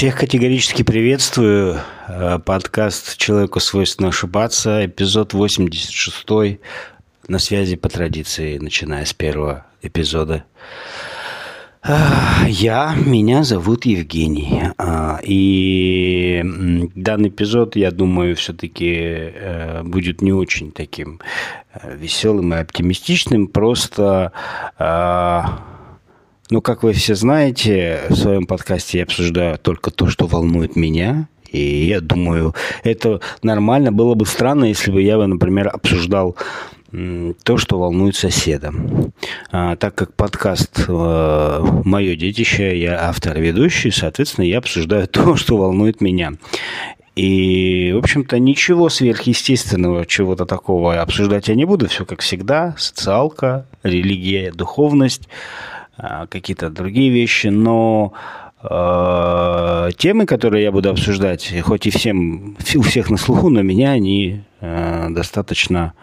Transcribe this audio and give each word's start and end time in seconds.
Всех 0.00 0.16
категорически 0.16 0.82
приветствую. 0.82 1.78
Э, 2.08 2.38
подкаст 2.38 3.18
«Человеку 3.18 3.60
свойственно 3.60 4.08
ошибаться», 4.08 4.86
эпизод 4.86 5.34
86 5.34 6.58
на 7.28 7.38
связи 7.38 7.76
по 7.76 7.90
традиции, 7.90 8.56
начиная 8.56 9.04
с 9.04 9.12
первого 9.12 9.66
эпизода. 9.82 10.44
Э, 11.86 11.98
я, 12.48 12.94
меня 12.94 13.42
зовут 13.44 13.84
Евгений. 13.84 14.62
Э, 14.78 15.18
и 15.22 16.42
данный 16.94 17.28
эпизод, 17.28 17.76
я 17.76 17.90
думаю, 17.90 18.36
все-таки 18.36 19.34
будет 19.82 20.22
не 20.22 20.32
очень 20.32 20.72
таким 20.72 21.20
веселым 21.84 22.54
и 22.54 22.56
оптимистичным. 22.56 23.48
Просто 23.48 24.32
ну, 26.50 26.60
как 26.60 26.82
вы 26.82 26.92
все 26.92 27.14
знаете, 27.14 28.00
в 28.08 28.16
своем 28.16 28.44
подкасте 28.44 28.98
я 28.98 29.04
обсуждаю 29.04 29.56
только 29.58 29.90
то, 29.90 30.08
что 30.08 30.26
волнует 30.26 30.74
меня. 30.74 31.28
И 31.50 31.86
я 31.86 32.00
думаю, 32.00 32.54
это 32.82 33.20
нормально. 33.42 33.92
Было 33.92 34.14
бы 34.14 34.26
странно, 34.26 34.64
если 34.64 34.90
бы 34.90 35.02
я, 35.02 35.16
например, 35.16 35.68
обсуждал 35.68 36.36
то, 36.90 37.56
что 37.56 37.78
волнует 37.78 38.16
соседа. 38.16 38.72
А, 39.52 39.76
так 39.76 39.94
как 39.94 40.12
подкаст 40.14 40.86
э, 40.88 41.64
«Мое 41.84 42.16
детище», 42.16 42.76
я 42.80 43.08
автор 43.08 43.38
ведущий, 43.38 43.92
соответственно, 43.92 44.44
я 44.44 44.58
обсуждаю 44.58 45.06
то, 45.08 45.36
что 45.36 45.56
волнует 45.56 46.00
меня. 46.00 46.32
И, 47.14 47.92
в 47.94 47.98
общем-то, 47.98 48.40
ничего 48.40 48.88
сверхъестественного, 48.88 50.04
чего-то 50.04 50.46
такого 50.46 51.00
обсуждать 51.00 51.46
я 51.46 51.54
не 51.54 51.64
буду. 51.64 51.88
Все 51.88 52.04
как 52.04 52.22
всегда. 52.22 52.74
Социалка, 52.76 53.66
религия, 53.84 54.50
духовность– 54.50 55.28
какие-то 56.30 56.70
другие 56.70 57.10
вещи, 57.10 57.48
но 57.48 58.12
э, 58.62 59.90
темы, 59.96 60.26
которые 60.26 60.64
я 60.64 60.72
буду 60.72 60.90
обсуждать, 60.90 61.52
хоть 61.62 61.86
и 61.86 61.90
всем, 61.90 62.56
у 62.76 62.82
всех 62.82 63.10
на 63.10 63.16
слуху, 63.16 63.48
но 63.48 63.62
меня 63.62 63.90
они 63.90 64.42
э, 64.60 65.06
достаточно, 65.10 65.94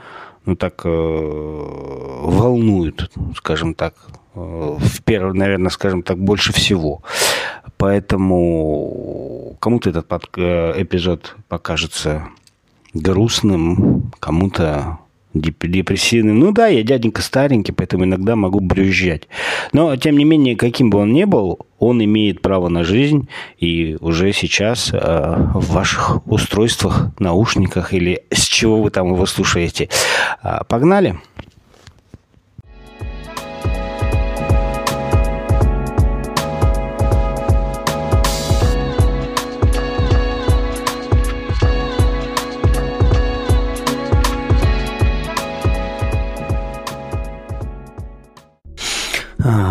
ну 0.46 0.56
так, 0.56 0.82
э, 0.86 0.90
волнуют, 0.90 3.12
скажем 3.36 3.74
так, 3.74 3.94
э, 4.36 4.78
в 4.80 5.04
первый, 5.04 5.34
наверное, 5.34 5.70
скажем 5.70 6.04
так, 6.04 6.18
больше 6.18 6.54
всего. 6.54 7.02
Поэтому 7.78 9.56
кому-то 9.60 9.92
этот 9.92 10.12
э, 10.38 10.82
эпизод 10.82 11.36
покажется 11.48 12.28
грустным, 12.94 14.12
кому-то 14.20 14.98
депрессивным. 15.42 16.40
Ну 16.40 16.52
да, 16.52 16.68
я 16.68 16.84
дяденька 16.84 17.22
старенький, 17.22 17.72
поэтому 17.72 18.06
иногда 18.06 18.36
могу 18.36 18.60
брюзжать. 18.60 19.28
Но, 19.74 19.96
тем 19.96 20.18
не 20.18 20.26
менее, 20.26 20.56
каким 20.56 20.90
бы 20.90 21.00
он 21.00 21.14
ни 21.14 21.24
был, 21.24 21.60
он 21.80 22.04
имеет 22.04 22.42
право 22.42 22.70
на 22.70 22.84
жизнь, 22.84 23.28
и 23.60 23.98
уже 24.00 24.34
сейчас 24.34 24.92
э, 24.94 24.98
в 24.98 25.74
ваших 25.74 26.26
устройствах, 26.28 27.12
наушниках 27.20 27.94
или 27.94 28.24
с 28.32 28.46
чего 28.46 28.82
вы 28.82 28.90
там 28.90 29.14
его 29.14 29.26
слушаете. 29.26 29.90
Э, 30.44 30.60
погнали! 30.68 31.20
А, 31.38 31.47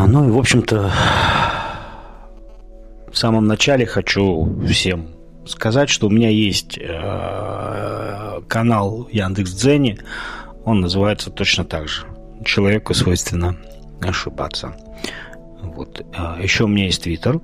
ну 0.06 0.28
и, 0.28 0.30
в 0.30 0.38
общем-то, 0.38 0.90
в 3.12 3.18
самом 3.18 3.46
начале 3.46 3.86
хочу 3.86 4.48
всем 4.66 5.08
сказать, 5.46 5.88
что 5.88 6.06
у 6.06 6.10
меня 6.10 6.28
есть 6.28 6.78
э, 6.78 8.40
канал 8.48 9.08
Яндекс 9.10 9.52
Дзене. 9.52 9.98
Он 10.64 10.80
называется 10.80 11.30
точно 11.30 11.64
так 11.64 11.88
же. 11.88 12.04
Человеку 12.44 12.94
свойственно 12.94 13.56
ошибаться. 14.00 14.76
Вот. 15.62 16.04
А, 16.16 16.38
еще 16.40 16.64
у 16.64 16.68
меня 16.68 16.84
есть 16.86 17.02
Твиттер. 17.02 17.40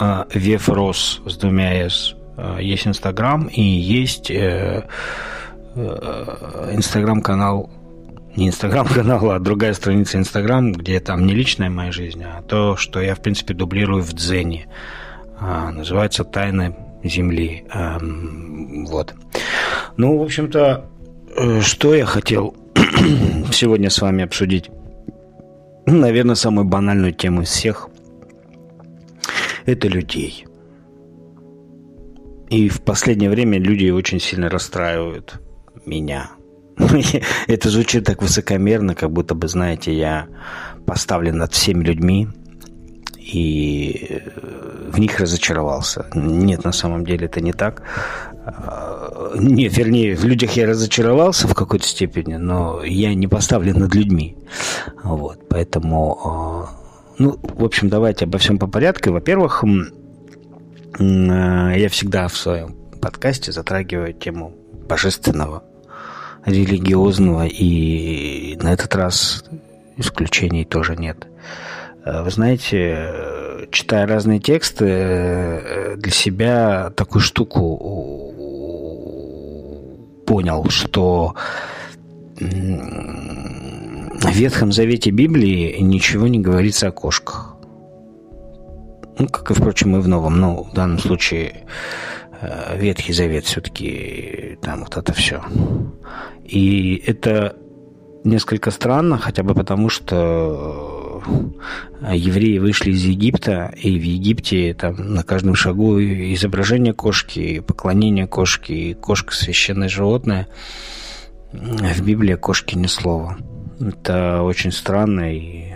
Э, 0.00 0.24
Вефрос 0.34 1.22
с 1.24 1.36
двумя 1.36 1.86
S. 1.86 2.14
Есть 2.60 2.86
Инстаграм 2.86 3.46
и 3.46 3.62
есть 3.62 4.30
э, 4.30 4.88
Инстаграм-канал 5.76 7.70
не 8.36 8.48
инстаграм-канал, 8.48 9.30
а 9.32 9.38
другая 9.38 9.74
страница 9.74 10.18
инстаграм, 10.18 10.72
где 10.72 11.00
там 11.00 11.26
не 11.26 11.34
личная 11.34 11.70
моя 11.70 11.92
жизнь, 11.92 12.22
а 12.22 12.42
то, 12.42 12.76
что 12.76 13.00
я, 13.00 13.14
в 13.14 13.20
принципе, 13.20 13.54
дублирую 13.54 14.02
в 14.02 14.12
Дзене. 14.12 14.66
А, 15.38 15.70
называется 15.70 16.24
«Тайны 16.24 16.76
Земли». 17.02 17.64
А, 17.70 17.98
вот. 18.00 19.14
Ну, 19.96 20.18
в 20.18 20.22
общем-то, 20.22 20.84
э, 21.36 21.60
что 21.60 21.94
я 21.94 22.06
хотел 22.06 22.56
сегодня 23.52 23.90
с 23.90 24.00
вами 24.00 24.24
обсудить? 24.24 24.70
Наверное, 25.86 26.34
самую 26.34 26.64
банальную 26.64 27.12
тему 27.12 27.42
из 27.42 27.48
всех– 27.48 27.88
это 29.66 29.88
людей. 29.88 30.46
И 32.48 32.68
в 32.68 32.82
последнее 32.82 33.30
время 33.30 33.58
люди 33.58 33.90
очень 33.90 34.20
сильно 34.20 34.48
расстраивают 34.48 35.40
меня– 35.84 36.30
Это 37.46 37.70
звучит 37.70 38.04
так 38.04 38.22
высокомерно, 38.22 38.94
как 38.94 39.10
будто 39.10 39.34
бы, 39.34 39.48
знаете, 39.48 39.96
я 39.96 40.26
поставлен 40.86 41.38
над 41.38 41.52
всеми 41.52 41.84
людьми 41.84 42.28
и 43.18 44.06
э, 44.10 44.90
в 44.90 44.98
них 44.98 45.18
разочаровался. 45.18 46.06
Нет, 46.14 46.64
на 46.64 46.72
самом 46.72 47.06
деле 47.06 47.26
это 47.26 47.40
не 47.40 47.52
так. 47.52 47.82
А, 48.44 49.32
нет, 49.34 49.76
вернее, 49.76 50.14
в 50.14 50.24
людях 50.24 50.52
я 50.52 50.66
разочаровался 50.66 51.48
в 51.48 51.54
какой-то 51.54 51.86
степени, 51.86 52.34
но 52.34 52.84
я 52.84 53.14
не 53.14 53.26
поставлен 53.26 53.78
над 53.78 53.94
людьми. 53.94 54.36
Вот, 55.02 55.48
поэтому, 55.48 56.18
а, 56.24 56.68
ну, 57.18 57.38
в 57.42 57.64
общем, 57.64 57.88
давайте 57.88 58.26
обо 58.26 58.38
всем 58.38 58.58
по 58.58 58.66
порядку. 58.66 59.10
Во-первых, 59.10 59.64
э, 60.98 61.74
я 61.78 61.88
всегда 61.88 62.28
в 62.28 62.36
своем 62.36 62.76
подкасте 63.00 63.52
затрагиваю 63.52 64.12
тему 64.12 64.52
божественного 64.86 65.62
религиозного, 66.44 67.46
и 67.46 68.56
на 68.62 68.72
этот 68.72 68.94
раз 68.94 69.44
исключений 69.96 70.64
тоже 70.64 70.96
нет. 70.96 71.26
Э, 72.04 72.22
вы 72.22 72.30
знаете, 72.30 73.66
читая 73.70 74.06
разные 74.06 74.40
тексты, 74.40 74.86
э, 74.86 75.96
для 75.96 76.12
себя 76.12 76.90
такую 76.96 77.22
штуку 77.22 78.32
понял, 80.26 80.66
что 80.70 81.34
в 82.36 84.30
Ветхом 84.32 84.72
Завете 84.72 85.10
Библии 85.10 85.76
ничего 85.80 86.26
не 86.26 86.40
говорится 86.40 86.88
о 86.88 86.92
кошках. 86.92 87.56
Ну, 89.16 89.28
как 89.28 89.50
и, 89.50 89.54
впрочем, 89.54 89.96
и 89.96 90.00
в 90.00 90.08
Новом. 90.08 90.40
Но 90.40 90.64
в 90.64 90.72
данном 90.74 90.98
случае 90.98 91.64
Э, 92.23 92.23
Ветхий 92.76 93.12
Завет 93.12 93.44
все-таки 93.44 94.58
там 94.60 94.80
вот 94.80 94.96
это 94.96 95.12
все. 95.12 95.42
И 96.44 97.02
это 97.06 97.56
несколько 98.24 98.70
странно, 98.70 99.18
хотя 99.18 99.42
бы 99.42 99.54
потому, 99.54 99.88
что 99.88 101.22
э, 102.00 102.16
евреи 102.16 102.58
вышли 102.58 102.90
из 102.90 103.04
Египта, 103.04 103.72
и 103.76 103.98
в 103.98 104.02
Египте 104.02 104.74
там 104.74 105.14
на 105.14 105.22
каждом 105.22 105.54
шагу 105.54 105.98
изображение 106.00 106.94
кошки, 106.94 107.60
поклонение 107.60 108.26
кошки, 108.26 108.94
кошка 108.94 109.34
священное 109.34 109.88
животное. 109.88 110.48
В 111.52 112.02
Библии 112.02 112.34
кошки 112.34 112.74
ни 112.74 112.88
слова. 112.88 113.38
Это 113.78 114.42
очень 114.42 114.72
странно 114.72 115.32
и 115.32 115.74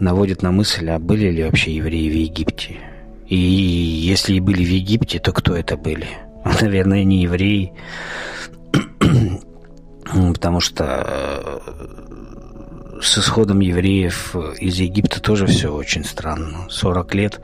наводит 0.00 0.42
на 0.42 0.50
мысль, 0.50 0.88
а 0.90 0.98
были 0.98 1.30
ли 1.30 1.44
вообще 1.44 1.74
евреи 1.74 2.08
в 2.08 2.14
Египте. 2.14 2.76
И 3.28 3.36
если 3.36 4.34
и 4.34 4.40
были 4.40 4.64
в 4.64 4.68
Египте, 4.68 5.18
то 5.18 5.32
кто 5.32 5.54
это 5.54 5.76
были? 5.76 6.08
Наверное, 6.60 7.04
не 7.04 7.22
евреи. 7.22 7.72
Потому 10.32 10.60
что 10.60 11.04
э, 11.06 11.58
с 13.02 13.18
исходом 13.18 13.60
евреев 13.60 14.34
из 14.58 14.76
Египта 14.76 15.20
тоже 15.20 15.46
все 15.46 15.72
очень 15.72 16.04
странно. 16.04 16.66
40 16.70 17.14
лет 17.14 17.40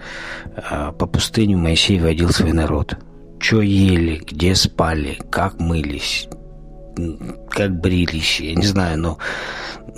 э, 0.57 0.93
по 0.99 1.07
пустыне 1.07 1.57
Моисей 1.57 2.01
водил 2.01 2.31
свой 2.31 2.53
народ. 2.53 2.97
Что 3.39 3.61
ели, 3.61 4.23
где 4.25 4.55
спали, 4.55 5.19
как 5.31 5.61
мылись, 5.61 6.29
как 7.51 7.81
брились, 7.81 8.41
я 8.41 8.55
не 8.55 8.67
знаю, 8.67 8.99
но 8.99 9.19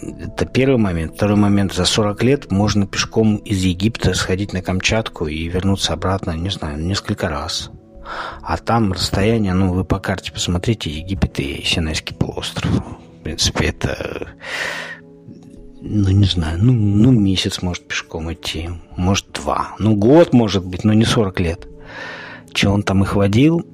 это 0.02 0.46
первый 0.46 0.78
момент. 0.78 1.14
Второй 1.14 1.36
момент. 1.36 1.72
За 1.72 1.84
40 1.84 2.22
лет 2.22 2.50
можно 2.50 2.86
пешком 2.86 3.36
из 3.36 3.62
Египта 3.62 4.14
сходить 4.14 4.52
на 4.52 4.62
Камчатку 4.62 5.26
и 5.26 5.48
вернуться 5.48 5.92
обратно, 5.92 6.32
не 6.32 6.50
знаю, 6.50 6.78
несколько 6.78 7.28
раз. 7.28 7.70
А 8.42 8.56
там 8.56 8.92
расстояние, 8.92 9.54
ну, 9.54 9.72
вы 9.72 9.84
по 9.84 9.98
карте 9.98 10.32
посмотрите, 10.32 10.90
Египет 10.90 11.40
и 11.40 11.62
Синайский 11.64 12.14
полуостров. 12.14 12.70
В 12.70 13.22
принципе, 13.24 13.66
это 13.66 14.28
ну, 15.80 16.10
не 16.10 16.26
знаю, 16.26 16.58
ну, 16.60 16.72
ну, 16.72 17.10
месяц 17.10 17.62
может 17.62 17.86
пешком 17.86 18.32
идти, 18.32 18.70
может, 18.96 19.30
два. 19.32 19.74
Ну, 19.78 19.94
год, 19.94 20.32
может 20.32 20.64
быть, 20.64 20.84
но 20.84 20.92
не 20.92 21.04
40 21.04 21.40
лет. 21.40 21.68
Че 22.52 22.70
он 22.70 22.82
там 22.82 23.02
их 23.02 23.14
водил? 23.14 23.64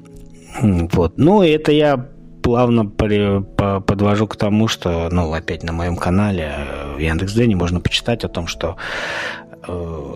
Вот. 0.60 1.18
Ну, 1.18 1.42
это 1.42 1.72
я 1.72 2.08
плавно 2.42 2.84
подвожу 2.86 4.26
к 4.26 4.36
тому, 4.36 4.68
что, 4.68 5.08
ну, 5.10 5.32
опять 5.32 5.62
на 5.62 5.72
моем 5.72 5.96
канале 5.96 6.52
э, 6.56 6.96
в 6.96 6.98
Яндекс.Дзене 6.98 7.56
можно 7.56 7.80
почитать 7.80 8.24
о 8.24 8.28
том, 8.28 8.46
что 8.46 8.76
э, 9.66 10.14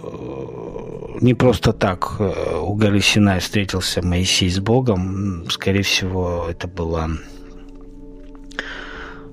не 1.20 1.34
просто 1.34 1.72
так 1.72 2.16
э, 2.18 2.58
у 2.60 2.74
горы 2.74 3.00
Синай 3.00 3.40
встретился 3.40 4.02
Моисей 4.02 4.50
с 4.50 4.58
Богом. 4.58 5.46
Скорее 5.48 5.82
всего, 5.82 6.46
это 6.50 6.68
была 6.68 7.08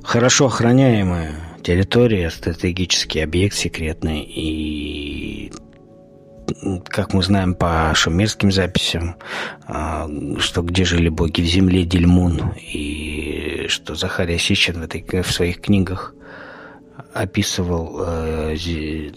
хорошо 0.03 0.45
охраняемая 0.45 1.33
территория, 1.63 2.29
стратегический 2.29 3.21
объект 3.21 3.55
секретный. 3.55 4.21
И 4.21 5.51
как 6.85 7.13
мы 7.13 7.23
знаем 7.23 7.55
по 7.55 7.91
шумерским 7.95 8.51
записям, 8.51 9.15
а, 9.65 10.09
что 10.39 10.61
где 10.61 10.85
жили 10.85 11.09
боги 11.09 11.41
в 11.41 11.45
земле 11.45 11.83
Дельмун, 11.83 12.53
и 12.57 13.65
что 13.69 13.95
Захария 13.95 14.37
Сичин 14.37 14.79
в, 14.79 14.83
этой, 14.83 15.05
в 15.21 15.31
своих 15.31 15.61
книгах 15.61 16.13
описывал 17.13 17.99
э, 18.05 18.55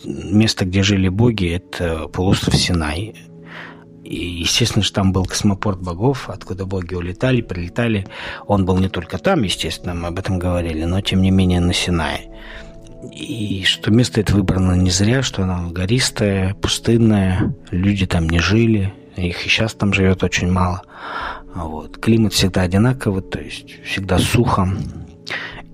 место, 0.05 0.65
где 0.65 0.83
жили 0.83 1.09
боги, 1.09 1.55
это 1.55 2.09
полуостров 2.09 2.55
Синай. 2.55 3.15
И, 4.05 4.25
естественно, 4.41 4.85
что 4.85 4.97
там 4.97 5.13
был 5.13 5.25
космопорт 5.25 5.81
богов, 5.81 6.31
откуда 6.31 6.65
боги 6.65 6.95
улетали, 6.95 7.41
прилетали. 7.41 8.07
Он 8.47 8.65
был 8.65 8.79
не 8.79 8.89
только 8.89 9.19
там, 9.19 9.43
естественно, 9.43 9.95
мы 9.95 10.09
об 10.09 10.19
этом 10.19 10.39
говорили, 10.39 10.85
но, 10.85 11.01
тем 11.01 11.23
не 11.23 11.33
менее, 11.33 11.61
на 11.61 11.73
Синае. 11.73 12.31
И 13.13 13.65
что 13.65 13.91
место 13.91 14.21
это 14.21 14.35
выбрано 14.35 14.73
не 14.73 14.91
зря, 14.91 15.23
что 15.23 15.43
оно 15.43 15.71
гористое, 15.71 16.55
пустынное, 16.55 17.55
люди 17.71 18.07
там 18.07 18.29
не 18.29 18.39
жили, 18.39 18.93
их 19.17 19.47
и 19.47 19.49
сейчас 19.49 19.75
там 19.75 19.93
живет 19.93 20.23
очень 20.23 20.51
мало. 20.51 20.83
Вот. 21.55 21.99
Климат 21.99 22.33
всегда 22.33 22.63
одинаковый, 22.63 23.23
то 23.23 23.41
есть 23.41 23.83
всегда 23.85 24.19
сухо. 24.19 24.69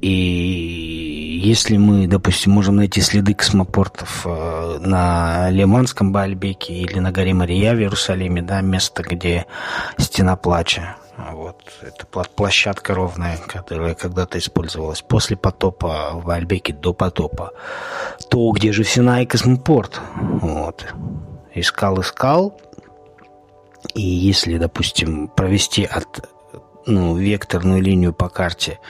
И 0.00 1.40
если 1.44 1.76
мы, 1.76 2.06
допустим, 2.06 2.52
можем 2.52 2.76
найти 2.76 3.00
следы 3.00 3.34
космопортов 3.34 4.22
э, 4.24 4.78
на 4.80 5.50
Лиманском 5.50 6.12
Бальбеке 6.12 6.74
или 6.74 6.98
на 6.98 7.12
горе 7.12 7.34
Мария 7.34 7.74
в 7.74 7.78
Иерусалиме, 7.78 8.42
да, 8.42 8.60
место, 8.62 9.02
где 9.02 9.46
стена 9.98 10.36
плача, 10.36 10.96
это 11.80 12.06
площадка 12.06 12.94
ровная, 12.94 13.38
которая 13.46 13.94
когда-то 13.94 14.38
использовалась 14.38 15.02
после 15.02 15.36
потопа 15.36 16.12
в 16.14 16.28
Альбеке 16.30 16.72
до 16.72 16.92
потопа, 16.92 17.52
то 18.30 18.50
где 18.52 18.72
же 18.72 18.84
Синай 18.84 19.26
космопорт? 19.26 20.00
Вот. 20.14 20.86
Искал, 21.54 22.00
искал, 22.00 22.58
и 23.94 24.02
если, 24.02 24.58
допустим, 24.58 25.28
провести 25.28 25.84
от 25.84 26.28
ну, 26.86 27.16
векторную 27.16 27.80
линию 27.80 28.12
по 28.12 28.28
карте 28.28 28.80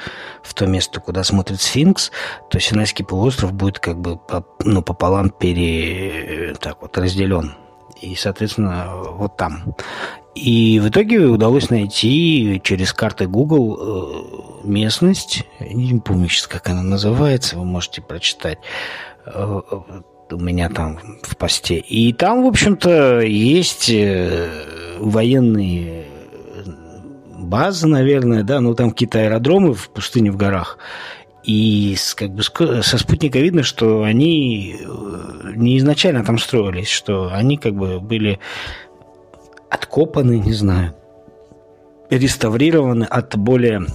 в 0.42 0.54
то 0.54 0.66
место, 0.66 1.00
куда 1.00 1.24
смотрит 1.24 1.60
сфинкс, 1.60 2.10
то 2.50 2.58
Синайский 2.58 3.04
полуостров 3.04 3.52
будет 3.52 3.78
как 3.78 3.98
бы 3.98 4.18
ну, 4.60 4.82
пополам 4.82 5.30
пере, 5.30 6.54
так 6.60 6.82
вот, 6.82 6.96
разделен. 6.96 7.54
И, 8.00 8.14
соответственно, 8.14 8.90
вот 8.94 9.36
там. 9.36 9.76
И 10.34 10.80
в 10.80 10.88
итоге 10.88 11.26
удалось 11.26 11.68
найти 11.68 12.60
через 12.64 12.92
карты 12.92 13.26
Google 13.26 13.78
э, 14.64 14.66
местность. 14.66 15.44
Не 15.60 16.00
помню 16.00 16.28
сейчас, 16.28 16.46
как 16.46 16.68
она 16.68 16.82
называется, 16.82 17.58
вы 17.58 17.64
можете 17.64 18.00
прочитать 18.00 18.58
э, 19.26 19.60
у 20.30 20.38
меня 20.38 20.70
там 20.70 20.98
в 21.22 21.36
посте. 21.36 21.78
И 21.78 22.12
там, 22.14 22.44
в 22.44 22.46
общем-то, 22.46 23.20
есть 23.20 23.90
э, 23.90 24.48
военные 24.98 26.06
базы, 27.38 27.86
наверное, 27.86 28.42
да, 28.42 28.60
ну 28.60 28.74
там 28.74 28.90
какие-то 28.90 29.20
аэродромы 29.20 29.74
в 29.74 29.90
пустыне, 29.90 30.30
в 30.32 30.36
горах. 30.36 30.78
И 31.44 31.96
как 32.14 32.30
бы 32.30 32.42
со 32.42 32.98
спутника 32.98 33.38
видно, 33.40 33.64
что 33.64 34.04
они 34.04 34.78
не 35.56 35.76
изначально 35.78 36.24
там 36.24 36.38
строились, 36.38 36.88
что 36.88 37.30
они 37.32 37.56
как 37.56 37.74
бы 37.74 37.98
были 38.00 38.38
откопаны, 39.72 40.38
не 40.38 40.52
знаю, 40.52 40.94
реставрированы 42.10 43.04
от 43.04 43.36
более 43.36 43.86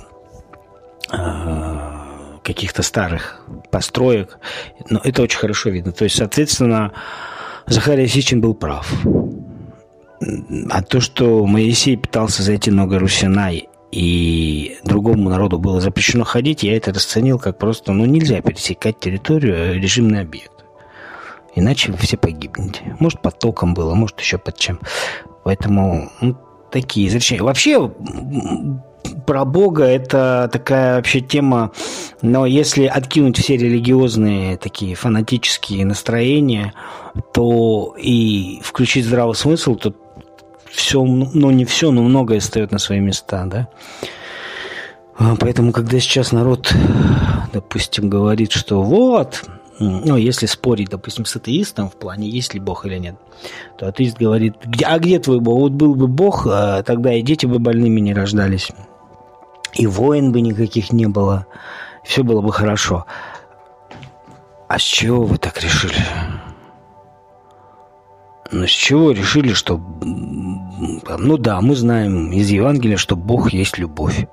э, 1.11 1.97
каких-то 2.43 2.81
старых 2.81 3.41
построек. 3.69 4.39
Но 4.89 4.99
это 5.03 5.21
очень 5.21 5.37
хорошо 5.39 5.69
видно. 5.69 5.91
То 5.91 6.05
есть, 6.05 6.15
соответственно, 6.15 6.93
Захария 7.67 8.07
Сичин 8.07 8.41
был 8.41 8.55
прав. 8.55 8.91
А 10.71 10.81
то, 10.81 10.99
что 10.99 11.45
Моисей 11.45 11.95
пытался 11.95 12.41
зайти 12.41 12.71
на 12.71 12.87
гору 12.87 13.07
Синай 13.07 13.69
и 13.91 14.77
другому 14.83 15.29
народу 15.29 15.59
было 15.59 15.79
запрещено 15.79 16.23
ходить, 16.23 16.63
я 16.63 16.75
это 16.75 16.91
расценил 16.91 17.37
как 17.37 17.59
просто, 17.59 17.93
ну, 17.93 18.05
нельзя 18.05 18.41
пересекать 18.41 18.99
территорию, 18.99 19.55
э, 19.55 19.73
режимный 19.75 20.21
объект. 20.21 20.51
Иначе 21.55 21.91
вы 21.91 21.97
все 21.97 22.17
погибнете. 22.17 22.95
Может, 22.99 23.21
под 23.21 23.39
током 23.39 23.73
было, 23.73 23.93
может, 23.93 24.19
еще 24.19 24.37
под 24.37 24.57
чем. 24.57 24.79
Поэтому 25.47 26.11
ну, 26.19 26.35
такие 26.69 27.07
изречения. 27.07 27.41
Вообще, 27.41 27.89
про 29.25 29.45
Бога 29.45 29.85
это 29.85 30.49
такая 30.51 30.97
вообще 30.97 31.21
тема, 31.21 31.71
но 32.21 32.45
если 32.45 32.85
откинуть 32.85 33.37
все 33.37 33.55
религиозные 33.55 34.57
такие 34.57 34.93
фанатические 34.95 35.85
настроения, 35.85 36.73
то 37.31 37.95
и 37.97 38.59
включить 38.61 39.05
здравый 39.05 39.35
смысл, 39.35 39.75
то 39.75 39.93
все, 40.69 41.01
ну 41.01 41.49
не 41.51 41.63
все, 41.63 41.91
но 41.91 42.03
многое 42.03 42.41
встает 42.41 42.73
на 42.73 42.77
свои 42.77 42.99
места, 42.99 43.45
да. 43.45 43.69
А, 45.17 45.37
поэтому, 45.39 45.71
когда 45.71 45.97
сейчас 46.01 46.33
народ, 46.33 46.73
допустим, 47.53 48.09
говорит, 48.09 48.51
что 48.51 48.81
вот, 48.81 49.45
ну, 49.79 50.15
если 50.15 50.47
спорить, 50.47 50.89
допустим, 50.89 51.25
с 51.25 51.35
атеистом 51.35 51.89
в 51.89 51.95
плане, 51.95 52.27
есть 52.29 52.53
ли 52.53 52.59
Бог 52.59 52.85
или 52.85 52.97
нет, 52.97 53.15
то 53.77 53.87
атеист 53.87 54.17
говорит, 54.17 54.55
а 54.83 54.97
где 54.97 55.19
твой 55.19 55.39
Бог? 55.39 55.59
Вот 55.59 55.71
был 55.73 55.95
бы 55.95 56.07
Бог, 56.07 56.47
а 56.49 56.81
тогда 56.83 57.13
и 57.13 57.21
дети 57.21 57.45
бы 57.45 57.59
больными 57.59 57.99
не 57.99 58.13
рождались, 58.13 58.71
и 59.73 59.85
войн 59.85 60.31
бы 60.31 60.41
никаких 60.41 60.91
не 60.91 61.07
было, 61.07 61.45
все 62.03 62.23
было 62.23 62.41
бы 62.41 62.51
хорошо. 62.51 63.05
А 64.67 64.79
с 64.79 64.81
чего 64.81 65.23
вы 65.23 65.37
так 65.37 65.61
решили? 65.61 65.95
Ну, 68.51 68.65
с 68.65 68.71
чего 68.71 69.11
решили, 69.11 69.53
что... 69.53 69.77
Ну 69.77 71.37
да, 71.37 71.61
мы 71.61 71.75
знаем 71.75 72.31
из 72.31 72.49
Евангелия, 72.49 72.97
что 72.97 73.15
Бог 73.15 73.51
есть 73.53 73.77
любовь. 73.77 74.27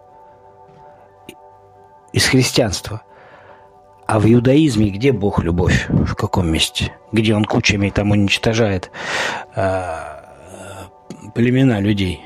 Из 2.13 2.27
христианства– 2.27 3.03
а 4.07 4.19
в 4.19 4.27
иудаизме 4.27 4.91
где 4.91 5.13
Бог 5.13 5.43
любовь? 5.43 5.87
В 5.89 6.15
каком 6.15 6.49
месте? 6.49 6.93
Где 7.13 7.35
он 7.35 7.45
кучами 7.45 7.91
там 7.91 8.11
уничтожает 8.11 8.91
э, 9.57 9.85
племена 11.35 11.81
людей? 11.81 12.23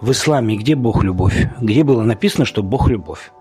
В 0.00 0.12
исламе 0.12 0.56
где 0.56 0.74
Бог 0.74 1.02
любовь? 1.02 1.48
Где 1.60 1.82
было 1.82 2.02
написано, 2.02 2.44
что 2.44 2.62
Бог 2.62 2.88
любовь? 2.88 3.32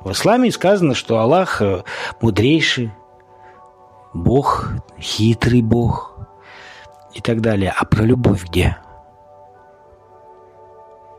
В 0.00 0.12
исламе 0.12 0.50
сказано, 0.52 0.94
что 0.94 1.18
Аллах 1.18 1.62
э, 1.62 1.82
мудрейший, 2.20 2.92
Бог, 4.12 4.70
хитрый 5.00 5.62
Бог 5.62 6.16
и 7.14 7.20
так 7.20 7.40
далее. 7.40 7.72
А 7.76 7.84
про 7.86 8.02
любовь 8.04 8.44
где? 8.44 8.76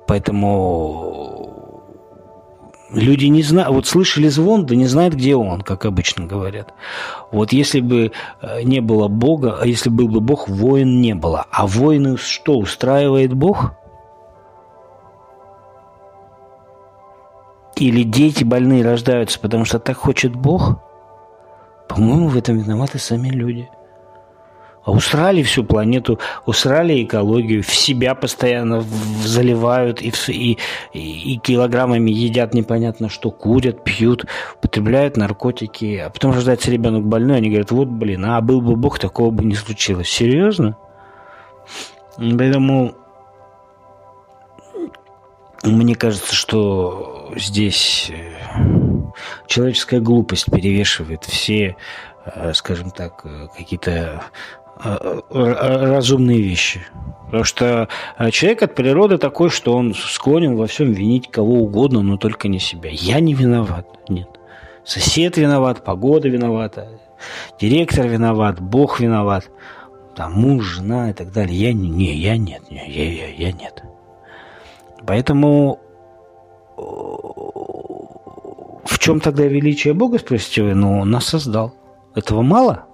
Поэтому 0.08 1.37
Люди 2.89 3.25
не 3.25 3.44
знают, 3.44 3.72
вот 3.72 3.86
слышали 3.86 4.29
звон, 4.29 4.65
да 4.65 4.75
не 4.75 4.86
знают, 4.86 5.13
где 5.13 5.36
он, 5.36 5.62
как 5.62 5.86
обычно 5.86 6.25
говорят. 6.25 6.74
Вот 7.32 7.51
если 7.51 7.82
бы 7.82 8.13
э, 8.41 8.63
не 8.63 8.79
было 8.79 9.10
Бога, 9.10 9.58
а 9.60 9.65
если 9.65 9.89
был 9.89 10.08
бы 10.08 10.22
Бог, 10.22 10.48
воин 10.48 11.01
не 11.01 11.13
было. 11.13 11.46
А 11.51 11.67
войны 11.67 12.15
что, 12.17 12.58
устраивает 12.58 13.34
Бог? 13.34 13.74
Или 17.75 18.03
дети 18.03 18.44
больные 18.44 18.84
рождаются, 18.84 19.39
потому 19.39 19.65
что 19.65 19.79
так 19.79 19.98
хочет 19.98 20.34
Бог? 20.34 20.79
По-моему, 21.89 22.29
в 22.29 22.38
этом 22.38 22.58
виноваты 22.58 23.00
сами 23.00 23.29
люди– 23.29 23.70
а 24.88 24.91
усрали 24.91 25.44
всю 25.44 25.65
планету, 25.65 26.17
усрали 26.46 27.03
экологию, 27.03 27.62
в 27.62 27.75
себя 27.75 28.15
постоянно 28.15 28.86
заливают 29.22 30.01
и, 30.01 30.13
и, 30.29 30.58
и 30.94 31.38
килограммами 31.39 32.10
едят 32.10 32.53
непонятно 32.53 33.10
что, 33.10 33.29
курят, 33.29 33.84
пьют, 33.84 34.25
употребляют 34.56 35.17
наркотики. 35.17 35.98
А 35.98 36.10
потом 36.10 36.32
рождается 36.32 36.72
ребенок 36.72 37.06
больной, 37.06 37.36
они 37.36 37.50
говорят, 37.50 37.72
вот 37.72 37.89
блин, 37.89 38.24
а 38.24 38.39
был 38.39 38.62
бы 38.62 38.77
Бог, 38.77 38.98
такого 38.98 39.29
бы 39.29 39.44
не 39.44 39.56
случилось. 39.56 40.08
Серьезно? 40.08 40.77
Поэтому 42.15 42.94
мне 45.63 45.96
кажется, 45.96 46.34
что 46.34 47.34
здесь 47.36 48.10
э, 48.10 48.38
Человеческая 49.48 50.00
глупость 50.00 50.46
перевешивает 50.46 51.24
все, 51.24 51.75
э, 52.25 52.53
скажем 52.53 52.91
так, 52.91 53.22
э, 53.24 53.48
какие-то 53.56 54.24
разумные 54.80 56.42
вещи. 56.42 56.82
Потому 57.26 57.44
что 57.44 57.90
человек 58.32 58.64
от 58.64 58.76
природы 58.76 59.18
такой, 59.18 59.50
что 59.50 59.76
он 59.76 59.94
склонен 59.94 60.56
во 60.56 60.68
всем 60.68 60.94
винить 60.94 61.30
кого 61.30 61.56
угодно, 61.56 62.02
но 62.02 62.18
только 62.18 62.48
не 62.48 62.60
себя. 62.60 62.90
Я 62.92 63.20
не 63.20 63.34
виноват. 63.34 63.86
Нет. 64.08 64.30
Сосед 64.86 65.36
виноват, 65.36 65.84
погода 65.84 66.30
виновата, 66.30 66.88
директор 67.60 68.08
виноват, 68.08 68.62
Бог 68.62 69.02
виноват, 69.02 69.50
там 70.16 70.32
муж, 70.34 70.64
жена 70.64 71.10
и 71.10 71.14
так 71.14 71.34
далее. 71.34 71.60
Я 71.60 71.74
не, 71.74 71.90
не 71.90 72.14
я 72.14 72.38
нет, 72.38 72.72
не, 72.72 72.90
я, 72.90 73.12
я, 73.12 73.28
я 73.28 73.52
нет. 73.52 73.84
Поэтому 75.06 75.82
в 78.86 79.00
чем 79.00 79.20
тогда 79.20 79.44
величие 79.44 79.94
Бога, 79.94 80.20
спросите 80.20 80.64
вы? 80.64 80.74
Ну, 80.74 81.00
он 81.00 81.12
нас 81.12 81.26
создал. 81.26 81.74
Этого 82.16 82.42
мало? 82.42 82.87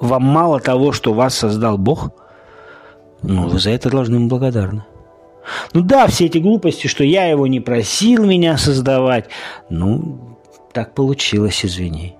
Вам 0.00 0.22
мало 0.22 0.60
того, 0.60 0.92
что 0.92 1.12
вас 1.12 1.34
создал 1.34 1.76
Бог? 1.76 2.10
Ну, 3.22 3.48
вы 3.48 3.58
за 3.58 3.70
это 3.70 3.90
должны 3.90 4.16
ему 4.16 4.28
благодарны. 4.28 4.84
Ну 5.74 5.82
да, 5.82 6.06
все 6.06 6.26
эти 6.26 6.38
глупости, 6.38 6.86
что 6.86 7.04
я 7.04 7.26
его 7.26 7.46
не 7.46 7.60
просил 7.60 8.24
меня 8.24 8.56
создавать. 8.56 9.28
Ну, 9.68 10.38
так 10.72 10.94
получилось, 10.94 11.64
извини. 11.64 12.16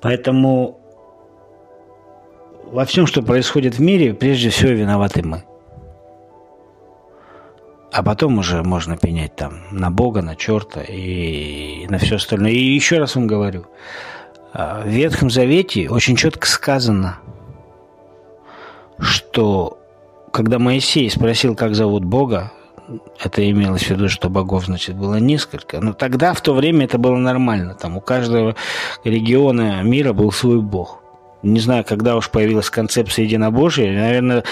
Поэтому 0.00 0.78
во 2.66 2.84
всем, 2.84 3.06
что 3.06 3.22
происходит 3.22 3.76
в 3.76 3.80
мире, 3.80 4.14
прежде 4.14 4.50
всего 4.50 4.70
виноваты 4.70 5.22
мы. 5.22 5.44
А 7.92 8.02
потом 8.02 8.38
уже 8.38 8.62
можно 8.62 8.96
пенять 8.96 9.34
там 9.36 9.62
на 9.70 9.90
Бога, 9.90 10.20
на 10.20 10.36
черта 10.36 10.82
и 10.82 11.86
на 11.88 11.98
все 11.98 12.16
остальное. 12.16 12.50
И 12.50 12.74
еще 12.74 12.98
раз 12.98 13.16
вам 13.16 13.26
говорю, 13.26 13.66
в 14.52 14.86
Ветхом 14.86 15.30
Завете 15.30 15.88
очень 15.88 16.16
четко 16.16 16.46
сказано, 16.46 17.18
что 18.98 19.78
когда 20.32 20.58
Моисей 20.58 21.10
спросил, 21.10 21.54
как 21.54 21.74
зовут 21.74 22.04
Бога, 22.04 22.52
это 23.22 23.48
имелось 23.48 23.84
в 23.84 23.90
виду, 23.90 24.08
что 24.08 24.28
богов, 24.28 24.66
значит, 24.66 24.96
было 24.96 25.16
несколько. 25.16 25.80
Но 25.80 25.92
тогда, 25.92 26.34
в 26.34 26.40
то 26.40 26.54
время, 26.54 26.84
это 26.84 26.98
было 26.98 27.16
нормально. 27.16 27.74
Там 27.74 27.96
у 27.96 28.00
каждого 28.00 28.54
региона 29.04 29.82
мира 29.82 30.12
был 30.12 30.30
свой 30.32 30.60
бог. 30.60 31.02
Не 31.42 31.60
знаю, 31.60 31.84
когда 31.84 32.16
уж 32.16 32.30
появилась 32.30 32.70
концепция 32.70 33.24
единобожия, 33.24 33.92
наверное, 33.92 34.44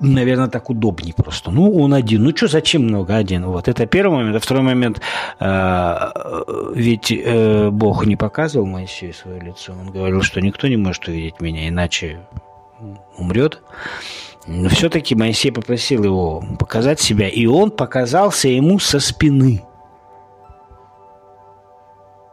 наверное, 0.00 0.48
так 0.48 0.70
удобнее 0.70 1.14
просто. 1.14 1.50
Ну, 1.50 1.70
он 1.76 1.94
один. 1.94 2.24
Ну, 2.24 2.36
что, 2.36 2.48
зачем 2.48 2.84
много 2.84 3.16
один? 3.16 3.46
Вот 3.46 3.68
это 3.68 3.86
первый 3.86 4.18
момент. 4.18 4.36
А 4.36 4.40
второй 4.40 4.62
момент, 4.62 5.00
э, 5.38 6.10
ведь 6.74 7.12
э, 7.12 7.70
Бог 7.70 8.06
не 8.06 8.16
показывал 8.16 8.66
Моисею 8.66 9.14
свое 9.14 9.40
лицо. 9.40 9.72
Он 9.72 9.90
говорил, 9.90 10.22
что 10.22 10.40
никто 10.40 10.68
не 10.68 10.76
может 10.76 11.06
увидеть 11.08 11.40
меня, 11.40 11.68
иначе 11.68 12.20
умрет. 13.16 13.62
Но 14.46 14.68
все-таки 14.70 15.14
Моисей 15.14 15.52
попросил 15.52 16.02
его 16.02 16.42
показать 16.58 16.98
себя, 16.98 17.28
и 17.28 17.46
он 17.46 17.70
показался 17.70 18.48
ему 18.48 18.78
со 18.78 18.98
спины. 18.98 19.62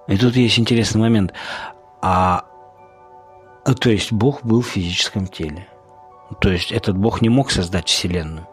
И 0.08 0.18
тут 0.18 0.36
есть 0.38 0.58
интересный 0.58 1.02
момент. 1.02 1.34
А 2.02 2.46
то 3.76 3.90
есть 3.90 4.14
Бог 4.14 4.44
был 4.44 4.62
в 4.62 4.68
физическом 4.68 5.28
теле. 5.28 5.68
То 6.40 6.50
есть 6.50 6.72
этот 6.72 6.98
Бог 6.98 7.22
не 7.22 7.30
мог 7.30 7.52
создать 7.52 7.88
Вселенную. 7.88 8.48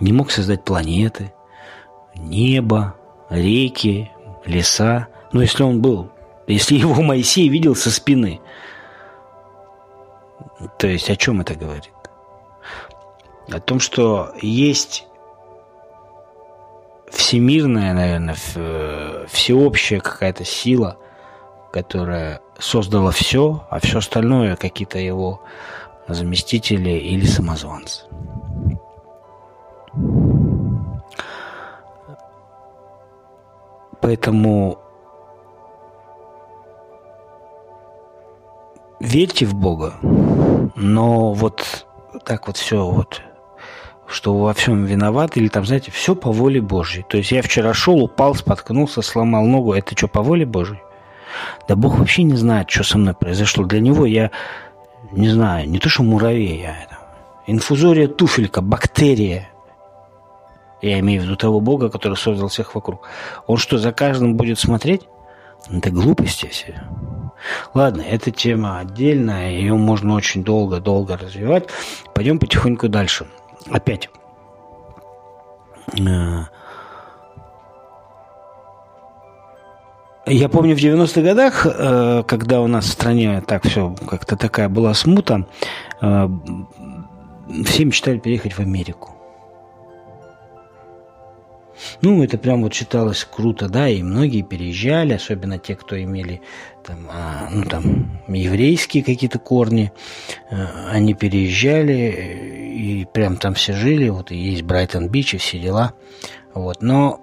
Не 0.00 0.12
мог 0.12 0.30
создать 0.30 0.64
планеты, 0.64 1.32
небо, 2.14 2.96
реки, 3.30 4.10
леса. 4.44 5.08
Но 5.32 5.42
если 5.42 5.62
он 5.62 5.80
был, 5.80 6.10
если 6.46 6.74
его 6.78 7.02
Моисей 7.02 7.48
видел 7.48 7.74
со 7.74 7.90
спины, 7.90 8.40
то 10.78 10.86
есть 10.86 11.10
о 11.10 11.16
чем 11.16 11.40
это 11.40 11.54
говорит? 11.54 11.92
о 13.50 13.60
том, 13.60 13.80
что 13.80 14.32
есть 14.40 15.06
всемирная, 17.10 17.92
наверное, 17.92 19.26
всеобщая 19.28 20.00
какая-то 20.00 20.44
сила, 20.44 20.96
которая 21.72 22.40
создала 22.58 23.10
все, 23.10 23.66
а 23.70 23.80
все 23.80 23.98
остальное 23.98 24.56
какие-то 24.56 24.98
его 24.98 25.42
заместители 26.08 26.90
или 26.90 27.24
самозванцы. 27.24 28.04
Поэтому 34.00 34.78
верьте 38.98 39.46
в 39.46 39.54
Бога, 39.54 39.94
но 40.74 41.32
вот 41.32 41.86
так 42.24 42.46
вот 42.46 42.56
все 42.56 42.84
вот 42.84 43.22
что 44.12 44.36
во 44.36 44.52
всем 44.52 44.84
виноват, 44.84 45.36
или 45.36 45.48
там, 45.48 45.64
знаете, 45.64 45.90
все 45.90 46.14
по 46.14 46.30
воле 46.30 46.60
Божьей. 46.60 47.04
То 47.08 47.16
есть 47.16 47.32
я 47.32 47.42
вчера 47.42 47.72
шел, 47.74 48.02
упал, 48.02 48.34
споткнулся, 48.34 49.02
сломал 49.02 49.44
ногу. 49.46 49.72
Это 49.72 49.96
что, 49.96 50.06
по 50.06 50.22
воле 50.22 50.44
Божьей? 50.44 50.82
Да 51.66 51.76
Бог 51.76 51.98
вообще 51.98 52.22
не 52.24 52.36
знает, 52.36 52.70
что 52.70 52.84
со 52.84 52.98
мной 52.98 53.14
произошло. 53.14 53.64
Для 53.64 53.80
него 53.80 54.04
я, 54.04 54.30
не 55.12 55.28
знаю, 55.28 55.68
не 55.68 55.78
то 55.78 55.88
что 55.88 56.02
муравей, 56.02 56.60
я 56.60 56.82
это, 56.82 56.98
инфузория 57.46 58.08
туфелька, 58.08 58.60
бактерия. 58.60 59.48
Я 60.80 60.98
имею 60.98 61.22
в 61.22 61.24
виду 61.24 61.36
того 61.36 61.60
Бога, 61.60 61.90
который 61.90 62.16
создал 62.16 62.48
всех 62.48 62.74
вокруг. 62.74 63.06
Он 63.46 63.56
что, 63.56 63.78
за 63.78 63.92
каждым 63.92 64.36
будет 64.36 64.58
смотреть? 64.58 65.02
Это 65.70 65.90
глупости 65.90 66.46
все. 66.46 66.82
Ладно, 67.72 68.02
эта 68.02 68.32
тема 68.32 68.80
отдельная, 68.80 69.52
ее 69.52 69.74
можно 69.74 70.14
очень 70.14 70.42
долго-долго 70.42 71.16
развивать. 71.16 71.68
Пойдем 72.14 72.40
потихоньку 72.40 72.88
дальше 72.88 73.26
опять 73.70 74.10
Я 80.26 80.48
помню 80.48 80.76
в 80.76 80.78
90-х 80.78 81.20
годах, 81.20 81.66
э, 81.66 82.22
когда 82.26 82.60
у 82.60 82.68
нас 82.68 82.84
в 82.84 82.90
стране 82.90 83.42
так 83.46 83.66
все, 83.66 83.94
как-то 84.08 84.36
такая 84.36 84.68
была 84.68 84.94
смута, 84.94 85.46
э, 86.00 86.28
все 87.64 87.84
мечтали 87.84 88.18
переехать 88.18 88.52
в 88.52 88.60
Америку. 88.60 89.16
Ну, 92.00 92.22
это 92.22 92.38
прям 92.38 92.62
вот 92.62 92.72
считалось 92.72 93.24
круто, 93.24 93.68
да, 93.68 93.88
и 93.88 94.02
многие 94.02 94.42
переезжали, 94.42 95.14
особенно 95.14 95.58
те, 95.58 95.74
кто 95.74 96.00
имели 96.00 96.40
там, 96.84 97.08
а, 97.10 97.48
ну, 97.50 97.64
там, 97.64 98.20
еврейские 98.28 99.02
какие-то 99.02 99.40
корни, 99.40 99.92
а, 100.50 100.90
они 100.90 101.14
переезжали 101.14 102.72
и 102.76 103.04
прям 103.12 103.36
там 103.36 103.54
все 103.54 103.72
жили, 103.72 104.08
вот 104.08 104.30
и 104.30 104.36
есть 104.36 104.62
Брайтон-Бич 104.62 105.34
и 105.34 105.38
все 105.38 105.58
дела, 105.58 105.94
вот, 106.54 106.82
но 106.82 107.20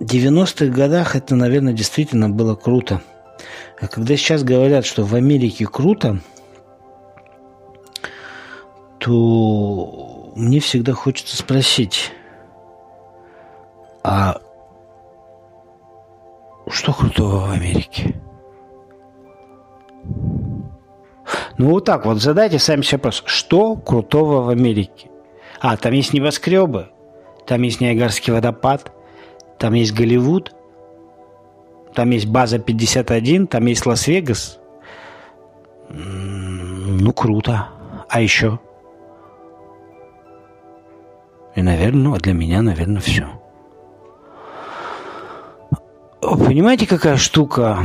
90-х 0.00 0.66
годах 0.66 1.16
это, 1.16 1.34
наверное, 1.34 1.72
действительно 1.72 2.30
было 2.30 2.54
круто. 2.54 3.00
А 3.80 3.88
когда 3.88 4.16
сейчас 4.16 4.42
говорят, 4.42 4.84
что 4.84 5.04
в 5.04 5.14
Америке 5.14 5.66
круто, 5.66 6.20
то 8.98 10.32
мне 10.36 10.60
всегда 10.60 10.92
хочется 10.92 11.36
спросить, 11.36 12.12
а 14.02 14.40
что 16.68 16.92
крутого 16.92 17.46
в 17.46 17.50
Америке? 17.50 18.14
Ну 21.56 21.70
вот 21.70 21.84
так 21.84 22.06
вот 22.06 22.20
задайте 22.20 22.58
сами 22.58 22.82
себе 22.82 22.98
вопрос. 22.98 23.22
Что 23.26 23.74
крутого 23.74 24.42
в 24.42 24.48
Америке? 24.48 25.10
А, 25.60 25.76
там 25.76 25.92
есть 25.92 26.12
небоскребы, 26.12 26.88
там 27.46 27.62
есть 27.62 27.80
Ниагарский 27.80 28.32
водопад, 28.32 28.92
там 29.58 29.74
есть 29.74 29.92
Голливуд, 29.92 30.54
там 31.94 32.10
есть 32.10 32.26
база 32.26 32.58
51, 32.58 33.46
там 33.46 33.66
есть 33.66 33.84
Лас-Вегас. 33.86 34.58
Ну, 35.90 37.12
круто. 37.12 37.68
А 38.08 38.20
еще? 38.20 38.58
И, 41.56 41.62
наверное, 41.62 42.02
ну, 42.02 42.16
для 42.18 42.34
меня, 42.34 42.62
наверное, 42.62 43.00
все. 43.00 43.26
Понимаете, 46.20 46.86
какая 46.86 47.16
штука? 47.16 47.78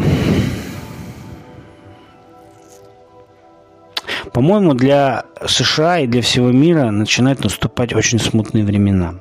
По-моему, 4.32 4.74
для 4.74 5.26
США 5.46 6.00
и 6.00 6.08
для 6.08 6.22
всего 6.22 6.52
мира 6.52 6.92
начинают 6.92 7.44
наступать 7.44 7.94
очень 7.94 8.20
смутные 8.20 8.64
времена. 8.64 9.16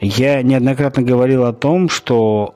Я 0.00 0.42
неоднократно 0.42 1.02
говорил 1.02 1.44
о 1.44 1.52
том, 1.52 1.88
что 1.88 2.54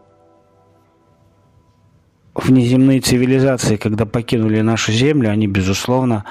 внеземные 2.35 3.01
цивилизации, 3.01 3.77
когда 3.77 4.07
покинули 4.07 4.61
нашу 4.61 4.93
Землю, 4.93 5.31
они, 5.31 5.47
безусловно, 5.47 6.25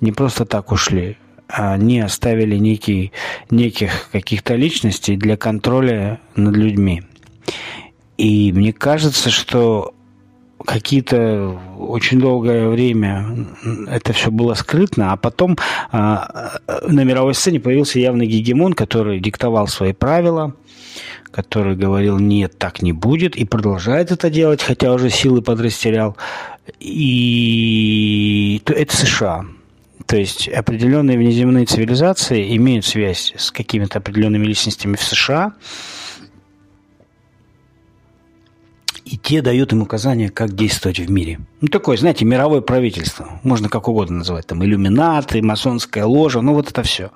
не 0.00 0.12
просто 0.12 0.44
так 0.44 0.70
ушли. 0.70 1.16
они 1.48 2.00
оставили 2.00 2.56
некий, 2.56 3.12
неких 3.50 4.10
каких-то 4.12 4.54
личностей 4.54 5.16
для 5.16 5.36
контроля 5.36 6.20
над 6.36 6.54
людьми. 6.54 7.02
И 8.18 8.52
мне 8.52 8.72
кажется, 8.72 9.30
что 9.30 9.94
какие-то 10.64 11.58
очень 11.78 12.20
долгое 12.20 12.68
время 12.68 13.46
это 13.88 14.12
все 14.12 14.30
было 14.30 14.54
скрытно, 14.54 15.12
а 15.12 15.16
потом 15.16 15.56
а, 15.90 16.58
на 16.86 17.04
мировой 17.04 17.34
сцене 17.34 17.60
появился 17.60 17.98
явный 17.98 18.26
гегемон, 18.26 18.72
который 18.72 19.20
диктовал 19.20 19.68
свои 19.68 19.92
правила, 19.92 20.54
который 21.30 21.76
говорил, 21.76 22.18
нет, 22.18 22.58
так 22.58 22.82
не 22.82 22.92
будет, 22.92 23.36
и 23.36 23.44
продолжает 23.44 24.10
это 24.10 24.30
делать, 24.30 24.62
хотя 24.62 24.92
уже 24.92 25.10
силы 25.10 25.42
подрастерял. 25.42 26.16
И 26.80 28.60
это 28.66 28.96
США. 28.96 29.46
То 30.06 30.16
есть 30.16 30.48
определенные 30.48 31.18
внеземные 31.18 31.66
цивилизации 31.66 32.56
имеют 32.56 32.86
связь 32.86 33.34
с 33.36 33.50
какими-то 33.50 33.98
определенными 33.98 34.46
личностями 34.46 34.96
в 34.96 35.02
США, 35.02 35.52
и 39.10 39.16
те 39.16 39.40
дают 39.40 39.72
им 39.72 39.80
указания, 39.82 40.28
как 40.28 40.54
действовать 40.54 40.98
в 40.98 41.10
мире. 41.10 41.40
Ну, 41.62 41.68
такое, 41.68 41.96
знаете, 41.96 42.26
мировое 42.26 42.60
правительство. 42.60 43.40
Можно 43.42 43.70
как 43.70 43.88
угодно 43.88 44.18
называть. 44.18 44.46
Там 44.46 44.62
иллюминаты, 44.62 45.40
масонская 45.40 46.04
ложа, 46.04 46.42
ну, 46.42 46.52
вот 46.52 46.68
это 46.68 46.82
все. 46.82 47.10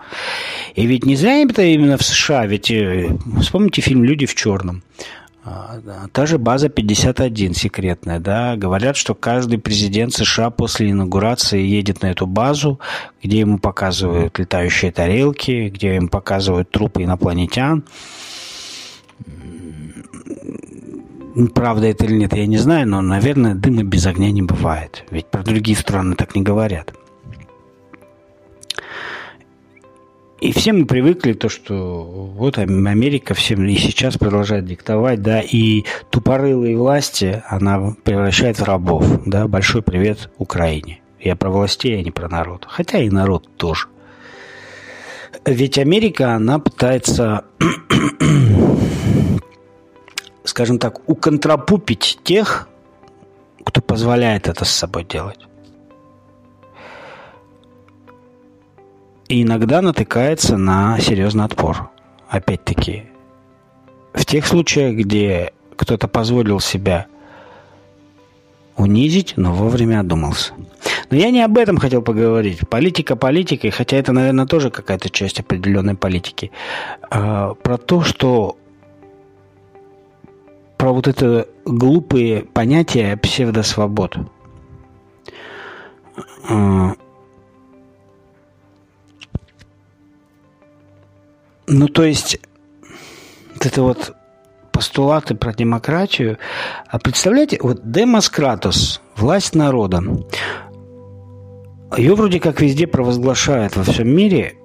И 0.75 0.87
ведь 0.87 1.05
не 1.05 1.17
зря 1.17 1.43
это 1.43 1.63
именно 1.63 1.99
в 1.99 2.03
США. 2.03 2.47
Ведь 2.47 2.71
э, 2.71 3.15
вспомните 3.41 3.83
фильм 3.83 4.05
«Люди 4.05 4.25
в 4.25 4.35
черном». 4.35 4.83
А, 5.45 5.81
та 6.13 6.25
же 6.25 6.39
база 6.39 6.69
51 6.69 7.55
секретная, 7.55 8.21
да, 8.21 8.57
говорят, 8.57 8.97
что 8.97 9.15
каждый 9.15 9.59
президент 9.59 10.15
США 10.15 10.51
после 10.51 10.93
инаугурации 10.93 11.61
едет 11.61 12.01
на 12.01 12.13
эту 12.13 12.27
базу, 12.27 12.79
где 13.23 13.41
ему 13.41 13.59
показывают 13.59 14.39
летающие 14.39 14.93
тарелки, 14.93 15.69
где 15.69 15.97
ему 15.97 16.09
показывают 16.09 16.71
трупы 16.71 17.03
инопланетян. 17.03 17.85
Правда 21.55 21.87
это 21.87 22.05
или 22.05 22.17
нет, 22.17 22.35
я 22.35 22.47
не 22.47 22.59
знаю, 22.59 22.89
но, 22.89 23.01
наверное, 23.01 23.55
дыма 23.55 23.85
без 23.85 24.07
огня 24.07 24.31
не 24.31 24.43
бывает. 24.43 25.05
Ведь 25.11 25.27
про 25.27 25.43
другие 25.43 25.77
страны 25.77 26.15
так 26.15 26.35
не 26.35 26.43
говорят. 26.43 26.93
И 30.41 30.53
все 30.53 30.73
мы 30.73 30.87
привыкли 30.87 31.35
то, 31.35 31.49
что 31.49 32.03
вот 32.03 32.59
Америка 32.59 33.33
всем 33.33 33.65
и 33.65 33.77
сейчас 33.77 34.19
продолжает 34.19 34.67
диктовать, 34.67 35.23
да, 35.23 35.41
и 35.41 35.85
тупорылые 36.11 36.77
власти 36.77 37.43
она 37.47 37.95
превращает 38.03 38.59
в 38.59 38.65
рабов, 38.65 39.07
да. 39.25 39.47
Большой 39.47 39.83
привет 39.83 40.31
Украине. 40.39 41.01
Я 41.21 41.37
про 41.37 41.49
властей, 41.49 41.97
а 41.97 42.03
не 42.03 42.11
про 42.11 42.29
народ. 42.29 42.67
Хотя 42.69 42.99
и 42.99 43.09
народ 43.09 43.49
тоже. 43.57 43.87
Ведь 45.47 45.79
Америка, 45.79 46.35
она 46.35 46.59
пытается 46.59 47.45
скажем 50.45 50.79
так, 50.79 51.09
уконтрапупить 51.09 52.19
тех, 52.25 52.69
кто 53.65 53.81
позволяет 53.81 54.49
это 54.49 54.65
с 54.65 54.71
собой 54.71 55.05
делать. 55.05 55.39
И 59.29 59.43
иногда 59.43 59.81
натыкается 59.81 60.57
на 60.57 60.99
серьезный 61.01 61.45
отпор. 61.45 61.91
Опять-таки, 62.29 63.05
в 64.13 64.27
тех 64.27 64.47
случаях, 64.47 64.95
где 64.95 65.53
кто-то 65.77 66.09
позволил 66.09 66.61
себя 66.61 67.07
унизить, 68.77 69.35
но 69.37 69.55
вовремя 69.55 70.01
одумался. 70.01 70.53
Но 71.11 71.17
я 71.17 71.31
не 71.31 71.43
об 71.43 71.59
этом 71.59 71.77
хотел 71.77 72.03
поговорить. 72.03 72.69
Политика 72.69 73.17
политикой, 73.17 73.71
хотя 73.71 73.97
это, 73.97 74.13
наверное, 74.13 74.47
тоже 74.47 74.71
какая-то 74.71 75.11
часть 75.11 75.41
определенной 75.41 75.95
политики. 75.95 76.51
А, 77.11 77.55
про 77.55 77.77
то, 77.79 78.03
что 78.03 78.57
про 80.83 80.93
вот 80.93 81.07
это 81.07 81.47
глупые 81.65 82.43
понятия 82.43 83.17
псевдосвобод. 83.17 84.17
А, 86.49 86.95
ну, 91.69 91.87
то 91.87 92.03
есть, 92.03 92.41
вот 93.55 93.65
это 93.65 93.83
вот 93.83 94.17
постулаты 94.73 95.37
про 95.37 95.55
демократию. 95.55 96.39
А 96.89 96.99
представляете, 96.99 97.61
вот 97.63 97.89
демоскратус, 97.89 99.01
власть 99.15 99.55
народа, 99.55 100.03
ее 101.97 102.17
вроде 102.17 102.41
как 102.41 102.61
везде 102.61 102.89
провозглашают 102.89 103.77
во 103.77 103.85
всем 103.85 104.09
мире, 104.09 104.57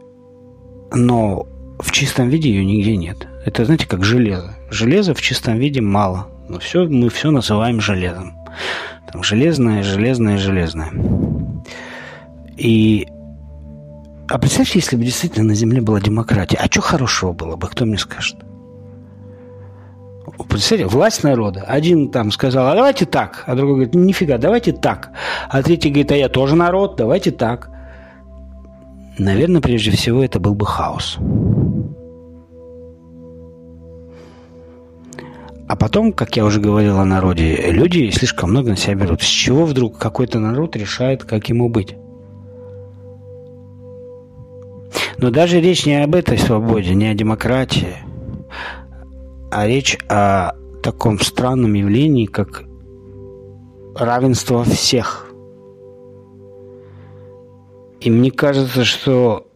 но 0.91 1.45
в 1.77 1.91
чистом 1.91 2.29
виде 2.29 2.49
ее 2.49 2.65
нигде 2.65 2.97
нет. 2.97 3.27
Это, 3.45 3.65
знаете, 3.65 3.85
как 3.85 4.03
железо. 4.03 4.56
Железа 4.69 5.13
в 5.13 5.21
чистом 5.21 5.57
виде 5.57 5.81
мало. 5.81 6.27
Но 6.49 6.59
все, 6.59 6.87
мы 6.87 7.09
все 7.09 7.31
называем 7.31 7.81
железом. 7.81 8.37
Там 9.11 9.23
железное, 9.23 9.83
железное, 9.83 10.37
железное. 10.37 10.91
И 12.57 13.07
а 14.29 14.39
представьте, 14.39 14.79
если 14.79 14.97
бы 14.97 15.03
действительно 15.03 15.45
на 15.45 15.55
Земле 15.55 15.81
была 15.81 16.01
демократия. 16.01 16.57
А 16.57 16.65
что 16.65 16.81
хорошего 16.81 17.31
было 17.31 17.55
бы, 17.55 17.67
кто 17.67 17.85
мне 17.85 17.97
скажет? 17.97 18.37
Представьте, 20.49 20.85
власть 20.85 21.23
народа. 21.23 21.61
Один 21.61 22.09
там 22.09 22.31
сказал, 22.31 22.67
а 22.67 22.75
давайте 22.75 23.05
так. 23.05 23.43
А 23.47 23.55
другой 23.55 23.75
говорит, 23.75 23.95
нифига, 23.95 24.37
давайте 24.37 24.73
так. 24.73 25.11
А 25.49 25.63
третий 25.63 25.89
говорит, 25.89 26.11
а 26.11 26.17
я 26.17 26.27
тоже 26.27 26.55
народ, 26.55 26.97
давайте 26.97 27.31
так. 27.31 27.69
Наверное, 29.17 29.61
прежде 29.61 29.91
всего, 29.91 30.23
это 30.23 30.39
был 30.39 30.55
бы 30.55 30.65
хаос. 30.65 31.17
А 35.67 35.75
потом, 35.75 36.13
как 36.13 36.37
я 36.37 36.45
уже 36.45 36.61
говорил 36.61 36.97
о 36.97 37.05
народе, 37.05 37.71
люди 37.71 38.09
слишком 38.11 38.51
много 38.51 38.69
на 38.69 38.77
себя 38.77 38.95
берут. 38.95 39.21
С 39.21 39.25
чего 39.25 39.65
вдруг 39.65 39.97
какой-то 39.97 40.39
народ 40.39 40.77
решает, 40.77 41.25
как 41.25 41.49
ему 41.49 41.67
быть? 41.67 41.95
Но 45.17 45.29
даже 45.29 45.59
речь 45.59 45.85
не 45.85 46.01
об 46.01 46.15
этой 46.15 46.37
свободе, 46.37 46.95
не 46.95 47.07
о 47.07 47.13
демократии, 47.13 47.97
а 49.51 49.67
речь 49.67 49.97
о 50.07 50.53
таком 50.81 51.19
странном 51.19 51.73
явлении, 51.73 52.27
как 52.27 52.63
равенство 53.95 54.63
всех. 54.63 55.27
И 57.99 58.09
мне 58.09 58.31
кажется, 58.31 58.85
что 58.85 59.47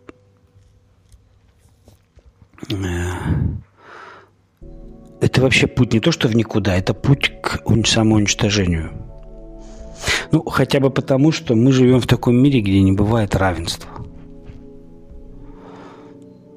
э, 2.69 2.73
это 5.21 5.41
вообще 5.41 5.67
путь 5.67 5.93
не 5.93 5.99
то, 5.99 6.11
что 6.11 6.27
в 6.27 6.35
никуда, 6.35 6.75
это 6.75 6.93
путь 6.93 7.31
к 7.41 7.61
самоуничтожению. 7.85 8.91
Ну, 10.31 10.43
хотя 10.43 10.79
бы 10.79 10.89
потому, 10.89 11.31
что 11.31 11.55
мы 11.55 11.71
живем 11.71 11.99
в 11.99 12.07
таком 12.07 12.35
мире, 12.35 12.61
где 12.61 12.81
не 12.81 12.91
бывает 12.91 13.35
равенства. 13.35 13.89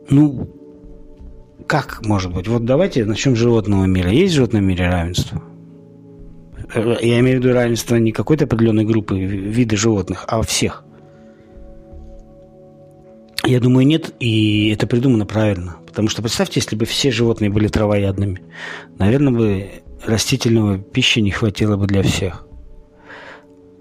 Ну, 0.08 0.48
как 1.66 2.00
может 2.06 2.32
быть? 2.32 2.48
Вот 2.48 2.64
давайте 2.64 3.04
начнем 3.04 3.36
с 3.36 3.38
животного 3.38 3.84
мира. 3.84 4.10
Есть 4.10 4.32
в 4.32 4.36
животном 4.36 4.64
мире 4.64 4.88
равенство? 4.88 5.42
Я 6.74 7.20
имею 7.20 7.40
в 7.40 7.44
виду 7.44 7.54
равенство 7.54 7.96
не 7.96 8.12
какой-то 8.12 8.44
определенной 8.44 8.84
группы 8.84 9.18
вида 9.18 9.76
животных, 9.76 10.24
а 10.26 10.40
всех. 10.42 10.84
Я 13.44 13.60
думаю, 13.60 13.86
нет, 13.86 14.14
и 14.20 14.70
это 14.70 14.86
придумано 14.86 15.26
правильно. 15.26 15.76
Потому 15.94 16.08
что 16.08 16.22
представьте, 16.22 16.58
если 16.58 16.74
бы 16.74 16.86
все 16.86 17.12
животные 17.12 17.50
были 17.50 17.68
травоядными, 17.68 18.42
наверное, 18.98 19.32
бы 19.32 19.70
растительного 20.04 20.76
пищи 20.76 21.20
не 21.20 21.30
хватило 21.30 21.76
бы 21.76 21.86
для 21.86 22.02
всех. 22.02 22.48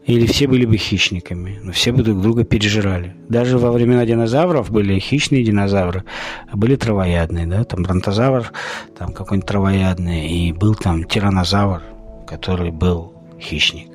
Или 0.06 0.28
все 0.28 0.48
были 0.48 0.66
бы 0.68 0.78
хищниками, 0.78 1.60
но 1.64 1.72
все 1.72 1.92
бы 1.92 2.04
друг 2.04 2.22
друга 2.22 2.44
пережирали. 2.44 3.16
Даже 3.30 3.58
во 3.58 3.72
времена 3.72 4.06
динозавров 4.06 4.70
были 4.70 5.00
хищные 5.00 5.44
динозавры, 5.44 6.04
а 6.52 6.56
были 6.56 6.76
травоядные, 6.76 7.48
да, 7.48 7.64
там 7.64 7.82
бронтозавр, 7.82 8.52
там 8.96 9.12
какой-нибудь 9.12 9.48
травоядный, 9.48 10.28
и 10.28 10.54
был 10.54 10.76
там 10.76 11.06
тиранозавр, 11.06 11.82
который 12.28 12.70
был 12.70 13.12
хищник. 13.42 13.90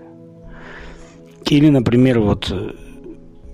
Или, 1.45 1.69
например, 1.71 2.19
вот 2.19 2.53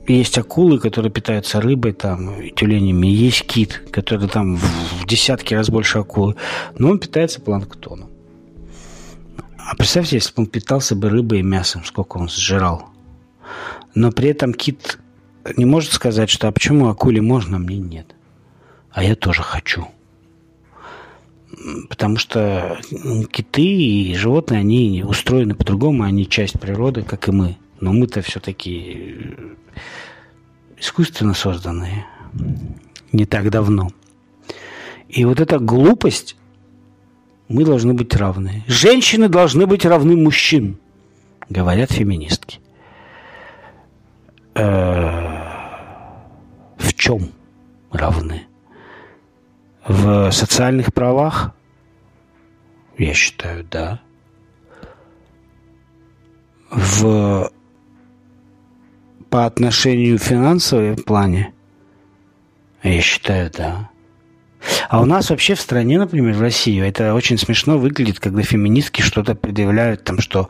есть 0.06 0.36
акулы, 0.38 0.78
которые 0.78 1.10
питаются 1.10 1.60
рыбой, 1.60 1.92
там, 1.92 2.50
тюленями, 2.50 3.06
есть 3.06 3.46
кит, 3.46 3.82
который 3.90 4.28
там 4.28 4.56
в 4.56 5.06
десятки 5.06 5.54
раз 5.54 5.70
больше 5.70 5.98
акулы, 5.98 6.36
но 6.78 6.90
он 6.90 6.98
питается 6.98 7.40
планктоном. 7.40 8.10
А 9.58 9.74
представьте, 9.76 10.16
если 10.16 10.34
бы 10.34 10.42
он 10.42 10.46
питался 10.46 10.94
бы 10.94 11.08
рыбой 11.08 11.40
и 11.40 11.42
мясом, 11.42 11.84
сколько 11.84 12.18
он 12.18 12.28
сжирал. 12.28 12.90
Но 13.94 14.12
при 14.12 14.28
этом 14.28 14.52
кит 14.52 14.98
не 15.56 15.64
может 15.64 15.92
сказать, 15.92 16.28
что 16.28 16.48
а 16.48 16.52
почему 16.52 16.88
акуле 16.88 17.22
можно, 17.22 17.56
а 17.56 17.60
мне 17.60 17.78
нет. 17.78 18.14
А 18.90 19.02
я 19.02 19.16
тоже 19.16 19.42
хочу. 19.42 19.88
Потому 21.88 22.18
что 22.18 22.78
киты 23.30 23.62
и 23.62 24.14
животные, 24.14 24.60
они 24.60 25.04
устроены 25.06 25.54
по-другому, 25.54 26.02
они 26.02 26.28
часть 26.28 26.58
природы, 26.58 27.02
как 27.02 27.28
и 27.28 27.32
мы. 27.32 27.56
Но 27.80 27.92
мы-то 27.92 28.22
все-таки 28.22 29.26
искусственно 30.78 31.34
созданные. 31.34 32.06
не 33.12 33.26
так 33.26 33.50
давно. 33.50 33.90
И 35.08 35.24
вот 35.24 35.40
эта 35.40 35.58
глупость, 35.58 36.36
мы 37.48 37.64
должны 37.64 37.94
быть 37.94 38.14
равны. 38.14 38.64
Женщины 38.66 39.28
должны 39.28 39.66
быть 39.66 39.84
равны 39.84 40.16
мужчин, 40.16 40.78
говорят 41.48 41.92
феминистки. 41.92 42.60
Э, 44.54 45.34
в 46.78 46.94
чем 46.94 47.30
равны? 47.90 48.46
В 49.86 50.30
социальных 50.32 50.92
правах? 50.92 51.54
Я 52.96 53.14
считаю, 53.14 53.64
да. 53.70 54.00
В 56.70 57.50
по 59.34 59.46
отношению 59.46 60.16
в 60.16 60.22
финансовом 60.22 60.94
плане? 60.94 61.52
Я 62.84 63.00
считаю, 63.00 63.50
да. 63.50 63.90
А 64.88 65.00
у 65.00 65.06
нас 65.06 65.28
вообще 65.28 65.56
в 65.56 65.60
стране, 65.60 65.98
например, 65.98 66.34
в 66.34 66.40
России, 66.40 66.80
это 66.80 67.14
очень 67.14 67.36
смешно 67.36 67.76
выглядит, 67.76 68.20
когда 68.20 68.42
феминистки 68.42 69.02
что-то 69.02 69.34
предъявляют, 69.34 70.04
там, 70.04 70.20
что 70.20 70.48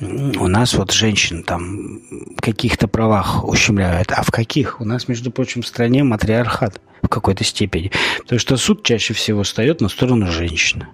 у 0.00 0.48
нас 0.48 0.72
вот 0.72 0.90
женщин 0.90 1.42
там 1.42 2.00
каких-то 2.40 2.88
правах 2.88 3.46
ущемляют. 3.46 4.10
А 4.10 4.22
в 4.22 4.30
каких? 4.30 4.80
У 4.80 4.86
нас, 4.86 5.06
между 5.06 5.30
прочим, 5.30 5.60
в 5.60 5.66
стране 5.66 6.02
матриархат 6.02 6.80
в 7.02 7.08
какой-то 7.08 7.44
степени. 7.44 7.92
Потому 8.20 8.38
что 8.38 8.56
суд 8.56 8.82
чаще 8.84 9.12
всего 9.12 9.42
встает 9.42 9.82
на 9.82 9.90
сторону 9.90 10.28
женщины. 10.28 10.88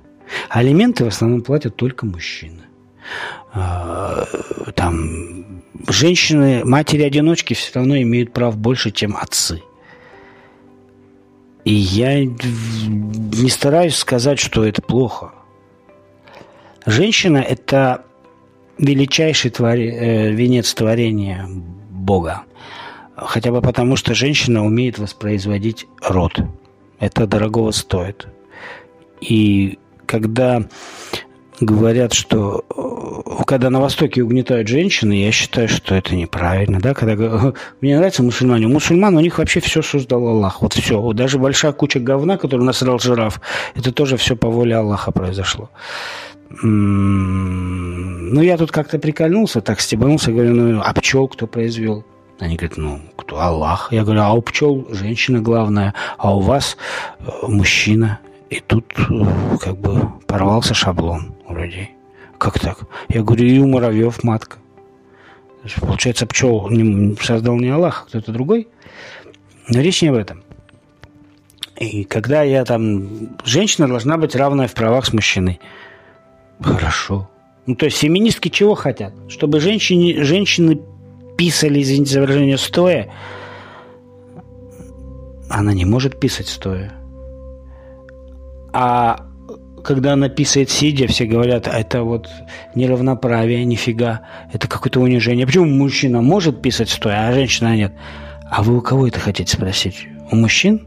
Алименты 0.49 1.05
в 1.05 1.07
основном 1.09 1.43
платят 1.43 1.77
только 1.77 2.07
мужчины. 2.07 2.63
А, 3.53 4.27
там 4.75 5.60
женщины, 5.89 6.65
матери-одиночки 6.65 7.55
все 7.55 7.73
равно 7.75 8.01
имеют 8.01 8.33
прав 8.33 8.57
больше, 8.57 8.91
чем 8.91 9.17
отцы. 9.17 9.63
И 11.65 11.73
я 11.73 12.25
не 12.25 13.51
стараюсь 13.51 13.97
сказать, 13.97 14.39
что 14.39 14.65
это 14.65 14.83
плохо. 14.83 15.33
Женщина– 16.87 17.39
это 17.39 18.05
величайший 18.79 19.51
твори, 19.51 19.91
э, 19.91 20.33
венец 20.33 20.73
творения 20.73 21.47
Бога. 21.91 22.43
Хотя 23.15 23.53
бы 23.53 23.61
потому, 23.61 23.97
что 23.97 24.15
женщина 24.15 24.65
умеет 24.65 24.99
воспроизводить 24.99 25.87
род. 26.01 26.41
Это 26.99 27.27
дорогого 27.27 27.71
стоит. 27.73 28.27
И 29.21 29.79
когда 30.07 30.65
говорят, 31.61 32.13
что 32.13 32.65
э, 32.69 33.43
когда 33.47 33.71
на 33.71 33.81
Востоке 33.81 34.23
угнетают 34.23 34.69
женщины, 34.69 35.13
я 35.13 35.31
считаю, 35.31 35.69
что 35.69 35.95
это 35.95 36.15
неправильно. 36.15 36.81
Да? 36.81 36.95
Когда, 36.95 37.53
мне 37.81 37.97
нравятся 37.97 38.23
мусульмане. 38.23 38.67
У 38.67 38.71
мусульман 38.71 39.17
у 39.17 39.21
них 39.21 39.39
вообще 39.39 39.61
все 39.61 39.83
создал 39.83 40.27
Аллах. 40.27 40.63
Вот 40.63 40.73
все. 40.73 41.01
Вот 41.01 41.17
даже 41.17 41.39
большая 41.39 41.73
куча 41.73 42.01
говна, 42.01 42.37
которую 42.37 42.67
насрал 42.67 42.99
жираф, 42.99 43.41
это 43.75 43.93
тоже 43.93 44.17
все 44.17 44.37
по 44.37 44.49
воле 44.49 44.77
Аллаха 44.77 45.13
произошло. 45.13 45.71
Ну, 46.63 48.41
я 48.43 48.57
тут 48.57 48.73
как-то 48.73 48.99
прикольнулся, 48.99 49.61
так 49.61 49.81
стебанулся, 49.81 50.33
говорю, 50.33 50.55
ну, 50.55 50.83
а 50.85 50.93
пчел 50.95 51.29
кто 51.29 51.47
произвел? 51.47 52.05
Они 52.41 52.57
говорят, 52.57 52.77
ну, 52.77 53.01
кто? 53.17 53.41
Аллах. 53.41 53.93
Я 53.93 54.03
говорю, 54.03 54.23
а 54.23 54.33
у 54.33 54.43
пчел 54.43 54.89
женщина 54.91 55.41
главная, 55.41 55.95
а 56.19 56.35
у 56.35 56.41
вас 56.41 56.77
э, 57.21 57.25
мужчина. 57.47 58.19
И 58.49 58.61
тут 58.67 58.85
э, 58.99 59.59
как 59.61 59.77
бы 59.77 60.09
порвался 60.27 60.75
шаблон 60.75 61.35
у 61.51 61.55
людей. 61.55 61.91
Как 62.39 62.59
так? 62.59 62.81
Я 63.09 63.23
говорю, 63.23 63.45
и 63.45 63.59
у 63.59 63.67
муравьев 63.67 64.25
матка. 64.25 64.59
Получается, 65.79 66.27
пчел 66.27 66.71
создал 67.21 67.57
не 67.57 67.69
Аллах, 67.69 68.05
а 68.05 68.09
кто-то 68.09 68.33
другой. 68.33 68.69
Но 69.69 69.81
речь 69.81 70.01
не 70.01 70.09
об 70.09 70.15
этом. 70.15 70.43
И 71.77 72.05
когда 72.05 72.43
я 72.43 72.65
там... 72.65 73.37
Женщина 73.45 73.89
должна 73.89 74.17
быть 74.17 74.35
равная 74.35 74.69
в 74.69 74.75
правах 74.75 75.07
с 75.07 75.13
мужчиной. 75.13 75.61
Хорошо. 76.61 77.29
Ну, 77.67 77.75
то 77.75 77.87
есть 77.87 77.99
феминистки 77.99 78.49
чего 78.49 78.75
хотят? 78.75 79.13
Чтобы 79.29 79.61
женщины, 79.61 80.23
женщины 80.25 80.81
писали, 81.37 81.83
извините 81.83 82.15
за 82.15 82.21
выражение, 82.21 82.59
стоя. 82.59 83.13
Она 85.49 85.75
не 85.75 85.85
может 85.85 86.19
писать 86.19 86.49
стоя. 86.49 86.93
А 88.73 89.30
когда 89.83 90.13
она 90.15 90.29
писает 90.29 90.71
сидя, 90.71 91.07
все 91.07 91.27
говорят, 91.27 91.67
это 91.67 92.03
вот 92.03 92.31
неравноправие, 92.75 93.65
нифига, 93.65 94.23
это 94.53 94.69
какое-то 94.69 95.01
унижение. 95.01 95.47
Почему 95.47 95.67
мужчина 95.67 96.23
может 96.23 96.63
писать 96.63 96.91
стоя, 96.91 97.29
а 97.29 97.33
женщина 97.33 97.77
нет? 97.77 97.93
А 98.51 98.63
вы 98.63 98.79
у 98.79 98.81
кого 98.81 99.07
это 99.07 99.21
хотите 99.21 99.53
спросить? 99.53 100.07
У 100.31 100.37
мужчин? 100.37 100.87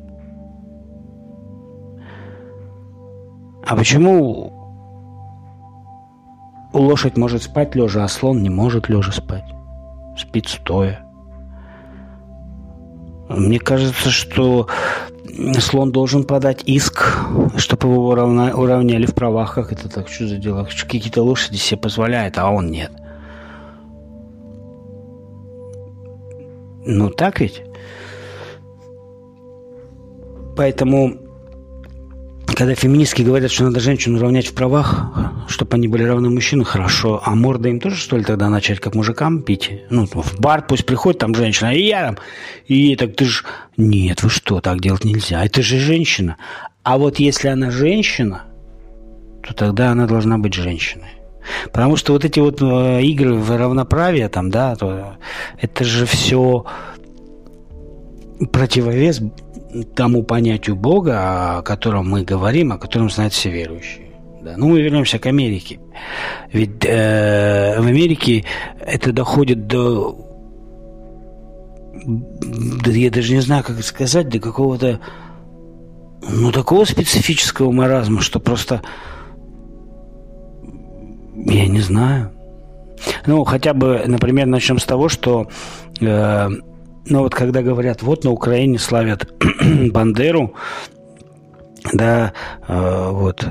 А 3.65 3.75
почему 3.75 4.51
лошадь 6.73 7.17
может 7.17 7.43
спать 7.43 7.75
лежа, 7.75 8.03
а 8.03 8.07
слон 8.07 8.41
не 8.43 8.49
может 8.49 8.89
лежа 8.89 9.11
спать? 9.11 9.45
Спит 10.17 10.47
стоя. 10.47 11.02
Мне 13.35 13.59
кажется, 13.59 14.09
что 14.09 14.67
слон 15.59 15.91
должен 15.91 16.23
подать 16.23 16.63
иск, 16.65 17.17
чтобы 17.57 17.89
его 17.89 18.09
уравняли 18.09 19.05
в 19.05 19.13
правах. 19.13 19.55
Как 19.55 19.71
это 19.71 19.89
так? 19.89 20.07
Что 20.07 20.27
за 20.27 20.37
дела? 20.37 20.65
Какие-то 20.65 21.23
лошади 21.23 21.57
себе 21.57 21.79
позволяют, 21.79 22.37
а 22.37 22.49
он 22.49 22.69
нет. 22.69 22.91
Ну 26.85 27.09
так 27.09 27.39
ведь? 27.39 27.63
Поэтому 30.55 31.17
когда 32.55 32.75
феминистки 32.75 33.21
говорят, 33.21 33.51
что 33.51 33.65
надо 33.65 33.79
женщину 33.79 34.19
равнять 34.19 34.47
в 34.47 34.53
правах, 34.53 35.11
чтобы 35.47 35.75
они 35.75 35.87
были 35.87 36.03
равны 36.03 36.29
мужчинам, 36.29 36.65
хорошо. 36.65 37.21
А 37.23 37.35
морда 37.35 37.69
им 37.69 37.79
тоже, 37.79 37.95
что 37.95 38.17
ли, 38.17 38.23
тогда 38.23 38.49
начать 38.49 38.79
как 38.79 38.95
мужикам 38.95 39.41
пить? 39.41 39.71
Ну, 39.89 40.05
в 40.05 40.39
бар 40.39 40.65
пусть 40.67 40.85
приходит 40.85 41.19
там 41.19 41.35
женщина, 41.35 41.73
и 41.73 41.83
я 41.83 42.07
там. 42.07 42.17
И 42.67 42.95
так 42.95 43.15
ты 43.15 43.25
же... 43.25 43.43
Нет, 43.77 44.23
вы 44.23 44.29
что, 44.29 44.61
так 44.61 44.81
делать 44.81 45.03
нельзя. 45.03 45.43
Это 45.43 45.61
же 45.61 45.79
женщина. 45.79 46.37
А 46.83 46.97
вот 46.97 47.17
если 47.19 47.47
она 47.47 47.71
женщина, 47.71 48.43
то 49.41 49.53
тогда 49.53 49.91
она 49.91 50.05
должна 50.05 50.37
быть 50.37 50.53
женщиной. 50.53 51.09
Потому 51.71 51.97
что 51.97 52.13
вот 52.13 52.23
эти 52.23 52.39
вот 52.39 52.61
э, 52.61 53.01
игры 53.03 53.35
в 53.35 53.57
равноправие 53.57 54.29
там, 54.29 54.49
да, 54.49 54.75
то 54.75 55.17
это 55.59 55.83
же 55.83 56.05
все 56.05 56.65
противовес 58.51 59.21
тому 59.95 60.23
понятию 60.23 60.75
Бога, 60.75 61.57
о 61.57 61.61
котором 61.61 62.09
мы 62.09 62.23
говорим, 62.23 62.71
о 62.71 62.77
котором 62.77 63.09
знают 63.09 63.33
все 63.33 63.49
верующие. 63.49 64.07
Да. 64.43 64.55
Ну, 64.57 64.69
мы 64.69 64.81
вернемся 64.81 65.19
к 65.19 65.25
Америке. 65.25 65.79
Ведь 66.51 66.83
э, 66.85 67.79
в 67.79 67.85
Америке 67.87 68.43
это 68.79 69.13
доходит 69.13 69.67
до... 69.67 70.17
Я 72.85 73.09
даже 73.09 73.33
не 73.33 73.39
знаю, 73.39 73.63
как 73.63 73.81
сказать, 73.83 74.27
до 74.27 74.39
какого-то... 74.39 74.99
Ну, 76.29 76.51
такого 76.51 76.83
специфического 76.83 77.71
маразма, 77.71 78.21
что 78.21 78.39
просто... 78.39 78.81
Я 81.35 81.67
не 81.67 81.79
знаю. 81.79 82.31
Ну, 83.25 83.43
хотя 83.45 83.73
бы, 83.73 84.03
например, 84.05 84.47
начнем 84.47 84.77
с 84.77 84.85
того, 84.85 85.07
что... 85.07 85.47
Э, 86.01 86.49
но 87.05 87.23
вот 87.23 87.35
когда 87.35 87.61
говорят, 87.61 88.01
вот 88.01 88.23
на 88.23 88.31
Украине 88.31 88.79
славят 88.79 89.27
Бандеру, 89.91 90.53
да, 91.91 92.33
э, 92.67 93.09
вот, 93.11 93.45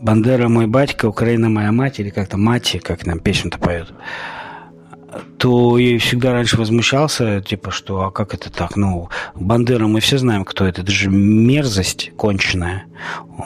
Бандера 0.00 0.48
мой 0.48 0.66
батька, 0.66 1.06
Украина 1.06 1.48
моя 1.48 1.72
мать, 1.72 1.98
или 2.00 2.10
как-то 2.10 2.36
мать, 2.36 2.78
как 2.82 3.06
нам 3.06 3.18
песню-то 3.18 3.58
поют 3.58 3.92
то 5.38 5.78
я 5.78 5.98
всегда 5.98 6.32
раньше 6.32 6.56
возмущался, 6.56 7.40
типа, 7.40 7.70
что, 7.70 8.02
а 8.02 8.10
как 8.10 8.34
это 8.34 8.50
так? 8.50 8.76
Ну, 8.76 9.08
Бандера 9.34 9.86
мы 9.86 10.00
все 10.00 10.18
знаем, 10.18 10.44
кто 10.44 10.66
это. 10.66 10.82
Это 10.82 10.90
же 10.90 11.10
мерзость 11.10 12.12
конченая. 12.16 12.86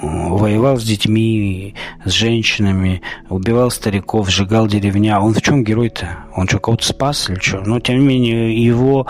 Воевал 0.02 0.78
с 0.78 0.84
детьми, 0.84 1.74
с 2.04 2.10
женщинами, 2.10 3.02
убивал 3.28 3.70
стариков, 3.70 4.30
сжигал 4.30 4.66
деревня. 4.66 5.20
Он 5.20 5.34
в 5.34 5.42
чем 5.42 5.64
герой-то? 5.64 6.24
Он 6.34 6.48
что, 6.48 6.58
кого-то 6.58 6.86
спас 6.86 7.28
или 7.28 7.38
что? 7.38 7.60
Но, 7.60 7.80
тем 7.80 8.00
не 8.00 8.06
менее, 8.06 8.64
его, 8.64 9.06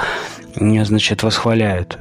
значит, 0.56 1.22
восхваляют 1.22 1.98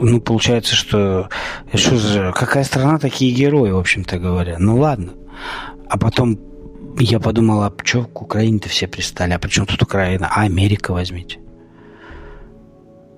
ну, 0.00 0.20
получается, 0.20 0.74
что, 0.76 1.28
что 1.74 1.96
за, 1.96 2.32
какая 2.32 2.64
страна, 2.64 2.98
такие 2.98 3.34
герои, 3.34 3.70
в 3.70 3.78
общем-то 3.78 4.18
говоря. 4.18 4.56
Ну, 4.58 4.78
ладно. 4.78 5.12
А 5.88 5.98
потом 5.98 6.38
я 7.04 7.20
подумал, 7.20 7.62
а 7.62 7.72
что 7.84 8.04
к 8.04 8.22
Украине-то 8.22 8.68
все 8.68 8.88
пристали? 8.88 9.32
А 9.32 9.38
почему 9.38 9.66
тут 9.66 9.82
Украина? 9.82 10.28
А 10.34 10.42
Америка 10.42 10.92
возьмите. 10.92 11.38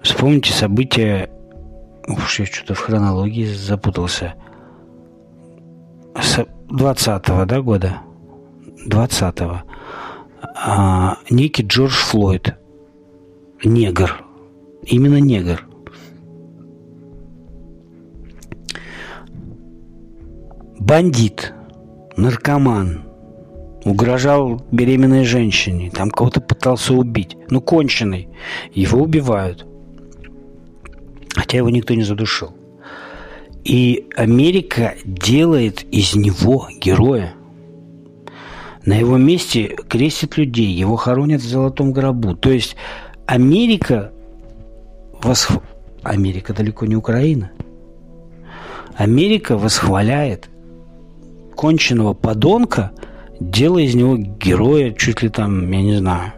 Вспомните 0.02 0.52
события... 0.52 1.30
Уж 2.06 2.40
я 2.40 2.46
что-то 2.46 2.74
в 2.74 2.78
хронологии 2.78 3.44
запутался. 3.44 4.34
С 6.14 6.38
20-го, 6.68 7.44
да, 7.44 7.60
года? 7.60 8.00
20-го. 8.88 9.62
А, 10.56 11.18
некий 11.30 11.62
Джордж 11.62 11.92
Флойд. 11.92 12.56
Негр. 13.64 14.24
Именно 14.82 15.20
негр. 15.20 15.66
Бандит. 20.78 21.54
Наркоман 22.16 23.09
угрожал 23.84 24.62
беременной 24.70 25.24
женщине, 25.24 25.90
там 25.90 26.10
кого-то 26.10 26.40
пытался 26.40 26.94
убить, 26.94 27.36
ну, 27.48 27.60
конченый, 27.60 28.28
его 28.72 29.00
убивают. 29.00 29.66
Хотя 31.34 31.58
его 31.58 31.70
никто 31.70 31.94
не 31.94 32.02
задушил. 32.02 32.52
И 33.64 34.06
Америка 34.16 34.94
делает 35.04 35.84
из 35.92 36.14
него 36.14 36.68
героя. 36.80 37.34
На 38.84 38.94
его 38.94 39.18
месте 39.18 39.76
крестят 39.88 40.38
людей, 40.38 40.66
его 40.66 40.96
хоронят 40.96 41.42
в 41.42 41.48
золотом 41.48 41.92
гробу. 41.92 42.34
То 42.34 42.50
есть 42.50 42.76
Америка 43.26 44.12
восх... 45.22 45.52
Америка 46.02 46.54
далеко 46.54 46.86
не 46.86 46.96
Украина. 46.96 47.50
Америка 48.96 49.56
восхваляет 49.56 50.48
конченного 51.54 52.14
подонка, 52.14 52.92
делая 53.40 53.84
из 53.84 53.94
него 53.94 54.16
героя 54.16 54.92
чуть 54.92 55.22
ли 55.22 55.28
там, 55.28 55.70
я 55.70 55.82
не 55.82 55.96
знаю, 55.96 56.32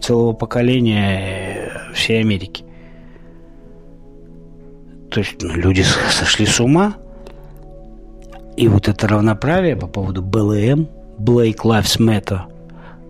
целого 0.00 0.32
поколения 0.34 1.70
э, 1.90 1.92
всей 1.94 2.20
Америки. 2.20 2.64
То 5.10 5.20
есть 5.20 5.42
ну, 5.42 5.54
люди 5.54 5.82
сошли 5.82 6.46
с 6.46 6.60
ума. 6.60 6.94
И 8.56 8.68
вот 8.68 8.88
это 8.88 9.08
равноправие 9.08 9.76
по 9.76 9.86
поводу 9.86 10.22
БЛМ, 10.22 10.88
Black 11.18 11.56
Lives 11.64 11.98
Matter, 11.98 12.42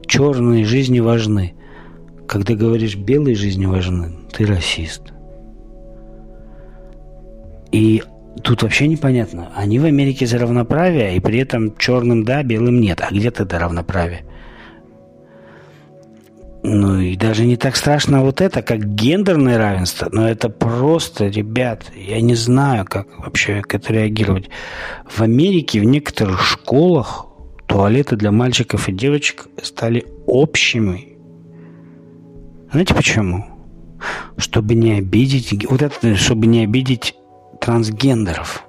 черные 0.06 0.64
жизни 0.64 1.00
важны. 1.00 1.54
Когда 2.26 2.54
говоришь 2.54 2.96
белые 2.96 3.36
жизни 3.36 3.66
важны, 3.66 4.10
ты 4.32 4.44
расист. 4.44 5.02
И 7.70 8.02
тут 8.42 8.62
вообще 8.62 8.86
непонятно. 8.86 9.50
Они 9.54 9.78
в 9.78 9.84
Америке 9.84 10.26
за 10.26 10.38
равноправие, 10.38 11.16
и 11.16 11.20
при 11.20 11.38
этом 11.38 11.76
черным 11.76 12.24
да, 12.24 12.42
белым 12.42 12.80
нет. 12.80 13.00
А 13.00 13.12
где 13.12 13.30
тогда 13.30 13.58
равноправие? 13.58 14.24
Ну 16.68 16.98
и 16.98 17.14
даже 17.14 17.44
не 17.44 17.56
так 17.56 17.76
страшно 17.76 18.22
вот 18.22 18.40
это, 18.40 18.60
как 18.60 18.84
гендерное 18.84 19.56
равенство, 19.56 20.08
но 20.10 20.28
это 20.28 20.48
просто, 20.48 21.28
ребят, 21.28 21.84
я 21.94 22.20
не 22.20 22.34
знаю, 22.34 22.84
как 22.84 23.06
вообще 23.18 23.62
к 23.62 23.72
этому 23.74 24.00
реагировать. 24.00 24.50
В 25.08 25.20
Америке 25.20 25.78
в 25.78 25.84
некоторых 25.84 26.42
школах 26.42 27.26
туалеты 27.68 28.16
для 28.16 28.32
мальчиков 28.32 28.88
и 28.88 28.92
девочек 28.92 29.46
стали 29.62 30.06
общими. 30.26 31.16
Знаете 32.72 32.94
почему? 32.94 33.44
Чтобы 34.36 34.74
не 34.74 34.94
обидеть, 34.94 35.70
вот 35.70 35.82
это, 35.82 36.16
чтобы 36.16 36.48
не 36.48 36.64
обидеть 36.64 37.14
трансгендеров. 37.66 38.62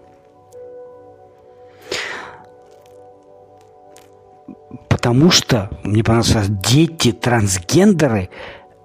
Потому 4.89 5.29
что, 5.29 5.69
мне 5.83 6.03
понравилось, 6.03 6.47
дети 6.49 7.11
трансгендеры, 7.11 8.29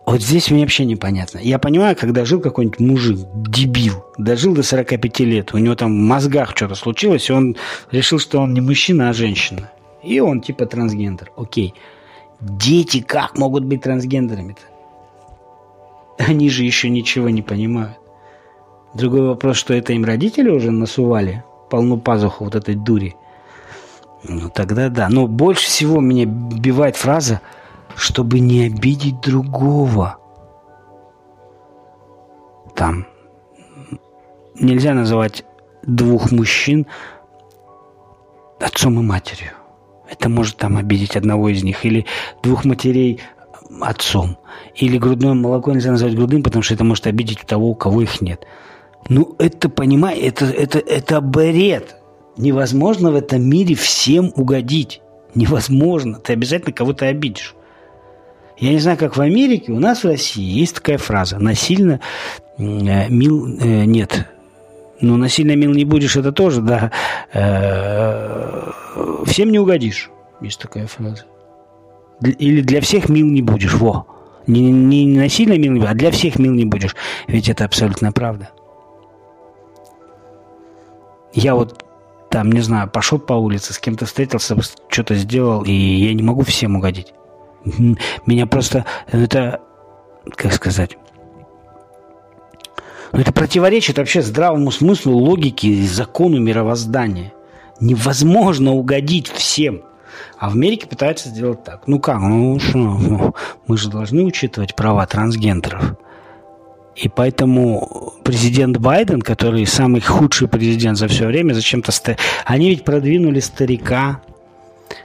вот 0.05 0.20
здесь 0.20 0.51
мне 0.51 0.61
вообще 0.61 0.85
непонятно. 0.85 1.38
Я 1.38 1.59
понимаю, 1.59 1.96
когда 1.96 2.27
жил 2.27 2.40
какой-нибудь 2.40 2.79
мужик, 2.81 3.20
дебил, 3.35 4.05
дожил 4.18 4.55
до 4.55 4.62
45 4.62 5.20
лет, 5.20 5.55
у 5.55 5.59
него 5.59 5.75
там 5.77 5.90
в 5.90 6.07
мозгах 6.07 6.55
что-то 6.55 6.75
случилось, 6.75 7.31
и 7.31 7.33
он 7.33 7.57
решил, 7.90 8.18
что 8.18 8.40
он 8.40 8.53
не 8.53 8.61
мужчина, 8.61 9.09
а 9.09 9.14
женщина. 9.14 9.70
И 10.03 10.20
он 10.20 10.42
типа 10.42 10.66
трансгендер. 10.66 11.33
Окей. 11.38 11.72
Дети 12.40 13.01
как 13.01 13.38
могут 13.38 13.64
быть 13.64 13.81
трансгендерами-то? 13.81 14.61
Они 16.18 16.51
же 16.51 16.64
еще 16.64 16.90
ничего 16.90 17.31
не 17.31 17.40
понимают. 17.40 18.02
Другой 18.94 19.26
вопрос, 19.26 19.57
что 19.57 19.74
это 19.74 19.92
им 19.92 20.05
родители 20.05 20.50
уже 20.50 20.70
насували 20.70 21.44
полну 21.70 21.98
пазуху 21.98 22.44
вот 22.44 22.55
этой 22.55 22.74
дури. 22.74 23.16
Ну, 24.24 24.50
тогда 24.50 24.88
да. 24.88 25.09
Но 25.09 25.26
больше 25.26 25.66
всего 25.66 26.00
меня 26.00 26.26
бивает 26.26 26.96
фраза 26.96 27.40
«чтобы 27.96 28.40
не 28.40 28.66
обидеть 28.66 29.20
другого». 29.20 30.18
Там 32.74 33.07
нельзя 34.55 34.94
называть 34.94 35.44
двух 35.83 36.31
мужчин 36.31 36.87
отцом 38.61 38.98
и 39.00 39.02
матерью. 39.02 39.52
Это 40.09 40.28
может 40.28 40.57
там 40.57 40.76
обидеть 40.76 41.16
одного 41.16 41.48
из 41.48 41.62
них. 41.62 41.85
Или 41.85 42.07
двух 42.42 42.64
матерей 42.64 43.20
отцом. 43.81 44.37
Или 44.74 44.98
грудное 44.98 45.35
молоко 45.35 45.72
нельзя 45.72 45.90
назвать 45.90 46.14
грудным, 46.14 46.42
потому 46.42 46.62
что 46.62 46.74
это 46.74 46.85
может 46.85 47.07
обидеть 47.07 47.40
того, 47.40 47.70
у 47.70 47.74
кого 47.74 48.02
их 48.02 48.20
нет. 48.20 48.46
Ну, 49.09 49.35
это, 49.38 49.69
понимай, 49.69 50.19
это, 50.19 50.47
это, 50.47 50.79
это 50.79 51.21
бред. 51.21 51.97
Невозможно 52.37 53.11
в 53.11 53.17
этом 53.17 53.43
мире 53.43 53.75
всем 53.75 54.33
угодить. 54.37 55.01
Невозможно. 55.35 56.19
Ты 56.19 56.33
обязательно 56.33 56.73
кого-то 56.73 57.07
обидишь. 57.07 57.55
Я 58.59 58.71
не 58.71 58.79
знаю, 58.79 58.97
как 58.97 59.17
в 59.17 59.21
Америке, 59.21 59.73
у 59.73 59.81
нас 59.81 60.05
в 60.05 60.07
России 60.07 60.45
есть 60.45 60.77
такая 60.77 60.99
фраза. 60.99 61.38
Насильно 61.38 62.01
э, 62.59 63.09
мил 63.09 63.47
э, 63.59 63.85
нет. 63.85 64.29
Ну, 65.01 65.17
насильно 65.17 65.57
мил 65.57 65.73
не 65.73 65.85
будешь, 65.85 66.17
это 66.17 66.31
тоже, 66.31 66.61
да. 66.61 66.93
Э, 67.33 68.71
всем 69.27 69.51
не 69.51 69.59
угодишь. 69.59 70.11
Есть 70.41 70.61
такая 70.61 70.87
фраза. 70.87 71.25
Или 72.21 72.61
для 72.61 72.81
всех 72.81 73.09
мил 73.09 73.27
не 73.27 73.43
будешь. 73.43 73.75
Во. 73.75 74.07
Не, 74.47 74.71
не 74.71 75.07
насильно 75.07 75.59
мил, 75.59 75.85
а 75.87 75.95
для 75.95 76.11
всех 76.11 76.38
мил 76.38 76.53
не 76.53 76.65
будешь. 76.65 76.95
Ведь 77.27 77.49
это 77.49 77.65
абсолютно 77.65 78.12
правда. 78.12 78.51
Я 81.33 81.55
вот 81.55 81.85
там, 82.31 82.51
не 82.51 82.61
знаю, 82.61 82.88
пошел 82.88 83.18
по 83.18 83.35
улице, 83.35 83.73
с 83.73 83.79
кем-то 83.79 84.07
встретился, 84.07 84.57
что-то 84.88 85.14
сделал, 85.14 85.62
и 85.64 85.73
я 85.73 86.14
не 86.14 86.23
могу 86.23 86.42
всем 86.42 86.77
угодить. 86.77 87.12
Меня 88.27 88.47
просто 88.47 88.87
это, 89.11 89.61
как 90.37 90.53
сказать, 90.53 90.97
ну, 93.12 93.21
это 93.21 93.33
противоречит 93.33 93.99
вообще 93.99 94.23
здравому 94.23 94.71
смыслу, 94.71 95.12
логике 95.12 95.68
и 95.68 95.87
закону 95.87 96.40
мировоздания. 96.40 97.35
Невозможно 97.79 98.73
угодить 98.73 99.29
всем. 99.29 99.83
А 100.38 100.49
в 100.49 100.55
Америке 100.55 100.87
пытаются 100.87 101.29
сделать 101.29 101.62
так. 101.62 101.87
Ну 101.87 102.01
как, 102.01 102.21
ну 102.21 102.59
что, 102.59 102.79
ну, 102.79 103.35
мы 103.66 103.77
же 103.77 103.90
должны 103.90 104.25
учитывать 104.25 104.75
права 104.75 105.07
трансгендеров. 105.07 105.97
И 106.94 107.09
поэтому 107.09 108.12
президент 108.22 108.76
Байден, 108.78 109.22
который 109.22 109.66
самый 109.66 110.00
худший 110.00 110.48
президент 110.48 110.98
за 110.98 111.09
все 111.09 111.26
время, 111.26 111.55
зачем-то... 111.55 111.90
Ста... 111.90 112.16
Они 112.44 112.68
ведь 112.68 112.85
продвинули 112.85 113.40
старика 113.40 114.20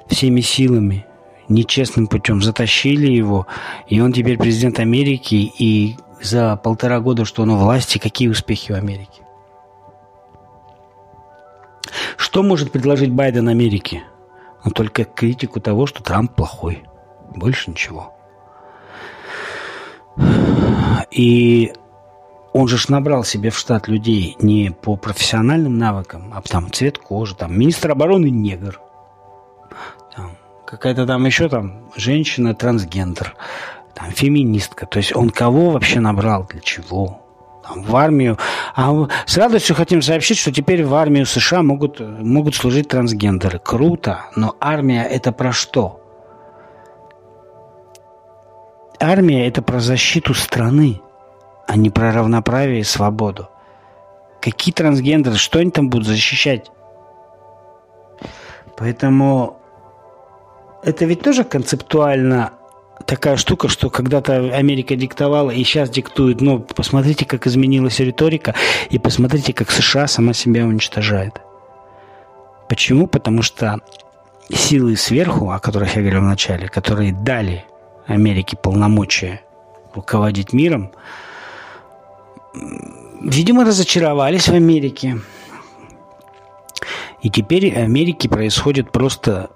всеми 0.08 0.42
силами, 0.42 1.06
нечестным 1.48 2.08
путем, 2.08 2.42
затащили 2.42 3.08
его, 3.08 3.48
и 3.88 4.02
он 4.02 4.12
теперь 4.12 4.38
президент 4.38 4.80
Америки, 4.80 5.52
и 5.58 5.96
за 6.22 6.58
полтора 6.58 7.00
года, 7.00 7.26
что 7.26 7.44
он 7.44 7.52
у 7.52 7.58
власти, 7.58 8.00
какие 8.00 8.28
успехи 8.28 8.72
в 8.72 8.76
Америке? 8.76 9.22
Что 12.18 12.44
может 12.44 12.72
предложить 12.72 13.12
Байден 13.12 13.48
Америке? 13.48 14.04
Ну, 14.66 14.72
только 14.72 15.06
критику 15.06 15.62
того, 15.62 15.86
что 15.86 16.04
Трамп 16.04 16.34
плохой. 16.36 16.84
Больше 17.34 17.70
ничего. 17.72 18.14
И 21.12 21.74
он 22.54 22.68
же 22.68 22.78
ж 22.78 22.90
набрал 22.90 23.24
себе 23.24 23.50
в 23.50 23.58
штат 23.58 23.88
людей 23.88 24.36
не 24.40 24.72
по 24.72 24.96
профессиональным 24.96 25.78
навыкам, 25.78 26.34
а 26.34 26.42
там 26.42 26.72
цвет 26.72 26.98
кожи, 26.98 27.36
там 27.36 27.58
министр 27.58 27.92
обороны 27.92 28.30
негр, 28.30 28.80
там, 30.16 30.32
какая-то 30.66 31.06
там 31.06 31.26
еще 31.26 31.50
там 31.50 31.90
женщина 31.96 32.56
трансгендер, 32.56 33.36
там 33.94 34.12
феминистка. 34.12 34.86
То 34.86 34.98
есть 34.98 35.16
он 35.16 35.30
кого 35.30 35.72
вообще 35.72 36.00
набрал, 36.00 36.48
для 36.50 36.62
чего? 36.62 37.22
Там, 37.64 37.84
в 37.84 37.96
армию. 37.96 38.38
А 38.76 39.08
с 39.26 39.38
радостью 39.38 39.76
хотим 39.76 40.02
сообщить, 40.02 40.38
что 40.38 40.52
теперь 40.52 40.86
в 40.86 40.96
армию 40.96 41.26
США 41.26 41.62
могут, 41.62 42.00
могут 42.00 42.56
служить 42.56 42.88
трансгендеры. 42.88 43.60
Круто, 43.60 44.26
но 44.36 44.56
армия 44.60 45.04
это 45.04 45.32
про 45.32 45.52
что? 45.52 46.02
Армия– 49.00 49.48
это 49.50 49.62
про 49.62 49.80
защиту 49.80 50.34
страны, 50.34 51.02
а 51.68 51.76
не 51.76 51.90
про 51.90 52.12
равноправие 52.12 52.80
и 52.80 52.84
свободу. 52.84 53.50
Какие 54.42 54.74
трансгендеры, 54.74 55.36
что 55.36 55.60
они 55.60 55.72
там 55.72 55.90
будут 55.90 56.08
защищать? 56.08 56.72
Поэтому 58.78 59.60
это 60.84 61.06
ведь 61.06 61.22
тоже 61.22 61.44
концептуально 61.44 62.54
такая 63.06 63.36
штука, 63.38 63.68
что 63.68 63.90
когда-то 63.90 64.36
Америка 64.56 64.96
диктовала 64.96 65.52
и 65.52 65.64
сейчас 65.64 65.90
диктует. 65.90 66.42
Но 66.42 66.60
посмотрите, 66.60 67.26
как 67.26 67.46
изменилась 67.48 68.00
риторика, 68.00 68.56
и 68.90 68.98
посмотрите, 69.00 69.54
как 69.54 69.72
США 69.72 70.08
сама 70.08 70.34
себя 70.34 70.66
уничтожает. 70.66 71.42
Почему? 72.70 73.08
Потому 73.08 73.42
что 73.42 73.80
силы 74.52 74.96
сверху, 74.96 75.52
о 75.52 75.60
которых 75.60 75.96
я 75.96 76.02
говорил 76.02 76.22
вначале, 76.22 76.68
которые 76.68 77.14
дали 77.14 77.66
Америке 78.08 78.58
полномочия 78.58 79.42
руководить 79.94 80.54
миром, 80.54 80.92
видимо, 83.22 83.66
разочаровались 83.66 84.48
в 84.48 84.54
Америке. 84.54 85.20
И 87.22 87.30
теперь 87.30 87.74
в 87.74 87.78
Америке 87.78 88.30
происходит 88.30 88.92
просто 88.92 89.50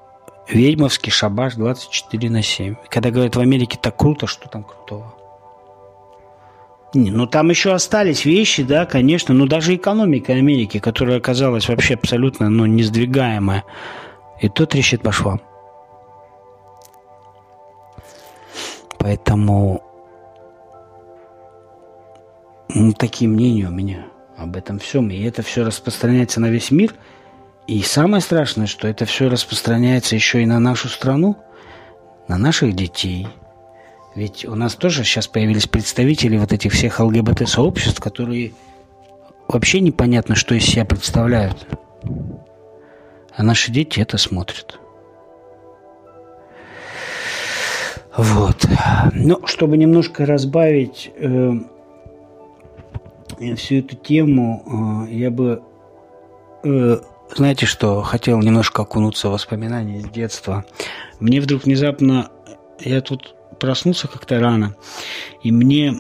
ведьмовский 0.50 1.12
шабаш 1.12 1.56
24 1.56 2.30
на 2.30 2.42
7. 2.42 2.76
Когда 2.90 3.12
говорят, 3.12 3.36
в 3.36 3.40
Америке 3.40 3.78
так 3.82 3.96
круто, 3.96 4.28
что 4.28 4.50
там 4.50 4.64
крутого? 4.64 5.14
Не, 6.94 7.10
ну 7.10 7.26
там 7.26 7.50
еще 7.50 7.72
остались 7.72 8.26
вещи, 8.26 8.64
да, 8.64 8.86
конечно, 8.86 9.34
но 9.34 9.46
даже 9.46 9.76
экономика 9.76 10.34
Америки, 10.34 10.80
которая 10.80 11.20
оказалась 11.20 11.70
вообще 11.70 11.94
абсолютно, 11.94 12.50
ну, 12.50 12.66
несдвигаемая, 12.66 13.64
и 14.42 14.50
то 14.50 14.66
трещит 14.66 15.02
по 15.02 15.14
швам. 15.14 15.40
Поэтому 19.02 19.82
ну, 22.70 22.94
такие 22.94 23.28
мнения 23.28 23.68
у 23.68 23.72
меня 23.72 24.06
об 24.38 24.56
этом 24.56 24.78
всем. 24.78 25.10
И 25.10 25.24
это 25.24 25.42
все 25.42 25.64
распространяется 25.64 26.40
на 26.40 26.50
весь 26.50 26.70
мир. 26.70 26.94
И 27.66 27.82
самое 27.82 28.22
страшное, 28.22 28.68
что 28.68 28.88
это 28.88 29.06
все 29.06 29.28
распространяется 29.28 30.16
еще 30.16 30.44
и 30.44 30.46
на 30.46 30.60
нашу 30.60 30.88
страну, 30.88 31.38
на 32.28 32.38
наших 32.38 32.76
детей. 32.76 33.28
Ведь 34.14 34.46
у 34.46 34.56
нас 34.56 34.76
тоже 34.76 35.04
сейчас 35.04 35.28
появились 35.28 35.68
представители 35.68 36.38
вот 36.38 36.54
этих 36.54 36.74
всех 36.74 37.00
ЛГБТ-сообществ, 37.00 38.00
которые 38.00 38.54
вообще 39.48 39.80
непонятно, 39.80 40.36
что 40.36 40.54
из 40.54 40.66
себя 40.66 40.86
представляют. 40.86 41.68
А 43.36 43.42
наши 43.42 43.72
дети 43.72 44.00
это 44.00 44.18
смотрят. 44.20 44.81
Вот. 48.18 48.66
Ну, 49.14 49.46
чтобы 49.48 49.78
немножко 49.78 50.26
разбавить 50.26 51.12
э, 51.16 51.54
всю 53.56 53.76
эту 53.76 53.96
тему, 53.96 55.08
э, 55.08 55.14
я 55.14 55.32
бы, 55.32 55.62
э, 56.64 56.98
знаете 57.36 57.66
что, 57.66 58.02
хотел 58.02 58.40
немножко 58.40 58.82
окунуться 58.82 59.30
в 59.30 59.32
воспоминания 59.32 60.00
из 60.00 60.10
детства. 60.10 60.66
Мне 61.20 61.40
вдруг 61.40 61.64
внезапно, 61.64 62.30
я 62.80 63.02
тут 63.02 63.36
проснулся 63.60 64.08
как-то 64.08 64.40
рано, 64.40 64.76
и 65.44 65.52
мне 65.52 65.94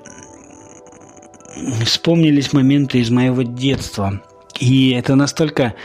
вспомнились 1.84 2.54
моменты 2.54 3.00
из 3.00 3.10
моего 3.10 3.43
детства. 3.43 4.21
И 4.60 4.91
это 4.91 5.15
настолько 5.15 5.76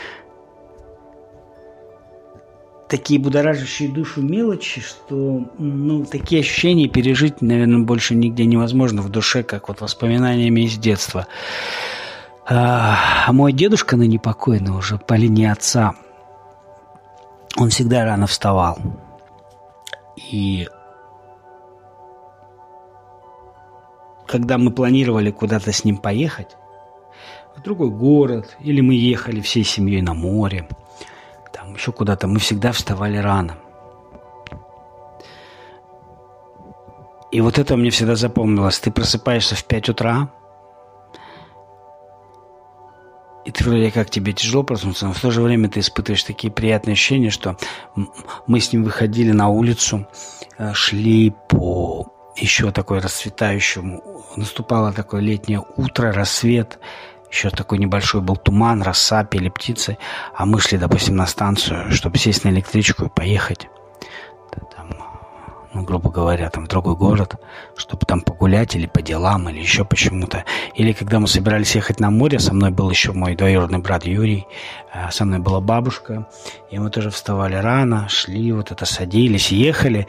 такие 2.87 3.19
будоражащие 3.19 3.89
душу 3.89 4.21
мелочи, 4.21 4.81
что 4.81 5.45
ну, 5.57 6.05
такие 6.05 6.41
ощущения 6.41 6.87
пережить, 6.87 7.41
наверное, 7.41 7.83
больше 7.83 8.15
нигде 8.15 8.45
невозможно 8.45 9.01
в 9.01 9.09
душе, 9.09 9.43
как 9.43 9.67
вот 9.67 9.81
воспоминаниями 9.81 10.61
из 10.61 10.77
детства. 10.77 11.27
А 12.49 13.31
мой 13.33 13.51
дедушка, 13.51 13.97
ныне 13.97 14.19
покойный 14.19 14.71
уже 14.71 14.97
по 14.97 15.15
линии 15.15 15.47
отца, 15.47 15.95
он 17.57 17.69
всегда 17.69 18.05
рано 18.05 18.25
вставал. 18.25 18.77
И 20.31 20.69
когда 24.25 24.57
мы 24.57 24.71
планировали 24.71 25.31
куда-то 25.31 25.71
с 25.73 25.83
ним 25.83 25.97
поехать, 25.97 26.55
в 27.55 27.61
другой 27.61 27.89
город, 27.89 28.55
или 28.61 28.81
мы 28.81 28.93
ехали 28.93 29.41
всей 29.41 29.63
семьей 29.63 30.01
на 30.01 30.13
море– 30.13 30.67
еще 31.77 31.91
куда-то, 31.91 32.27
мы 32.27 32.39
всегда 32.39 32.71
вставали 32.71 33.17
рано. 33.17 33.57
И 37.31 37.41
вот 37.41 37.59
это 37.59 37.75
мне 37.75 37.89
всегда 37.89 38.15
запомнилось. 38.15 38.79
Ты 38.79 38.91
просыпаешься 38.91 39.55
в 39.55 39.63
5 39.65 39.89
утра, 39.89 40.29
и 43.45 43.51
ты 43.51 43.63
вроде 43.63 43.91
как 43.91 44.09
тебе 44.09 44.33
тяжело 44.33 44.63
проснуться, 44.63 45.07
но 45.07 45.13
в 45.13 45.21
то 45.21 45.31
же 45.31 45.41
время 45.41 45.69
ты 45.69 45.79
испытываешь 45.79 46.23
такие 46.23 46.51
приятные 46.51 46.93
ощущения, 46.93 47.29
что 47.29 47.57
мы 48.45 48.59
с 48.59 48.73
ним 48.73 48.83
выходили 48.83 49.31
на 49.31 49.47
улицу, 49.47 50.05
э, 50.57 50.73
шли 50.73 51.33
по 51.47 52.11
еще 52.35 52.71
такой 52.71 52.99
расцветающему, 52.99 54.25
наступало 54.35 54.91
такое 54.91 55.21
летнее 55.21 55.63
утро, 55.77 56.11
рассвет, 56.11 56.79
еще 57.31 57.49
такой 57.49 57.77
небольшой 57.77 58.21
был 58.21 58.35
туман, 58.35 58.81
роса, 58.81 59.23
пели 59.23 59.49
птицы, 59.49 59.97
а 60.35 60.45
мы 60.45 60.59
шли, 60.59 60.77
допустим, 60.77 61.15
на 61.15 61.27
станцию, 61.27 61.91
чтобы 61.91 62.17
сесть 62.17 62.43
на 62.43 62.49
электричку 62.49 63.05
и 63.05 63.09
поехать, 63.09 63.67
там, 64.75 64.89
ну, 65.73 65.83
грубо 65.83 66.09
говоря, 66.09 66.49
там 66.49 66.65
в 66.65 66.67
другой 66.67 66.95
город, 66.95 67.35
чтобы 67.75 68.05
там 68.05 68.21
погулять 68.21 68.75
или 68.75 68.87
по 68.87 69.01
делам, 69.01 69.49
или 69.49 69.59
еще 69.59 69.85
почему-то. 69.85 70.45
Или 70.73 70.93
когда 70.93 71.19
мы 71.19 71.27
собирались 71.27 71.75
ехать 71.75 71.99
на 71.99 72.09
море, 72.09 72.39
со 72.39 72.53
мной 72.53 72.71
был 72.71 72.89
еще 72.89 73.11
мой 73.11 73.35
двоюродный 73.35 73.79
брат 73.79 74.05
Юрий, 74.05 74.47
а 74.91 75.11
со 75.11 75.25
мной 75.25 75.39
была 75.39 75.61
бабушка, 75.61 76.27
и 76.71 76.79
мы 76.79 76.89
тоже 76.89 77.09
вставали 77.09 77.55
рано, 77.55 78.07
шли, 78.09 78.51
вот 78.53 78.71
это 78.71 78.85
садились, 78.85 79.51
ехали. 79.51 80.07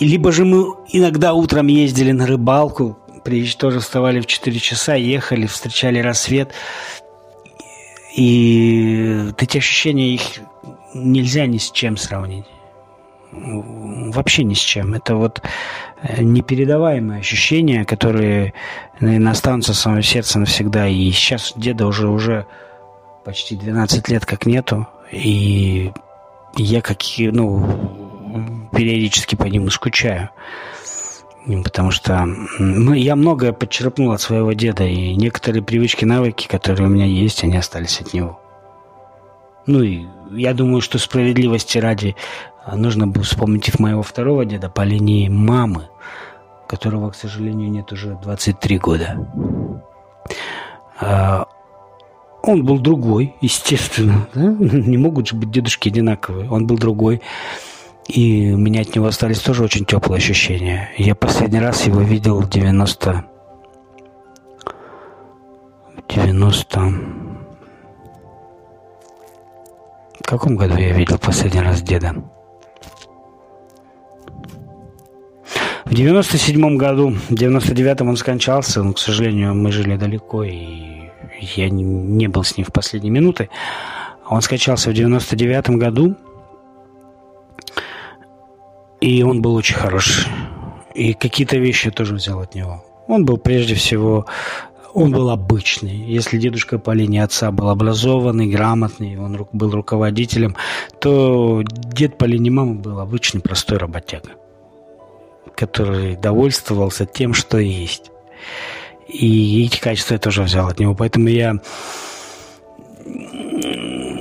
Либо 0.00 0.30
же 0.30 0.44
мы 0.44 0.76
иногда 0.88 1.34
утром 1.34 1.66
ездили 1.66 2.12
на 2.12 2.26
рыбалку, 2.26 2.98
приезжали, 3.24 3.56
тоже 3.56 3.80
вставали 3.80 4.20
в 4.20 4.26
4 4.26 4.58
часа, 4.58 4.94
ехали, 4.94 5.46
встречали 5.46 5.98
рассвет. 5.98 6.52
И 8.14 9.32
эти 9.38 9.58
ощущения, 9.58 10.14
их 10.14 10.22
нельзя 10.94 11.46
ни 11.46 11.58
с 11.58 11.70
чем 11.70 11.96
сравнить. 11.96 12.44
Вообще 13.32 14.44
ни 14.44 14.54
с 14.54 14.60
чем. 14.60 14.94
Это 14.94 15.16
вот 15.16 15.42
э, 16.02 16.22
непередаваемые 16.22 17.20
ощущения, 17.20 17.84
которые, 17.84 18.54
наверное, 19.00 19.32
останутся 19.32 19.72
в 19.72 19.76
самом 19.76 20.02
сердце 20.02 20.38
навсегда. 20.38 20.86
И 20.86 21.10
сейчас 21.10 21.52
деда 21.56 21.86
уже, 21.86 22.08
уже 22.08 22.46
почти 23.24 23.56
12 23.56 24.08
лет 24.08 24.24
как 24.24 24.46
нету. 24.46 24.86
И 25.10 25.90
я 26.56 26.80
как, 26.80 26.98
ну, 27.18 28.68
периодически 28.72 29.34
по 29.34 29.44
нему 29.44 29.70
скучаю. 29.70 30.30
Потому 31.46 31.90
что 31.90 32.24
ну, 32.58 32.94
я 32.94 33.16
многое 33.16 33.52
подчерпнул 33.52 34.12
от 34.12 34.20
своего 34.20 34.52
деда, 34.52 34.84
и 34.84 35.14
некоторые 35.14 35.62
привычки, 35.62 36.04
навыки, 36.04 36.48
которые 36.48 36.86
у 36.86 36.90
меня 36.90 37.04
есть, 37.04 37.44
они 37.44 37.56
остались 37.56 38.00
от 38.00 38.14
него. 38.14 38.40
Ну 39.66 39.82
и 39.82 40.06
я 40.30 40.54
думаю, 40.54 40.80
что 40.80 40.98
справедливости 40.98 41.78
ради 41.78 42.16
а, 42.64 42.76
нужно 42.76 43.06
бы 43.06 43.22
вспомнить 43.22 43.78
моего 43.78 44.02
второго 44.02 44.44
деда 44.44 44.70
по 44.70 44.82
линии 44.82 45.28
мамы, 45.28 45.88
которого, 46.66 47.10
к 47.10 47.14
сожалению, 47.14 47.70
нет 47.70 47.92
уже 47.92 48.18
23 48.22 48.78
года. 48.78 49.28
А, 50.98 51.46
он 52.42 52.64
был 52.64 52.78
другой, 52.78 53.34
естественно. 53.40 54.28
Да? 54.34 54.42
Не 54.42 54.96
могут 54.96 55.28
же 55.28 55.36
быть 55.36 55.50
дедушки 55.50 55.88
одинаковые. 55.88 56.50
Он 56.50 56.66
был 56.66 56.76
другой. 56.76 57.22
И 58.08 58.52
у 58.52 58.58
меня 58.58 58.82
от 58.82 58.94
него 58.94 59.06
остались 59.06 59.40
тоже 59.40 59.64
очень 59.64 59.86
теплые 59.86 60.18
ощущения. 60.18 60.90
Я 60.98 61.14
последний 61.14 61.60
раз 61.60 61.86
его 61.86 62.00
видел 62.00 62.40
в 62.40 62.50
90... 62.50 63.24
90... 66.08 66.80
В 70.20 70.26
каком 70.26 70.56
году 70.56 70.76
я 70.76 70.92
видел 70.92 71.18
последний 71.18 71.60
раз 71.60 71.82
деда? 71.82 72.14
В 75.84 75.92
97 75.94 76.76
году, 76.76 77.10
в 77.10 77.32
99-м 77.32 78.08
он 78.08 78.16
скончался, 78.16 78.82
но, 78.82 78.94
к 78.94 78.98
сожалению, 78.98 79.54
мы 79.54 79.70
жили 79.70 79.96
далеко, 79.96 80.42
и 80.42 81.10
я 81.40 81.68
не 81.68 82.26
был 82.26 82.42
с 82.42 82.56
ним 82.56 82.66
в 82.66 82.72
последние 82.72 83.12
минуты. 83.12 83.50
Он 84.28 84.40
скончался 84.40 84.90
в 84.90 84.94
99 84.94 85.70
году, 85.70 86.16
и 89.04 89.22
он 89.22 89.42
был 89.42 89.54
очень 89.54 89.74
хороший. 89.74 90.24
И 90.94 91.12
какие-то 91.12 91.58
вещи 91.58 91.86
я 91.86 91.92
тоже 91.92 92.14
взял 92.14 92.40
от 92.40 92.54
него. 92.54 92.82
Он 93.06 93.26
был 93.26 93.36
прежде 93.36 93.74
всего, 93.74 94.24
он 94.94 95.12
был 95.12 95.28
обычный. 95.28 95.94
Если 95.94 96.38
дедушка 96.38 96.78
по 96.78 96.92
линии 96.92 97.20
отца 97.20 97.50
был 97.50 97.68
образованный, 97.68 98.46
грамотный, 98.46 99.18
он 99.18 99.46
был 99.52 99.72
руководителем, 99.72 100.56
то 101.00 101.62
дед 101.66 102.16
по 102.16 102.24
линии 102.24 102.48
мамы 102.48 102.76
был 102.76 102.98
обычный 102.98 103.42
простой 103.42 103.76
работяга, 103.76 104.30
который 105.54 106.16
довольствовался 106.16 107.04
тем, 107.04 107.34
что 107.34 107.58
есть. 107.58 108.10
И 109.06 109.66
эти 109.66 109.80
качества 109.80 110.14
я 110.14 110.18
тоже 110.18 110.42
взял 110.44 110.66
от 110.68 110.80
него. 110.80 110.94
Поэтому 110.94 111.28
я 111.28 111.56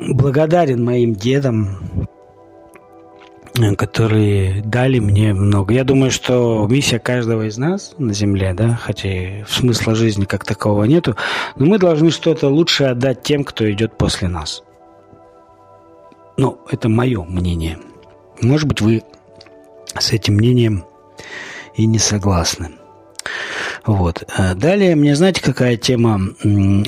благодарен 0.09 0.83
моим 0.83 1.15
дедам, 1.15 1.77
которые 3.77 4.61
дали 4.63 4.99
мне 4.99 5.33
много. 5.33 5.73
Я 5.73 5.83
думаю, 5.83 6.11
что 6.11 6.67
миссия 6.69 6.99
каждого 6.99 7.47
из 7.47 7.57
нас 7.57 7.93
на 7.97 8.13
Земле, 8.13 8.53
да, 8.53 8.79
хотя 8.81 9.09
и 9.09 9.43
смысла 9.47 9.93
жизни 9.95 10.25
как 10.25 10.43
такового 10.43 10.85
нету, 10.85 11.15
но 11.55 11.67
мы 11.67 11.77
должны 11.77 12.09
что-то 12.09 12.47
лучше 12.47 12.85
отдать 12.85 13.21
тем, 13.21 13.43
кто 13.43 13.69
идет 13.71 13.97
после 13.97 14.27
нас. 14.27 14.63
Ну, 16.35 16.59
это 16.71 16.89
мое 16.89 17.23
мнение. 17.23 17.77
Может 18.41 18.67
быть, 18.67 18.81
вы 18.81 19.03
с 19.99 20.11
этим 20.11 20.35
мнением 20.35 20.85
и 21.75 21.85
не 21.85 21.99
согласны. 21.99 22.71
Вот. 23.85 24.23
Далее, 24.55 24.95
мне 24.95 25.15
знаете, 25.15 25.41
какая 25.41 25.77
тема 25.77 26.19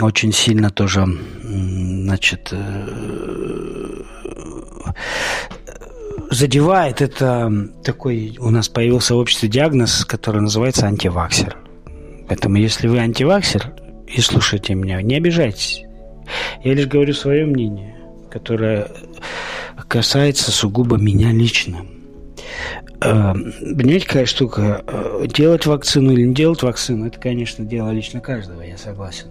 очень 0.01 0.31
сильно 0.31 0.71
тоже, 0.71 1.05
значит, 1.43 2.49
э, 2.51 4.03
задевает. 6.35 7.01
Это 7.01 7.51
такой, 7.83 8.37
у 8.39 8.49
нас 8.49 8.69
появился 8.69 9.15
в 9.15 9.17
обществе 9.17 9.49
диагноз, 9.49 10.05
который 10.05 10.41
называется 10.41 10.85
антиваксер. 10.85 11.57
Поэтому, 12.27 12.57
если 12.57 12.87
вы 12.87 12.99
антиваксер 12.99 13.73
и 14.07 14.21
слушаете 14.21 14.75
меня, 14.75 15.01
не 15.01 15.15
обижайтесь. 15.15 15.83
Я 16.63 16.73
лишь 16.73 16.87
говорю 16.87 17.13
свое 17.13 17.45
мнение, 17.45 17.95
которое 18.29 18.87
касается 19.87 20.51
сугубо 20.51 20.97
меня 20.97 21.31
лично. 21.31 21.85
Э, 23.01 23.33
понимаете, 23.33 24.07
какая 24.07 24.25
штука? 24.25 24.83
Э, 24.87 25.25
делать 25.27 25.65
вакцину 25.65 26.11
или 26.11 26.23
не 26.23 26.33
делать 26.33 26.63
вакцину, 26.63 27.07
это, 27.07 27.19
конечно, 27.19 27.63
дело 27.65 27.91
лично 27.91 28.21
каждого, 28.21 28.61
я 28.61 28.77
согласен. 28.77 29.27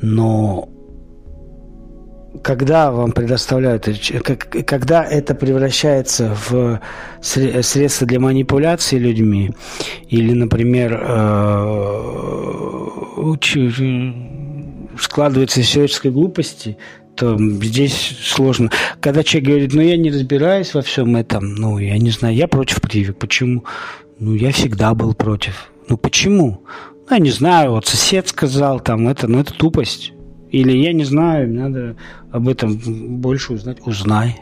Но 0.00 0.68
когда 2.42 2.90
вам 2.90 3.12
предоставляют, 3.12 3.88
когда 4.66 5.04
это 5.04 5.34
превращается 5.34 6.36
в 6.48 6.80
средство 7.20 8.06
для 8.06 8.20
манипуляции 8.20 8.98
людьми, 8.98 9.50
или, 10.08 10.32
например, 10.32 11.00
э, 11.00 12.18
складывается 14.98 15.60
из 15.60 15.66
человеческой 15.66 16.10
глупости, 16.10 16.76
то 17.14 17.36
здесь 17.38 18.16
сложно. 18.22 18.70
Когда 19.00 19.24
человек 19.24 19.48
говорит, 19.48 19.74
ну 19.74 19.80
я 19.82 19.96
не 19.96 20.10
разбираюсь 20.10 20.72
во 20.74 20.82
всем 20.82 21.16
этом, 21.16 21.54
ну 21.56 21.78
я 21.78 21.98
не 21.98 22.10
знаю, 22.10 22.34
я 22.34 22.46
против 22.46 22.80
прививок. 22.80 23.18
Почему? 23.18 23.64
Ну 24.18 24.34
я 24.34 24.52
всегда 24.52 24.94
был 24.94 25.14
против. 25.14 25.70
Ну 25.88 25.96
почему? 25.96 26.62
Ну, 27.08 27.16
я 27.16 27.18
не 27.18 27.30
знаю, 27.30 27.72
вот 27.72 27.86
сосед 27.86 28.28
сказал 28.28 28.80
там 28.80 29.08
это, 29.08 29.26
ну 29.26 29.40
это 29.40 29.52
тупость. 29.52 30.12
Или 30.50 30.76
я 30.76 30.92
не 30.92 31.04
знаю, 31.04 31.52
надо 31.52 31.96
об 32.30 32.48
этом 32.48 32.78
больше 33.20 33.54
узнать. 33.54 33.78
Узнай. 33.86 34.36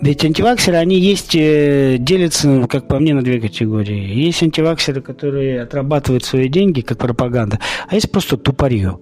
Ведь 0.00 0.24
антиваксеры, 0.24 0.78
они 0.78 0.98
есть, 0.98 1.34
э, 1.34 1.96
делятся, 1.98 2.66
как 2.68 2.88
по 2.88 2.98
мне, 2.98 3.12
на 3.12 3.22
две 3.22 3.38
категории. 3.38 4.24
Есть 4.24 4.42
антиваксеры, 4.42 5.02
которые 5.02 5.60
отрабатывают 5.60 6.24
свои 6.24 6.48
деньги, 6.48 6.80
как 6.80 6.96
пропаганда, 6.96 7.58
а 7.86 7.94
есть 7.94 8.10
просто 8.10 8.38
тупорье. 8.38 8.98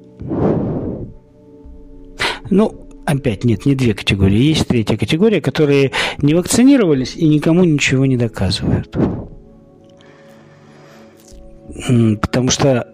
Ну, 2.51 2.89
опять 3.07 3.45
нет, 3.45 3.65
не 3.65 3.77
две 3.77 3.95
категории. 3.95 4.39
Есть 4.39 4.67
третья 4.67 4.97
категория, 4.97 5.41
которые 5.41 5.93
не 6.21 6.35
вакцинировались 6.35 7.15
и 7.15 7.29
никому 7.29 7.63
ничего 7.63 8.05
не 8.05 8.17
доказывают. 8.17 8.97
Потому 12.21 12.51
что 12.51 12.89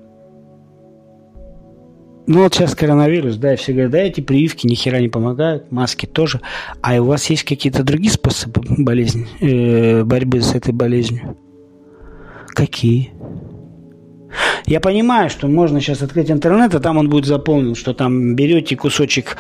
ну 2.27 2.43
вот 2.43 2.55
сейчас 2.55 2.75
коронавирус, 2.75 3.37
да, 3.37 3.53
и 3.53 3.57
все 3.57 3.73
говорят, 3.73 3.93
да, 3.93 3.99
эти 3.99 4.21
прививки 4.21 4.67
ни 4.67 4.75
хера 4.75 4.99
не 5.01 5.09
помогают, 5.09 5.71
маски 5.71 6.07
тоже. 6.07 6.41
А 6.81 7.01
у 7.01 7.05
вас 7.05 7.29
есть 7.29 7.45
какие-то 7.45 7.83
другие 7.83 8.13
способы 8.13 8.63
болезни, 8.79 9.27
э, 9.41 10.05
борьбы 10.05 10.41
с 10.41 10.55
этой 10.55 10.73
болезнью? 10.73 11.37
Какие? 12.49 13.13
Я 14.67 14.81
понимаю, 14.81 15.29
что 15.29 15.47
можно 15.49 15.81
сейчас 15.81 16.03
открыть 16.03 16.31
интернет, 16.31 16.75
а 16.75 16.81
там 16.81 16.97
он 16.97 17.11
будет 17.11 17.27
заполнен, 17.27 17.75
что 17.75 17.93
там 17.93 18.35
берете 18.35 18.77
кусочек 18.77 19.37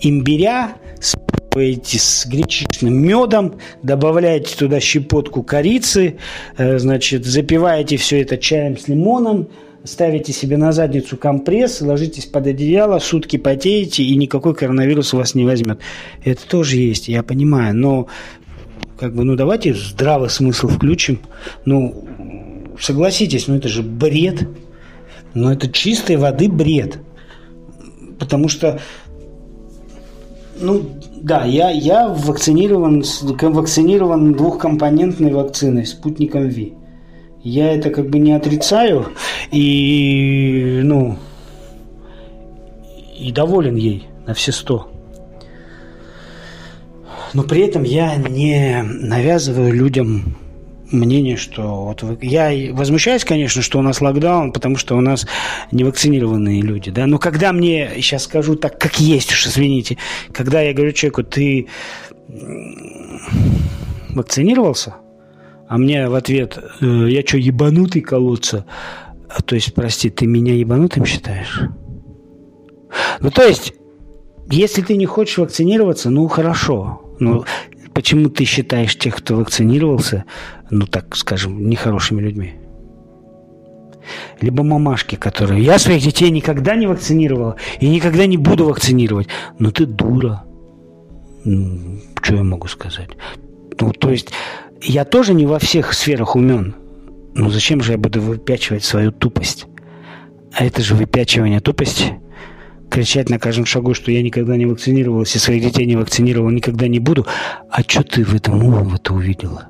имбиря, 0.00 0.76
спаете 1.00 1.98
с 1.98 2.26
гречичным 2.26 2.94
медом, 2.94 3.54
добавляете 3.82 4.54
туда 4.56 4.78
щепотку 4.78 5.42
корицы, 5.42 6.18
э, 6.58 6.78
значит, 6.78 7.24
запиваете 7.24 7.96
все 7.96 8.20
это 8.20 8.36
чаем 8.36 8.76
с 8.76 8.88
лимоном, 8.88 9.48
ставите 9.86 10.32
себе 10.32 10.56
на 10.56 10.72
задницу 10.72 11.16
компресс, 11.16 11.80
ложитесь 11.80 12.26
под 12.26 12.48
одеяло, 12.48 12.98
сутки 12.98 13.36
потеете, 13.36 14.02
и 14.02 14.16
никакой 14.16 14.54
коронавирус 14.54 15.12
вас 15.12 15.34
не 15.34 15.44
возьмет. 15.44 15.80
Это 16.24 16.46
тоже 16.46 16.76
есть, 16.76 17.08
я 17.08 17.22
понимаю, 17.22 17.74
но 17.76 18.08
как 18.98 19.14
бы, 19.14 19.24
ну 19.24 19.36
давайте 19.36 19.74
здравый 19.74 20.30
смысл 20.30 20.68
включим. 20.68 21.20
Ну, 21.64 22.04
согласитесь, 22.78 23.46
ну 23.46 23.56
это 23.56 23.68
же 23.68 23.82
бред. 23.82 24.48
Ну 25.34 25.50
это 25.50 25.68
чистой 25.68 26.16
воды 26.16 26.48
бред. 26.48 26.98
Потому 28.18 28.48
что, 28.48 28.80
ну 30.58 30.82
да, 31.16 31.44
я, 31.44 31.70
я 31.70 32.08
вакцинирован, 32.08 33.04
вакцинирован 33.42 34.32
двухкомпонентной 34.32 35.32
вакциной, 35.32 35.84
спутником 35.86 36.48
Ви. 36.48 36.74
Я 37.48 37.72
это 37.72 37.90
как 37.90 38.10
бы 38.10 38.18
не 38.18 38.32
отрицаю 38.32 39.12
и, 39.52 40.80
ну, 40.82 41.16
и 43.16 43.30
доволен 43.30 43.76
ей 43.76 44.08
на 44.26 44.34
все 44.34 44.50
сто. 44.50 44.90
Но 47.34 47.44
при 47.44 47.60
этом 47.60 47.84
я 47.84 48.16
не 48.16 48.82
навязываю 48.82 49.72
людям 49.72 50.36
мнение, 50.90 51.36
что 51.36 51.84
вот 51.84 52.02
вы... 52.02 52.18
я 52.20 52.74
возмущаюсь, 52.74 53.24
конечно, 53.24 53.62
что 53.62 53.78
у 53.78 53.82
нас 53.82 54.00
локдаун, 54.00 54.52
потому 54.52 54.76
что 54.76 54.96
у 54.96 55.00
нас 55.00 55.24
невакцинированные 55.70 56.62
люди, 56.62 56.90
да. 56.90 57.06
Но 57.06 57.20
когда 57.20 57.52
мне 57.52 57.92
сейчас 57.98 58.24
скажу 58.24 58.56
так, 58.56 58.76
как 58.80 58.98
есть, 58.98 59.30
уж 59.30 59.46
извините, 59.46 59.98
когда 60.32 60.62
я 60.62 60.74
говорю 60.74 60.90
человеку, 60.90 61.22
ты 61.22 61.68
вакцинировался, 64.08 64.96
а 65.68 65.78
мне 65.78 66.08
в 66.08 66.14
ответ, 66.14 66.58
«Э, 66.80 67.06
я 67.08 67.22
что, 67.22 67.38
ебанутый 67.38 68.02
колодца? 68.02 68.66
А, 69.28 69.42
то 69.42 69.54
есть, 69.54 69.74
прости, 69.74 70.10
ты 70.10 70.26
меня 70.26 70.54
ебанутым 70.54 71.04
считаешь? 71.04 71.62
Ну, 73.20 73.30
то 73.30 73.42
есть, 73.42 73.74
если 74.48 74.82
ты 74.82 74.96
не 74.96 75.06
хочешь 75.06 75.38
вакцинироваться, 75.38 76.10
ну, 76.10 76.28
хорошо. 76.28 77.02
Ну, 77.18 77.44
почему 77.92 78.28
ты 78.28 78.44
считаешь 78.44 78.96
тех, 78.96 79.16
кто 79.16 79.36
вакцинировался, 79.36 80.24
ну, 80.70 80.86
так 80.86 81.16
скажем, 81.16 81.68
нехорошими 81.68 82.20
людьми? 82.20 82.54
Либо 84.40 84.62
мамашки, 84.62 85.16
которые... 85.16 85.64
Я 85.64 85.80
своих 85.80 86.02
детей 86.02 86.30
никогда 86.30 86.76
не 86.76 86.86
вакцинировала 86.86 87.56
и 87.80 87.88
никогда 87.88 88.26
не 88.26 88.36
буду 88.36 88.66
вакцинировать. 88.66 89.26
Ну, 89.58 89.72
ты 89.72 89.84
дура. 89.84 90.44
Ну, 91.44 92.00
что 92.22 92.36
я 92.36 92.44
могу 92.44 92.68
сказать? 92.68 93.10
Ну, 93.80 93.92
то 93.92 94.10
есть 94.10 94.30
я 94.82 95.04
тоже 95.04 95.34
не 95.34 95.46
во 95.46 95.58
всех 95.58 95.92
сферах 95.92 96.36
умен. 96.36 96.74
Ну 97.34 97.50
зачем 97.50 97.82
же 97.82 97.92
я 97.92 97.98
буду 97.98 98.20
выпячивать 98.20 98.84
свою 98.84 99.12
тупость? 99.12 99.66
А 100.52 100.64
это 100.64 100.82
же 100.82 100.94
выпячивание 100.94 101.60
тупости. 101.60 102.18
Кричать 102.90 103.28
на 103.28 103.38
каждом 103.38 103.66
шагу, 103.66 103.94
что 103.94 104.10
я 104.10 104.22
никогда 104.22 104.56
не 104.56 104.64
вакцинировался, 104.64 105.38
своих 105.38 105.62
детей 105.62 105.86
не 105.86 105.96
вакцинировал, 105.96 106.50
никогда 106.50 106.88
не 106.88 106.98
буду. 106.98 107.26
А 107.68 107.82
что 107.82 108.02
ты 108.02 108.24
в 108.24 108.34
этом 108.34 108.62
умного-то 108.62 109.12
увидела? 109.12 109.68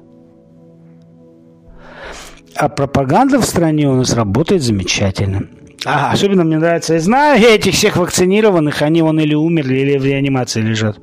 А 2.54 2.68
пропаганда 2.68 3.40
в 3.40 3.44
стране 3.44 3.88
у 3.88 3.94
нас 3.94 4.12
работает 4.14 4.62
замечательно. 4.62 5.48
А, 5.84 6.10
особенно 6.10 6.42
мне 6.42 6.58
нравится, 6.58 6.94
я 6.94 7.00
знаю 7.00 7.40
этих 7.40 7.74
всех 7.74 7.96
вакцинированных, 7.96 8.82
они 8.82 9.02
вон 9.02 9.20
или 9.20 9.34
умерли, 9.34 9.76
или 9.78 9.98
в 9.98 10.04
реанимации 10.04 10.60
лежат. 10.60 10.98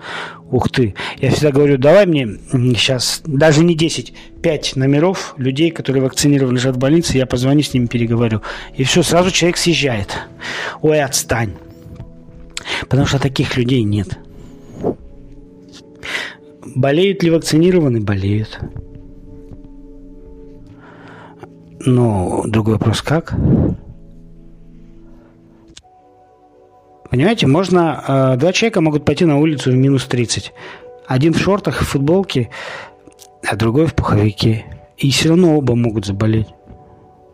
Ух 0.51 0.69
ты. 0.69 0.93
Я 1.19 1.31
всегда 1.31 1.51
говорю, 1.51 1.77
давай 1.77 2.05
мне 2.05 2.27
сейчас, 2.51 3.21
даже 3.25 3.63
не 3.63 3.75
10, 3.75 4.13
5 4.41 4.75
номеров 4.75 5.35
людей, 5.37 5.71
которые 5.71 6.03
вакцинированы, 6.03 6.55
лежат 6.55 6.75
в 6.75 6.79
больнице, 6.79 7.17
я 7.17 7.25
позвоню 7.25 7.61
с 7.61 7.73
ними, 7.73 7.85
переговорю. 7.85 8.41
И 8.75 8.83
все, 8.83 9.03
сразу 9.03 9.31
человек 9.31 9.57
съезжает. 9.57 10.17
Ой, 10.81 11.01
отстань. 11.01 11.53
Потому 12.81 13.05
что 13.05 13.19
таких 13.19 13.55
людей 13.57 13.83
нет. 13.83 14.19
Болеют 16.75 17.23
ли 17.23 17.29
вакцинированы? 17.29 18.01
Болеют. 18.01 18.59
Но 21.85 22.43
другой 22.45 22.73
вопрос, 22.73 23.01
как? 23.01 23.33
Понимаете, 27.13 27.45
можно... 27.45 28.03
Э, 28.07 28.37
два 28.37 28.51
человека 28.53 28.81
могут 28.81 29.05
пойти 29.05 29.23
на 29.23 29.37
улицу 29.37 29.69
в 29.69 29.75
минус 29.75 30.05
30. 30.05 30.51
Один 31.05 31.33
в 31.33 31.37
шортах, 31.37 31.79
в 31.79 31.85
футболке, 31.85 32.49
а 33.47 33.55
другой 33.55 33.85
в 33.85 33.93
пуховике. 33.93 34.65
И 34.97 35.11
все 35.11 35.29
равно 35.29 35.55
оба 35.55 35.75
могут 35.75 36.07
заболеть. 36.07 36.47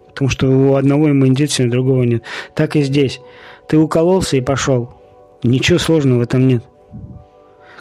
Потому 0.09 0.29
что 0.29 0.47
у 0.49 0.75
одного 0.75 1.09
иммунитет, 1.09 1.57
у 1.61 1.69
другого 1.69 2.03
нет. 2.03 2.23
Так 2.55 2.75
и 2.75 2.81
здесь. 2.81 3.21
Ты 3.69 3.77
укололся 3.77 4.35
и 4.35 4.41
пошел. 4.41 4.95
Ничего 5.43 5.79
сложного 5.79 6.19
в 6.19 6.23
этом 6.23 6.45
нет. 6.45 6.65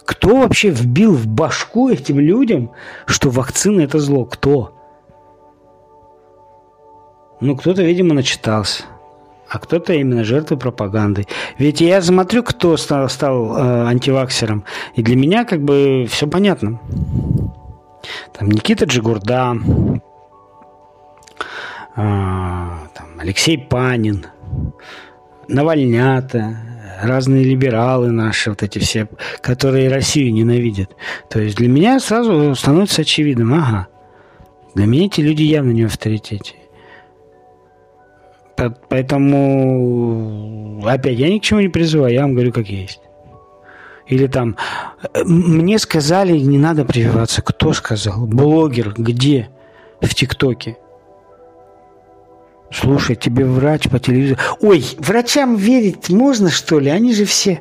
Кто 0.04 0.36
вообще 0.36 0.70
вбил 0.70 1.14
в 1.14 1.26
башку 1.26 1.88
этим 1.88 2.20
людям, 2.20 2.70
что 3.06 3.28
вакцина 3.28 3.80
это 3.80 3.98
зло? 3.98 4.24
Кто? 4.24 4.72
Ну, 7.40 7.56
кто-то, 7.56 7.82
видимо, 7.82 8.14
начитался 8.14 8.84
а 9.48 9.58
кто-то 9.58 9.92
именно 9.92 10.24
жертвы 10.24 10.56
пропаганды. 10.56 11.26
Ведь 11.58 11.80
я 11.80 12.02
смотрю, 12.02 12.42
кто 12.42 12.76
стал, 12.76 13.08
стал 13.08 13.56
э, 13.56 13.86
антиваксером, 13.86 14.64
и 14.94 15.02
для 15.02 15.16
меня 15.16 15.44
как 15.44 15.62
бы 15.62 16.06
все 16.08 16.26
понятно. 16.26 16.80
Там 18.32 18.50
Никита 18.50 18.84
Джигурда, 18.84 19.56
а, 21.96 22.88
там, 22.94 23.06
Алексей 23.18 23.58
Панин, 23.58 24.26
Навальнята, 25.48 26.56
разные 27.02 27.44
либералы 27.44 28.10
наши, 28.10 28.50
вот 28.50 28.62
эти 28.62 28.78
все, 28.78 29.08
которые 29.40 29.88
Россию 29.88 30.32
ненавидят. 30.32 30.94
То 31.28 31.40
есть 31.40 31.56
для 31.56 31.68
меня 31.68 31.98
сразу 32.00 32.54
становится 32.54 33.02
очевидным, 33.02 33.54
ага, 33.54 33.88
для 34.74 34.86
меня 34.86 35.06
эти 35.06 35.20
люди 35.20 35.42
явно 35.42 35.72
не 35.72 35.84
в 35.84 35.86
авторитете. 35.86 36.54
Поэтому, 38.88 40.82
опять, 40.86 41.18
я 41.18 41.28
ни 41.28 41.38
к 41.38 41.42
чему 41.42 41.60
не 41.60 41.68
призываю, 41.68 42.12
я 42.12 42.22
вам 42.22 42.32
говорю, 42.34 42.52
как 42.52 42.68
есть. 42.68 43.00
Или 44.08 44.26
там, 44.26 44.56
мне 45.24 45.78
сказали, 45.78 46.38
не 46.38 46.58
надо 46.58 46.84
прививаться. 46.84 47.42
Кто 47.42 47.72
сказал? 47.72 48.26
Блогер, 48.26 48.94
где? 48.96 49.50
В 50.00 50.14
ТикТоке. 50.14 50.78
Слушай, 52.70 53.16
тебе 53.16 53.44
врач 53.44 53.88
по 53.88 53.98
телевизору... 53.98 54.40
Ой, 54.60 54.84
врачам 54.98 55.56
верить 55.56 56.10
можно, 56.10 56.50
что 56.50 56.78
ли? 56.78 56.90
Они 56.90 57.14
же 57.14 57.24
все... 57.24 57.60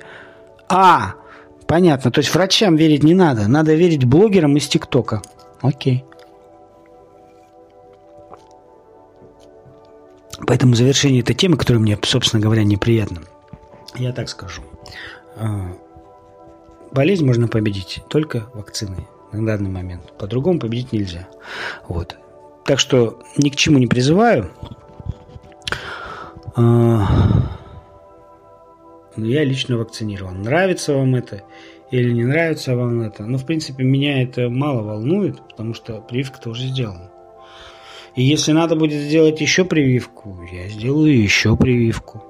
А, 0.70 1.14
понятно. 1.66 2.12
То 2.12 2.20
есть 2.20 2.34
врачам 2.34 2.76
верить 2.76 3.04
не 3.04 3.14
надо. 3.14 3.48
Надо 3.48 3.74
верить 3.74 4.04
блогерам 4.06 4.58
из 4.58 4.68
ТикТока. 4.68 5.22
Окей. 5.62 6.04
Поэтому 10.46 10.76
завершение 10.76 11.22
этой 11.22 11.36
темы, 11.36 11.58
которая 11.58 11.82
мне, 11.82 11.98
собственно 12.04 12.42
говоря, 12.42 12.64
неприятна, 12.64 13.22
я 13.96 14.14
так 14.14 14.30
скажу. 14.30 14.62
А, 15.36 15.74
болезнь 16.92 17.26
можно 17.26 17.48
победить 17.48 18.02
только 18.10 18.50
вакциной 18.54 19.08
на 19.32 19.46
данный 19.46 19.70
момент. 19.70 20.14
По-другому 20.18 20.60
победить 20.60 20.92
нельзя. 20.92 21.28
Вот. 21.88 22.16
Так 22.66 22.80
что 22.80 23.20
ни 23.38 23.50
к 23.50 23.56
чему 23.56 23.80
не 23.80 23.88
призываю. 23.88 24.52
А, 26.56 27.08
я 29.16 29.44
лично 29.44 29.78
вакцинирован. 29.78 30.44
Нравится 30.44 30.94
вам 30.94 31.16
это 31.16 31.44
или 31.90 32.12
не 32.12 32.26
нравится 32.26 32.76
вам 32.76 33.02
это? 33.02 33.24
Ну, 33.24 33.38
в 33.38 33.46
принципе, 33.46 33.84
меня 33.84 34.22
это 34.22 34.50
мало 34.50 34.82
волнует, 34.82 35.42
потому 35.50 35.74
что 35.74 36.02
прививка-то 36.02 36.50
уже 36.50 36.68
сделана. 36.68 37.10
И 38.18 38.24
если 38.24 38.52
надо 38.52 38.76
будет 38.76 39.00
сделать 39.00 39.40
еще 39.42 39.64
прививку, 39.64 40.40
я 40.52 40.68
сделаю 40.70 41.16
еще 41.16 41.56
прививку. 41.56 42.24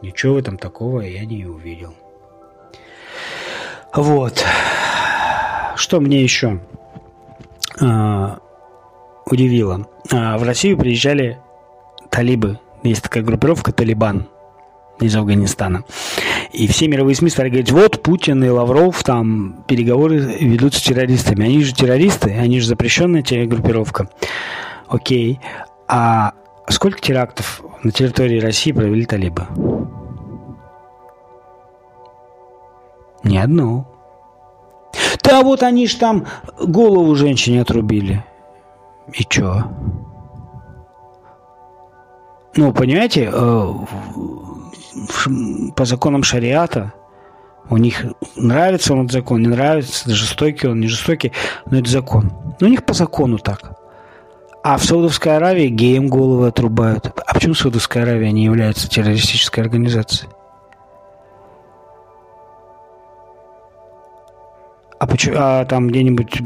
Ничего 0.00 0.34
в 0.34 0.38
этом 0.38 0.56
такого 0.56 1.02
я 1.02 1.26
не 1.26 1.44
увидел. 1.44 1.92
Вот. 3.92 4.42
Что 5.76 6.00
мне 6.00 6.22
еще 6.22 6.58
а, 7.82 8.38
удивило? 9.26 9.86
А, 10.10 10.38
в 10.38 10.42
Россию 10.42 10.78
приезжали 10.78 11.38
талибы. 12.08 12.58
Есть 12.82 13.02
такая 13.02 13.22
группировка 13.22 13.72
«Талибан» 13.72 14.28
из 15.00 15.14
Афганистана. 15.14 15.84
И 16.50 16.66
все 16.66 16.88
мировые 16.88 17.14
СМИ 17.14 17.28
стали 17.28 17.50
говорить, 17.50 17.72
вот 17.72 18.02
Путин 18.02 18.42
и 18.42 18.48
Лавров 18.48 19.02
там 19.04 19.64
переговоры 19.68 20.16
ведут 20.16 20.72
с 20.72 20.80
террористами. 20.80 21.44
Они 21.44 21.62
же 21.62 21.74
террористы, 21.74 22.30
они 22.30 22.60
же 22.60 22.68
запрещенная 22.68 23.22
группировка. 23.46 24.08
Окей. 24.88 25.40
А 25.88 26.32
сколько 26.68 27.00
терактов 27.00 27.62
на 27.82 27.90
территории 27.90 28.40
России 28.40 28.72
провели 28.72 29.04
талибы? 29.06 29.46
Ни 33.22 33.36
одну. 33.38 33.86
Да 35.22 35.42
вот 35.42 35.62
они 35.62 35.86
ж 35.86 35.94
там 35.94 36.26
голову 36.62 37.14
женщине 37.14 37.62
отрубили. 37.62 38.24
И 39.12 39.24
чё? 39.24 39.64
Ну, 42.56 42.72
понимаете, 42.72 43.30
э, 43.32 43.72
по 45.74 45.84
законам 45.84 46.22
шариата 46.22 46.92
у 47.70 47.76
них 47.78 48.04
нравится 48.36 48.92
он 48.92 49.00
этот 49.00 49.12
закон, 49.12 49.42
не 49.42 49.48
нравится, 49.48 50.10
жестокий 50.10 50.68
он, 50.68 50.80
не 50.80 50.86
жестокий, 50.86 51.32
но 51.66 51.78
это 51.78 51.90
закон. 51.90 52.30
Но 52.60 52.66
у 52.66 52.70
них 52.70 52.84
по 52.84 52.94
закону 52.94 53.38
так. 53.38 53.83
А 54.64 54.78
в 54.78 54.84
Саудовской 54.84 55.36
Аравии 55.36 55.68
геям 55.68 56.08
головы 56.08 56.48
отрубают. 56.48 57.12
А 57.26 57.34
почему 57.34 57.52
Саудовская 57.52 58.02
Аравия 58.02 58.32
не 58.32 58.44
является 58.44 58.88
террористической 58.88 59.62
организацией? 59.62 60.30
А, 64.98 65.06
почему, 65.06 65.36
а 65.38 65.66
там 65.66 65.88
где-нибудь... 65.88 66.40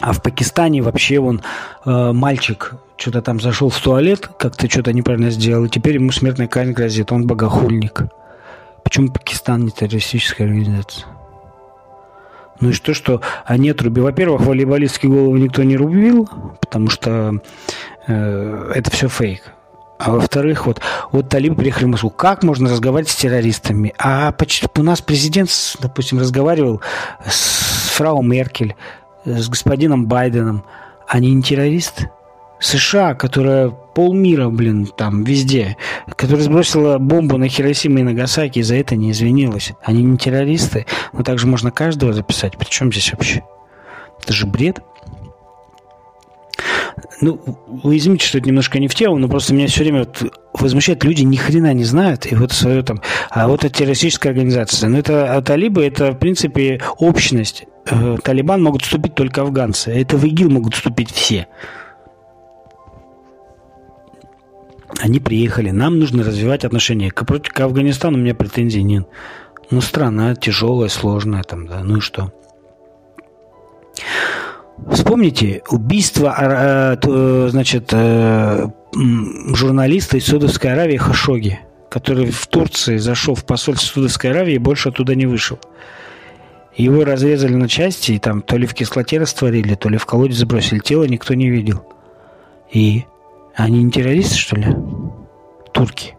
А 0.00 0.12
в 0.12 0.22
Пакистане 0.22 0.82
вообще 0.82 1.18
он 1.18 1.40
э, 1.86 2.12
мальчик 2.12 2.74
что-то 2.98 3.22
там 3.22 3.40
зашел 3.40 3.70
в 3.70 3.80
туалет, 3.80 4.28
как-то 4.38 4.68
что-то 4.68 4.92
неправильно 4.92 5.30
сделал, 5.30 5.64
и 5.64 5.70
теперь 5.70 5.94
ему 5.94 6.12
смертная 6.12 6.46
казнь 6.46 6.72
грозит. 6.72 7.10
Он 7.10 7.26
богохульник. 7.26 8.02
Почему 8.84 9.10
Пакистан 9.10 9.64
не 9.64 9.70
террористическая 9.70 10.46
организация? 10.46 11.06
Ну 12.62 12.70
и 12.70 12.72
что, 12.72 12.94
что 12.94 13.20
они 13.44 13.70
отрубили? 13.70 14.04
Во-первых, 14.04 14.42
волейболистские 14.42 15.10
головы 15.10 15.40
никто 15.40 15.64
не 15.64 15.76
рубил, 15.76 16.28
потому 16.60 16.90
что 16.90 17.40
э, 18.06 18.72
это 18.72 18.90
все 18.92 19.08
фейк. 19.08 19.52
А 19.98 20.12
во-вторых, 20.12 20.66
вот, 20.66 20.80
вот 21.10 21.28
талибы 21.28 21.56
приехали 21.56 21.86
в 21.86 21.88
Москву. 21.88 22.10
Как 22.10 22.44
можно 22.44 22.70
разговаривать 22.70 23.10
с 23.10 23.16
террористами? 23.16 23.94
А 23.98 24.30
почти, 24.30 24.68
у 24.76 24.82
нас 24.84 25.00
президент, 25.02 25.50
допустим, 25.80 26.20
разговаривал 26.20 26.80
с 27.26 27.90
фрау 27.96 28.22
Меркель, 28.22 28.76
с 29.24 29.48
господином 29.48 30.06
Байденом. 30.06 30.64
Они 31.08 31.34
не 31.34 31.42
террористы? 31.42 32.10
США, 32.62 33.14
которая 33.14 33.70
полмира, 33.70 34.48
блин, 34.48 34.86
там 34.86 35.24
везде, 35.24 35.76
которая 36.16 36.44
сбросила 36.44 36.98
бомбу 36.98 37.36
на 37.36 37.48
Хиросиму 37.48 37.98
и 37.98 38.02
Нагасаки 38.02 38.60
и 38.60 38.62
за 38.62 38.76
это 38.76 38.96
не 38.96 39.10
извинилась. 39.10 39.72
Они 39.82 40.02
не 40.02 40.16
террористы, 40.16 40.86
но 41.12 41.22
также 41.24 41.46
можно 41.46 41.70
каждого 41.70 42.12
записать. 42.12 42.56
Причем 42.56 42.92
здесь 42.92 43.12
вообще? 43.12 43.42
Это 44.22 44.32
же 44.32 44.46
бред. 44.46 44.80
Ну, 47.20 47.40
вы 47.66 47.96
извините, 47.96 48.26
что 48.26 48.38
это 48.38 48.48
немножко 48.48 48.78
не 48.78 48.88
в 48.88 48.94
тему, 48.94 49.18
но 49.18 49.28
просто 49.28 49.54
меня 49.54 49.66
все 49.66 49.82
время 49.82 50.00
вот 50.00 50.32
возмущает, 50.52 51.04
люди 51.04 51.22
ни 51.22 51.36
хрена 51.36 51.72
не 51.72 51.84
знают, 51.84 52.30
и 52.30 52.34
вот 52.34 52.52
свое 52.52 52.82
там, 52.82 53.00
а 53.30 53.48
вот 53.48 53.64
это 53.64 53.74
террористическая 53.74 54.32
организация. 54.32 54.88
Но 54.88 54.98
это 54.98 55.34
а 55.34 55.42
талибы, 55.42 55.84
это, 55.84 56.12
в 56.12 56.18
принципе, 56.18 56.80
общность. 56.98 57.64
Э, 57.86 58.16
Талибан 58.22 58.62
могут 58.62 58.82
вступить 58.82 59.14
только 59.14 59.42
афганцы. 59.42 59.90
Это 59.90 60.16
в 60.16 60.24
ИГИЛ 60.24 60.50
могут 60.50 60.74
вступить 60.74 61.10
все. 61.10 61.48
Они 65.00 65.20
приехали, 65.20 65.70
нам 65.70 65.98
нужно 65.98 66.22
развивать 66.22 66.64
отношения. 66.64 67.10
К, 67.10 67.24
к 67.24 67.60
Афганистану 67.60 68.18
у 68.18 68.20
меня 68.20 68.34
претензий 68.34 68.82
нет. 68.82 69.06
Ну, 69.70 69.80
страна 69.80 70.34
тяжелая, 70.34 70.88
сложная 70.88 71.42
там, 71.42 71.66
да, 71.66 71.82
ну 71.82 71.96
и 71.96 72.00
что? 72.00 72.32
Вспомните 74.90 75.62
убийство, 75.70 76.34
э, 76.38 76.96
э, 77.02 77.48
значит, 77.50 77.90
э, 77.92 78.66
журналиста 79.54 80.16
из 80.16 80.26
Саудовской 80.26 80.72
Аравии 80.72 80.96
Хашоги, 80.96 81.60
который 81.88 82.30
в 82.30 82.46
Турции 82.46 82.96
зашел 82.96 83.34
в 83.34 83.44
посольство 83.44 83.94
Саудовской 83.94 84.30
Аравии 84.30 84.54
и 84.54 84.58
больше 84.58 84.88
оттуда 84.88 85.14
не 85.14 85.26
вышел. 85.26 85.58
Его 86.74 87.04
разрезали 87.04 87.54
на 87.54 87.68
части, 87.68 88.12
и 88.12 88.18
там 88.18 88.42
то 88.42 88.56
ли 88.56 88.66
в 88.66 88.74
кислоте 88.74 89.18
растворили, 89.18 89.74
то 89.74 89.88
ли 89.88 89.98
в 89.98 90.06
колодец 90.06 90.36
забросили. 90.36 90.78
Тело 90.78 91.04
никто 91.04 91.34
не 91.34 91.50
видел. 91.50 91.84
И 92.72 93.04
они 93.54 93.82
не 93.82 93.90
террористы, 93.90 94.36
что 94.36 94.56
ли? 94.56 94.74
Турки. 95.72 96.14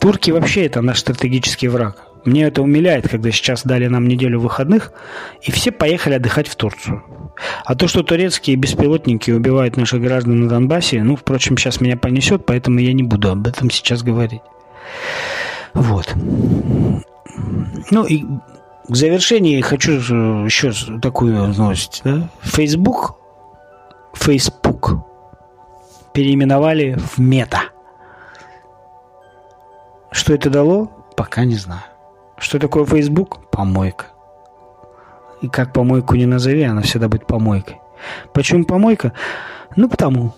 Турки 0.00 0.30
вообще 0.30 0.66
это 0.66 0.80
наш 0.80 1.00
стратегический 1.00 1.68
враг. 1.68 2.04
Мне 2.24 2.44
это 2.44 2.62
умиляет, 2.62 3.08
когда 3.08 3.30
сейчас 3.30 3.62
дали 3.64 3.86
нам 3.86 4.06
неделю 4.06 4.40
выходных, 4.40 4.92
и 5.40 5.50
все 5.50 5.70
поехали 5.72 6.14
отдыхать 6.14 6.48
в 6.48 6.56
Турцию. 6.56 7.02
А 7.64 7.74
то, 7.74 7.88
что 7.88 8.02
турецкие 8.02 8.56
беспилотники 8.56 9.30
убивают 9.30 9.76
наших 9.76 10.02
граждан 10.02 10.40
на 10.40 10.48
Донбассе, 10.48 11.02
ну, 11.02 11.16
впрочем, 11.16 11.56
сейчас 11.56 11.80
меня 11.80 11.96
понесет, 11.96 12.44
поэтому 12.44 12.80
я 12.80 12.92
не 12.92 13.02
буду 13.02 13.30
об 13.30 13.46
этом 13.46 13.70
сейчас 13.70 14.02
говорить. 14.02 14.42
Вот. 15.74 16.12
Ну 17.90 18.04
и 18.04 18.24
к 18.88 18.94
завершению 18.94 19.62
хочу 19.62 19.92
еще 19.92 20.72
такую 21.00 21.48
новость. 21.54 22.02
Да? 22.04 22.28
Facebook, 22.42 23.16
Facebook 24.14 25.07
переименовали 26.12 26.96
в 26.98 27.18
Мета. 27.18 27.62
Что 30.10 30.34
это 30.34 30.50
дало? 30.50 30.90
Пока 31.16 31.44
не 31.44 31.56
знаю. 31.56 31.82
Что 32.38 32.58
такое 32.58 32.84
Facebook? 32.84 33.50
Помойка. 33.50 34.06
И 35.42 35.48
как 35.48 35.72
помойку 35.72 36.14
не 36.14 36.26
назови, 36.26 36.62
она 36.62 36.82
всегда 36.82 37.08
будет 37.08 37.26
помойкой. 37.26 37.80
Почему 38.32 38.64
помойка? 38.64 39.12
Ну, 39.76 39.88
потому. 39.88 40.34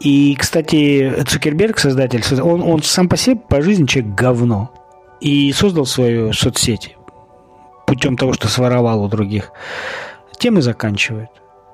И, 0.00 0.34
кстати, 0.34 1.22
Цукерберг, 1.26 1.78
создатель, 1.78 2.22
он, 2.40 2.62
он 2.62 2.82
сам 2.82 3.08
по 3.08 3.16
себе 3.16 3.36
по 3.36 3.62
жизни 3.62 3.86
человек 3.86 4.14
говно. 4.14 4.72
И 5.20 5.52
создал 5.52 5.86
свою 5.86 6.32
соцсеть 6.32 6.96
путем 7.86 8.16
того, 8.16 8.32
что 8.32 8.48
своровал 8.48 9.04
у 9.04 9.08
других. 9.08 9.52
Тем 10.38 10.58
и 10.58 10.62
заканчивает. 10.62 11.28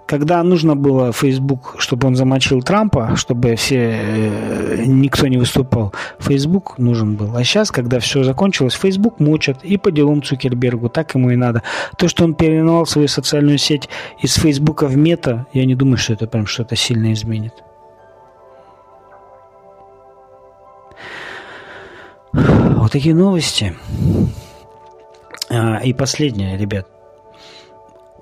Когда 0.08 0.42
нужно 0.42 0.74
было 0.74 1.12
Facebook, 1.12 1.76
чтобы 1.78 2.08
он 2.08 2.16
замочил 2.16 2.62
Трампа, 2.62 3.14
чтобы 3.14 3.56
все 3.56 3.90
э, 3.92 4.84
никто 4.86 5.26
не 5.26 5.36
выступал, 5.36 5.92
Facebook 6.18 6.78
нужен 6.78 7.14
был. 7.14 7.36
А 7.36 7.44
сейчас, 7.44 7.70
когда 7.70 8.00
все 8.00 8.24
закончилось, 8.24 8.72
Facebook 8.72 9.20
мочат 9.20 9.62
и 9.62 9.76
по 9.76 9.90
делам 9.90 10.22
Цукербергу, 10.22 10.88
так 10.88 11.14
ему 11.14 11.30
и 11.30 11.36
надо. 11.36 11.62
То, 11.98 12.08
что 12.08 12.24
он 12.24 12.32
переименовал 12.32 12.86
свою 12.86 13.06
социальную 13.06 13.58
сеть 13.58 13.90
из 14.18 14.34
Фейсбука 14.36 14.86
в 14.86 14.96
Мета, 14.96 15.46
я 15.52 15.66
не 15.66 15.74
думаю, 15.74 15.98
что 15.98 16.14
это 16.14 16.26
прям 16.26 16.46
что-то 16.46 16.74
сильно 16.74 17.12
изменит. 17.12 17.52
Вот 22.32 22.92
такие 22.92 23.14
новости. 23.14 23.76
А, 25.50 25.80
и 25.84 25.92
последнее, 25.92 26.56
ребят. 26.56 26.86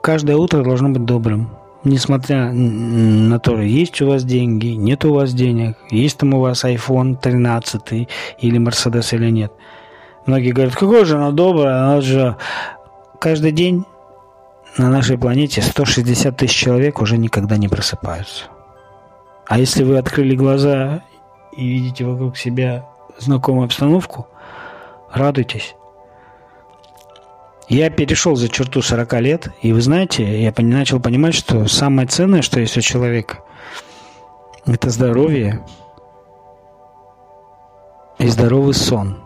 Каждое 0.02 0.34
утро 0.34 0.64
должно 0.64 0.88
быть 0.88 1.04
добрым 1.04 1.48
несмотря 1.86 2.52
на 2.52 3.38
то, 3.38 3.60
есть 3.60 4.00
у 4.02 4.08
вас 4.08 4.24
деньги, 4.24 4.68
нет 4.68 5.04
у 5.04 5.14
вас 5.14 5.32
денег, 5.32 5.76
есть 5.90 6.18
там 6.18 6.34
у 6.34 6.40
вас 6.40 6.64
iPhone 6.64 7.16
13 7.16 8.08
или 8.40 8.60
Mercedes 8.60 9.14
или 9.14 9.30
нет. 9.30 9.52
Многие 10.26 10.50
говорят, 10.50 10.74
какой 10.74 11.04
же 11.04 11.16
она 11.16 11.30
добрая, 11.30 11.84
она 11.84 12.00
же 12.00 12.36
каждый 13.20 13.52
день 13.52 13.84
на 14.76 14.90
нашей 14.90 15.16
планете 15.16 15.62
160 15.62 16.36
тысяч 16.36 16.54
человек 16.54 17.00
уже 17.00 17.16
никогда 17.16 17.56
не 17.56 17.68
просыпаются. 17.68 18.44
А 19.46 19.58
если 19.58 19.84
вы 19.84 19.96
открыли 19.96 20.34
глаза 20.34 21.02
и 21.56 21.66
видите 21.66 22.04
вокруг 22.04 22.36
себя 22.36 22.84
знакомую 23.18 23.66
обстановку, 23.66 24.26
радуйтесь. 25.12 25.76
Я 27.68 27.90
перешел 27.90 28.36
за 28.36 28.48
черту 28.48 28.80
40 28.80 29.12
лет, 29.20 29.48
и 29.60 29.72
вы 29.72 29.80
знаете, 29.80 30.40
я 30.40 30.52
начал 30.56 31.00
понимать, 31.00 31.34
что 31.34 31.66
самое 31.66 32.06
ценное, 32.06 32.42
что 32.42 32.60
есть 32.60 32.76
у 32.78 32.80
человека, 32.80 33.40
это 34.66 34.90
здоровье 34.90 35.64
и 38.18 38.28
здоровый 38.28 38.74
сон. 38.74 39.18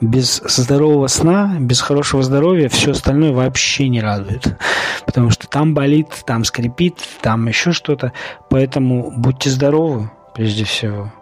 Без 0.00 0.36
здорового 0.36 1.06
сна, 1.06 1.56
без 1.58 1.80
хорошего 1.80 2.22
здоровья 2.22 2.68
все 2.68 2.92
остальное 2.92 3.32
вообще 3.32 3.88
не 3.88 4.00
радует. 4.00 4.58
Потому 5.04 5.30
что 5.30 5.46
там 5.46 5.74
болит, 5.74 6.08
там 6.26 6.44
скрипит, 6.44 6.98
там 7.22 7.46
еще 7.46 7.72
что-то. 7.72 8.12
Поэтому 8.50 9.10
будьте 9.10 9.48
здоровы, 9.48 10.10
прежде 10.34 10.64
всего. 10.64 11.12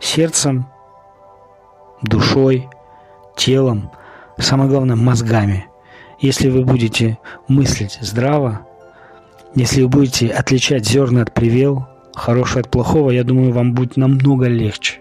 Сердцем, 0.00 0.66
душой, 2.02 2.68
телом– 3.36 3.90
самое 4.38 4.68
главное, 4.68 4.96
мозгами. 4.96 5.66
Если 6.20 6.48
вы 6.48 6.64
будете 6.64 7.18
мыслить 7.48 7.98
здраво, 8.00 8.66
если 9.54 9.82
вы 9.82 9.88
будете 9.88 10.28
отличать 10.28 10.86
зерна 10.86 11.22
от 11.22 11.32
привел, 11.32 11.86
хорошее 12.14 12.62
от 12.62 12.70
плохого, 12.70 13.10
я 13.10 13.24
думаю, 13.24 13.52
вам 13.52 13.74
будет 13.74 13.96
намного 13.96 14.46
легче. 14.46 15.00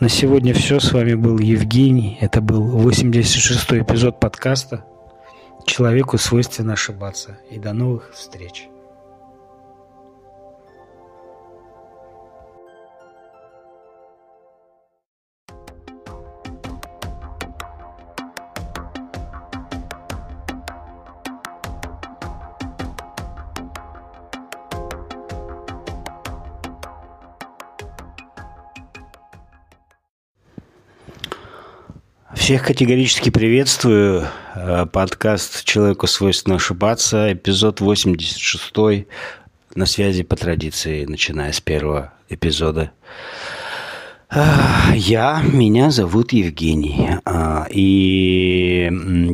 На 0.00 0.08
сегодня 0.08 0.54
все. 0.54 0.80
С 0.80 0.92
вами 0.92 1.12
был 1.12 1.38
Евгений. 1.38 2.16
Это 2.22 2.40
был 2.40 2.80
86-й 2.88 3.82
эпизод 3.82 4.18
подкаста 4.18 4.86
«Человеку 5.66 6.16
свойственно 6.16 6.72
ошибаться». 6.72 7.38
И 7.50 7.58
до 7.58 7.74
новых 7.74 8.12
встреч. 8.14 8.69
Всех 32.40 32.64
категорически 32.64 33.28
приветствую. 33.28 34.26
Э, 34.54 34.86
подкаст 34.90 35.62
«Человеку 35.62 36.06
свойственно 36.06 36.56
ошибаться», 36.56 37.34
эпизод 37.34 37.82
86 37.82 39.06
на 39.74 39.84
связи 39.84 40.22
по 40.22 40.36
традиции, 40.36 41.04
начиная 41.04 41.52
с 41.52 41.60
первого 41.60 42.14
эпизода. 42.30 42.92
Э, 44.30 44.40
я, 44.94 45.42
меня 45.52 45.90
зовут 45.90 46.32
Евгений. 46.32 47.10
Э, 47.26 47.66
и 47.68 48.88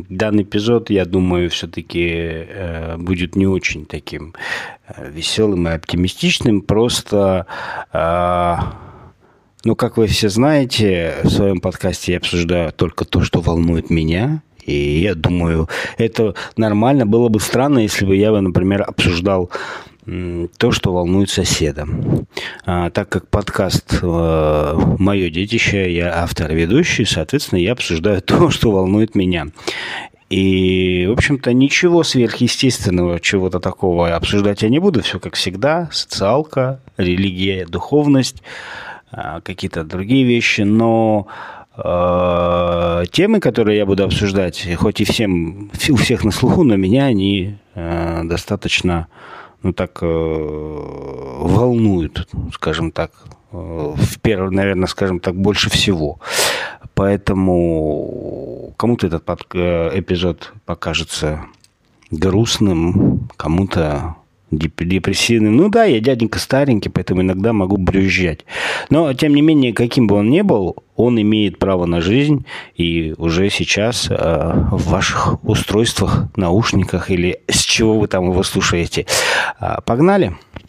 данный 0.09 0.43
эпизод, 0.43 0.89
я 0.89 1.05
думаю, 1.05 1.49
все-таки 1.49 2.45
будет 2.97 3.37
не 3.37 3.47
очень 3.47 3.85
таким 3.85 4.35
веселым 4.99 5.69
и 5.69 5.71
оптимистичным. 5.71 6.61
Просто 6.61 7.47
ну, 9.63 9.75
как 9.75 9.97
вы 9.97 10.07
все 10.07 10.29
знаете, 10.29 11.15
в 11.23 11.29
своем 11.29 11.59
подкасте 11.59 12.13
я 12.13 12.19
обсуждаю 12.19 12.71
только 12.71 13.05
то, 13.05 13.21
что 13.21 13.41
волнует 13.41 13.89
меня. 13.89 14.41
И 14.65 14.99
я 14.99 15.15
думаю, 15.15 15.69
это 15.97 16.35
нормально. 16.57 17.05
Было 17.05 17.29
бы 17.29 17.39
странно, 17.39 17.79
если 17.79 18.05
бы 18.05 18.15
я, 18.15 18.31
например, 18.39 18.83
обсуждал 18.85 19.49
то, 20.57 20.71
что 20.71 20.93
волнует 20.93 21.29
соседа. 21.29 21.85
А, 22.65 22.89
так 22.91 23.09
как 23.09 23.27
подкаст 23.27 23.99
э, 24.01 24.73
«Мое 24.99 25.29
детище», 25.29 25.93
я 25.93 26.21
автор 26.23 26.53
ведущий, 26.53 27.03
соответственно, 27.03 27.59
я 27.59 27.73
обсуждаю 27.73 28.21
то, 28.21 28.49
что 28.51 28.71
волнует 28.71 29.15
меня. 29.15 29.47
И, 30.29 31.05
в 31.09 31.11
общем-то, 31.11 31.51
ничего 31.51 32.03
сверхъестественного, 32.03 33.19
чего-то 33.19 33.59
такого 33.59 34.15
обсуждать 34.15 34.61
я 34.61 34.69
не 34.69 34.79
буду. 34.79 35.01
Все 35.01 35.19
как 35.19 35.35
всегда. 35.35 35.89
Социалка, 35.91 36.79
религия, 36.97 37.65
духовность– 37.65 38.43
какие-то 39.11 39.83
другие 39.83 40.25
вещи, 40.25 40.61
но 40.61 41.27
э, 41.77 43.03
темы, 43.11 43.39
которые 43.39 43.77
я 43.77 43.85
буду 43.85 44.03
обсуждать, 44.03 44.67
хоть 44.75 45.01
и 45.01 45.05
всем, 45.05 45.71
у 45.89 45.95
всех 45.95 46.23
на 46.23 46.31
слуху, 46.31 46.63
но 46.63 46.75
меня 46.75 47.05
они 47.05 47.57
э, 47.75 48.21
достаточно, 48.23 49.07
ну 49.63 49.73
так, 49.73 49.99
э, 50.01 50.05
волнуют, 50.05 52.27
скажем 52.53 52.91
так, 52.91 53.11
э, 53.51 53.93
в 53.95 54.19
первый, 54.19 54.51
наверное, 54.51 54.87
скажем 54.87 55.19
так, 55.19 55.35
больше 55.35 55.69
всего. 55.69 56.19
Поэтому 56.93 58.73
кому-то 58.77 59.07
этот 59.07 59.23
под, 59.23 59.45
э, 59.53 59.99
эпизод 59.99 60.53
покажется 60.65 61.45
грустным, 62.11 63.29
кому-то 63.37 64.15
депрессивным. 64.51 65.57
Ну 65.57 65.69
да, 65.69 65.83
я 65.85 65.99
дяденька 65.99 66.39
старенький, 66.39 66.89
поэтому 66.89 67.21
иногда 67.21 67.53
могу 67.53 67.77
брюзжать. 67.77 68.45
Но, 68.89 69.13
тем 69.13 69.33
не 69.35 69.41
менее, 69.41 69.73
каким 69.73 70.07
бы 70.07 70.15
он 70.15 70.29
ни 70.29 70.41
был, 70.41 70.77
он 70.95 71.19
имеет 71.21 71.59
право 71.59 71.85
на 71.85 72.01
жизнь, 72.01 72.45
и 72.75 73.13
уже 73.17 73.49
сейчас 73.49 74.07
э, 74.09 74.13
в 74.15 74.89
ваших 74.89 75.43
устройствах, 75.43 76.27
наушниках 76.35 77.11
или 77.11 77.41
с 77.47 77.61
чего 77.61 77.99
вы 77.99 78.07
там 78.07 78.31
его 78.31 78.43
слушаете. 78.43 79.05
Э, 79.59 79.77
погнали! 79.85 80.27
А, 80.27 80.66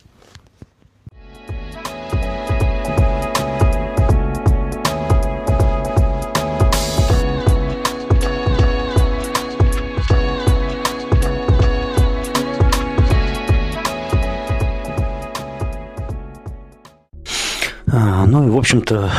ну 18.29 18.47
и, 18.47 18.51
в 18.51 18.57
общем-то, 18.59 19.11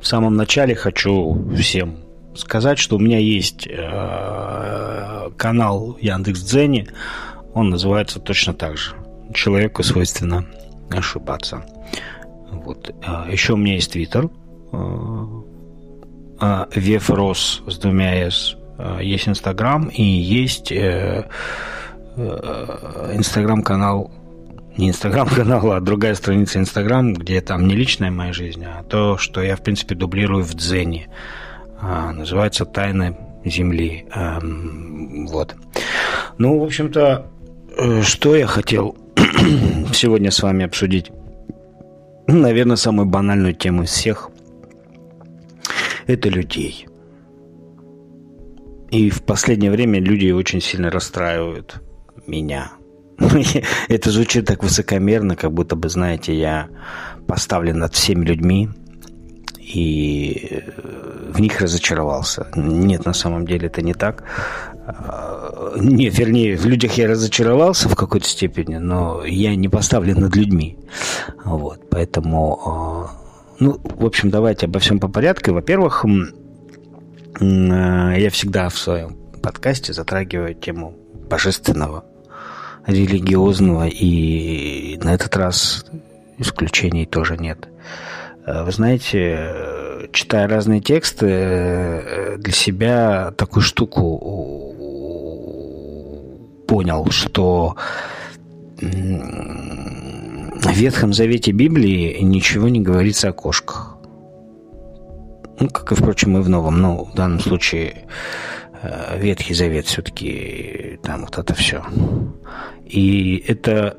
в 0.00 0.06
самом 0.06 0.34
начале 0.34 0.74
хочу 0.74 1.48
всем 1.56 1.98
сказать, 2.34 2.78
что 2.78 2.96
у 2.96 2.98
меня 2.98 3.18
есть 3.18 3.68
э, 3.68 5.30
канал 5.36 5.96
Яндекс 6.00 6.40
Дзене. 6.42 6.88
Он 7.54 7.70
называется 7.70 8.18
точно 8.18 8.52
так 8.54 8.76
же. 8.76 8.94
Человеку 9.32 9.82
свойственно 9.82 10.44
ошибаться. 10.90 11.64
Вот. 12.50 12.94
А, 13.04 13.28
еще 13.30 13.52
у 13.52 13.56
меня 13.56 13.74
есть 13.74 13.92
Твиттер. 13.92 14.28
Э, 14.72 16.64
Вефрос 16.74 17.62
с 17.66 17.78
двумя 17.78 18.26
S. 18.26 18.56
Есть 19.00 19.28
Инстаграм 19.28 19.88
и 19.88 20.02
есть 20.02 20.70
э, 20.70 21.28
Инстаграм-канал 22.16 24.12
не 24.78 24.88
инстаграм-канал, 24.88 25.72
а 25.72 25.80
другая 25.80 26.14
страница 26.14 26.58
инстаграм, 26.58 27.12
где 27.12 27.40
там 27.40 27.66
не 27.66 27.74
личная 27.74 28.10
моя 28.10 28.32
жизнь, 28.32 28.64
а 28.64 28.82
то, 28.84 29.18
что 29.18 29.42
я, 29.42 29.56
в 29.56 29.62
принципе, 29.62 29.94
дублирую 29.94 30.44
в 30.44 30.54
Дзене. 30.54 31.08
А, 31.80 32.12
называется 32.12 32.64
«Тайны 32.64 33.16
Земли». 33.44 34.06
А, 34.10 34.40
вот. 34.40 35.54
Ну, 36.38 36.58
в 36.58 36.64
общем-то, 36.64 37.26
э, 37.76 38.02
что 38.02 38.34
я 38.34 38.46
хотел 38.46 38.96
сегодня 39.92 40.30
с 40.30 40.42
вами 40.42 40.64
обсудить? 40.64 41.10
Наверное, 42.26 42.76
самую 42.76 43.06
банальную 43.06 43.54
тему 43.54 43.82
из 43.84 43.90
всех– 43.90 44.30
это 46.06 46.28
людей. 46.28 46.86
И 48.90 49.10
в 49.10 49.22
последнее 49.22 49.70
время 49.70 50.00
люди 50.00 50.30
очень 50.30 50.60
сильно 50.60 50.90
расстраивают 50.90 51.80
меня. 52.26 52.72
Это 53.88 54.10
звучит 54.10 54.46
так 54.46 54.62
высокомерно, 54.62 55.36
как 55.36 55.52
будто 55.52 55.76
бы, 55.76 55.88
знаете, 55.88 56.38
я 56.38 56.68
поставлен 57.26 57.78
над 57.78 57.94
всеми 57.94 58.24
людьми 58.24 58.70
и 59.60 60.62
в 61.28 61.40
них 61.40 61.60
разочаровался. 61.60 62.46
Нет, 62.54 63.04
на 63.04 63.12
самом 63.12 63.46
деле 63.46 63.66
это 63.66 63.82
не 63.82 63.92
так. 63.92 64.24
А, 64.86 65.74
нет, 65.76 66.18
вернее, 66.18 66.56
в 66.56 66.64
людях 66.64 66.94
я 66.94 67.06
разочаровался 67.06 67.88
в 67.88 67.94
какой-то 67.94 68.26
степени, 68.26 68.76
но 68.76 69.24
я 69.24 69.54
не 69.54 69.68
поставлен 69.68 70.20
над 70.20 70.34
людьми. 70.36 70.78
Вот, 71.44 71.90
поэтому, 71.90 72.60
а, 72.64 73.10
ну, 73.58 73.78
в 73.84 74.06
общем, 74.06 74.30
давайте 74.30 74.66
обо 74.66 74.78
всем 74.78 74.98
по 74.98 75.08
порядку. 75.08 75.52
Во-первых, 75.52 76.06
а, 77.40 78.14
я 78.16 78.30
всегда 78.30 78.68
в 78.70 78.78
своем 78.78 79.16
подкасте 79.42 79.92
затрагиваю 79.92 80.54
тему 80.54 80.94
божественного, 81.28 82.04
религиозного, 82.88 83.86
и 83.86 84.98
на 85.02 85.14
этот 85.14 85.36
раз 85.36 85.84
исключений 86.38 87.06
тоже 87.06 87.36
нет. 87.36 87.68
Вы 88.46 88.72
знаете, 88.72 90.08
читая 90.12 90.48
разные 90.48 90.80
тексты, 90.80 91.26
э, 91.28 92.36
для 92.38 92.52
себя 92.52 93.32
такую 93.36 93.62
штуку 93.62 94.74
понял, 96.66 97.10
что 97.10 97.76
в 98.80 100.72
Ветхом 100.72 101.12
Завете 101.12 101.52
Библии 101.52 102.18
ничего 102.22 102.68
не 102.68 102.80
говорится 102.80 103.28
о 103.28 103.32
кошках. 103.32 103.96
Ну, 105.60 105.68
как 105.68 105.92
и, 105.92 105.94
впрочем, 105.94 106.38
и 106.38 106.40
в 106.40 106.48
Новом. 106.48 106.80
Но 106.80 107.04
в 107.04 107.14
данном 107.14 107.40
случае 107.40 108.06
э, 108.67 108.67
Ветхий 109.16 109.54
Завет 109.54 109.86
все-таки 109.86 110.98
там 111.02 111.22
вот 111.22 111.38
это 111.38 111.54
все. 111.54 111.84
И 112.86 113.42
это 113.46 113.96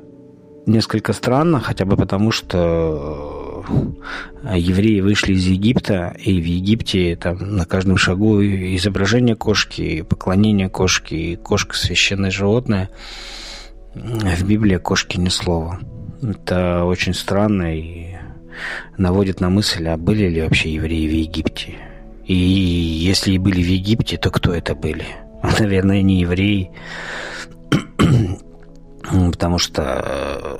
несколько 0.66 1.14
странно, 1.14 1.60
хотя 1.60 1.86
бы 1.86 1.98
потому, 1.98 2.32
что 2.32 3.66
э, 4.44 4.58
евреи 4.58 5.02
вышли 5.02 5.34
из 5.34 5.46
Египта, 5.46 6.16
и 6.18 6.40
в 6.40 6.46
Египте 6.46 7.16
там 7.16 7.56
на 7.56 7.66
каждом 7.66 7.98
шагу 7.98 8.42
изображение 8.42 9.36
кошки, 9.36 10.04
поклонение 10.04 10.70
кошки, 10.70 11.36
кошка 11.36 11.76
священное 11.76 12.32
животное. 12.32 12.90
В 13.96 14.44
Библии 14.44 14.78
кошки 14.78 15.18
ни 15.18 15.30
слова. 15.30 15.80
Это 16.22 16.84
очень 16.84 17.14
странно 17.14 17.76
и 17.76 18.16
наводит 18.98 19.40
на 19.42 19.50
мысль, 19.50 19.88
а 19.88 19.98
были 19.98 20.28
ли 20.28 20.42
вообще 20.42 20.74
евреи 20.74 21.08
в 21.08 21.12
Египте. 21.12 21.76
И 22.30 22.36
если 22.36 23.32
и 23.32 23.38
были 23.40 23.64
в 23.64 23.68
Египте, 23.68 24.16
то 24.18 24.30
кто 24.30 24.54
это 24.54 24.76
были? 24.76 25.08
Наверное, 25.60 26.04
не 26.04 26.20
евреи, 26.20 26.72
потому 29.32 29.58
что 29.58 30.04
э, 30.06 30.58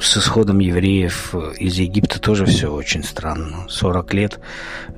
с 0.00 0.16
исходом 0.18 0.60
евреев 0.60 1.34
из 1.58 1.74
Египта 1.80 2.20
тоже 2.20 2.46
все 2.46 2.72
очень 2.72 3.02
странно. 3.02 3.66
40 3.68 4.14
лет 4.14 4.40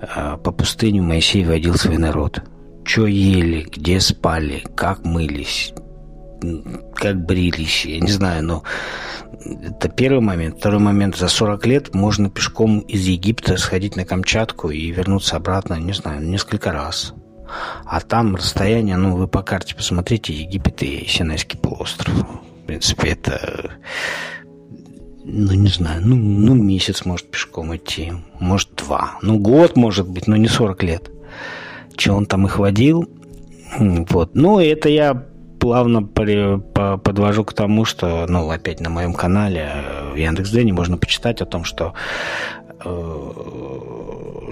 э, 0.02 0.36
по 0.36 0.52
пустыню 0.52 1.02
Моисей 1.02 1.46
водил 1.46 1.76
свой 1.76 1.96
народ. 1.96 2.42
Что 2.84 3.06
ели, 3.06 3.62
где 3.62 4.00
спали, 4.00 4.62
как 4.76 5.02
мылись, 5.02 5.72
как 6.94 7.24
брились, 7.24 7.84
я 7.84 8.00
не 8.00 8.10
знаю, 8.10 8.44
но 8.44 8.62
это 9.44 9.88
первый 9.88 10.20
момент. 10.20 10.58
Второй 10.58 10.80
момент, 10.80 11.16
за 11.16 11.28
40 11.28 11.66
лет 11.66 11.94
можно 11.94 12.30
пешком 12.30 12.80
из 12.80 13.06
Египта 13.06 13.56
сходить 13.56 13.96
на 13.96 14.04
Камчатку 14.04 14.70
и 14.70 14.90
вернуться 14.90 15.36
обратно, 15.36 15.74
не 15.74 15.92
знаю, 15.92 16.22
несколько 16.22 16.72
раз. 16.72 17.14
А 17.84 18.00
там 18.00 18.36
расстояние, 18.36 18.96
ну, 18.96 19.16
вы 19.16 19.28
по 19.28 19.42
карте 19.42 19.74
посмотрите, 19.74 20.32
Египет 20.32 20.82
и 20.82 21.06
Синайский 21.06 21.58
полуостров. 21.58 22.14
В 22.14 22.66
принципе, 22.66 23.10
это, 23.10 23.72
ну, 25.24 25.52
не 25.52 25.68
знаю, 25.68 26.00
ну, 26.04 26.16
ну 26.16 26.54
месяц 26.54 27.04
может 27.04 27.30
пешком 27.30 27.74
идти, 27.76 28.12
может 28.40 28.74
два, 28.76 29.18
ну, 29.22 29.38
год 29.38 29.76
может 29.76 30.08
быть, 30.08 30.28
но 30.28 30.36
не 30.36 30.48
40 30.48 30.82
лет. 30.82 31.10
Че 31.96 32.12
он 32.12 32.26
там 32.26 32.46
их 32.46 32.58
водил? 32.58 33.04
Вот. 33.78 34.34
Ну, 34.34 34.60
это 34.60 34.88
я 34.88 35.26
плавно 35.62 36.02
подвожу 36.02 37.44
к 37.44 37.54
тому, 37.54 37.84
что, 37.84 38.26
ну, 38.28 38.50
опять 38.50 38.80
на 38.80 38.90
моем 38.90 39.14
канале 39.14 39.70
в 40.12 40.16
Яндекс.Дзене 40.16 40.72
можно 40.72 40.98
почитать 40.98 41.40
о 41.40 41.46
том, 41.46 41.64
что 41.64 41.94
Э, 42.84 43.32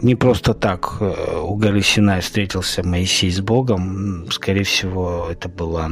не 0.03 0.15
просто 0.15 0.55
так 0.55 0.97
э, 1.01 1.41
у 1.43 1.57
горы 1.57 1.83
Синай 1.83 2.21
встретился 2.21 2.87
Моисей 2.87 3.31
с 3.31 3.41
Богом. 3.41 4.31
Скорее 4.31 4.65
всего, 4.65 5.29
это 5.31 5.49
была 5.49 5.91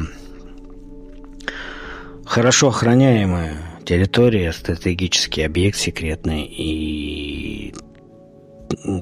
хорошо 2.24 2.68
охраняемая 2.68 3.56
территория, 3.84 4.52
стратегический 4.52 5.42
объект 5.42 5.76
секретный. 5.76 6.44
И, 6.44 7.74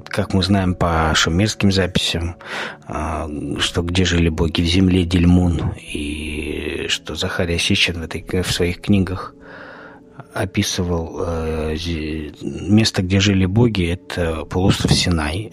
как 0.08 0.34
мы 0.34 0.42
знаем 0.42 0.74
по 0.74 1.12
шумерским 1.14 1.72
записям, 1.72 2.36
а, 2.86 3.28
что 3.58 3.82
где 3.82 4.04
жили 4.04 4.28
боги 4.28 4.62
в 4.62 4.66
земле 4.66 5.04
Дельмун, 5.04 5.74
и 5.76 6.86
что 6.88 7.14
Захария 7.14 7.58
Сичин 7.58 8.00
в, 8.00 8.02
этой, 8.02 8.24
в 8.42 8.52
своих 8.52 8.80
книгах 8.80 9.34
описывал 10.34 11.20
э, 11.26 11.76
место, 12.42 13.02
где 13.02 13.20
жили 13.20 13.46
боги, 13.46 13.90
это 13.90 14.44
полуостров 14.44 14.92
Синай. 14.92 15.52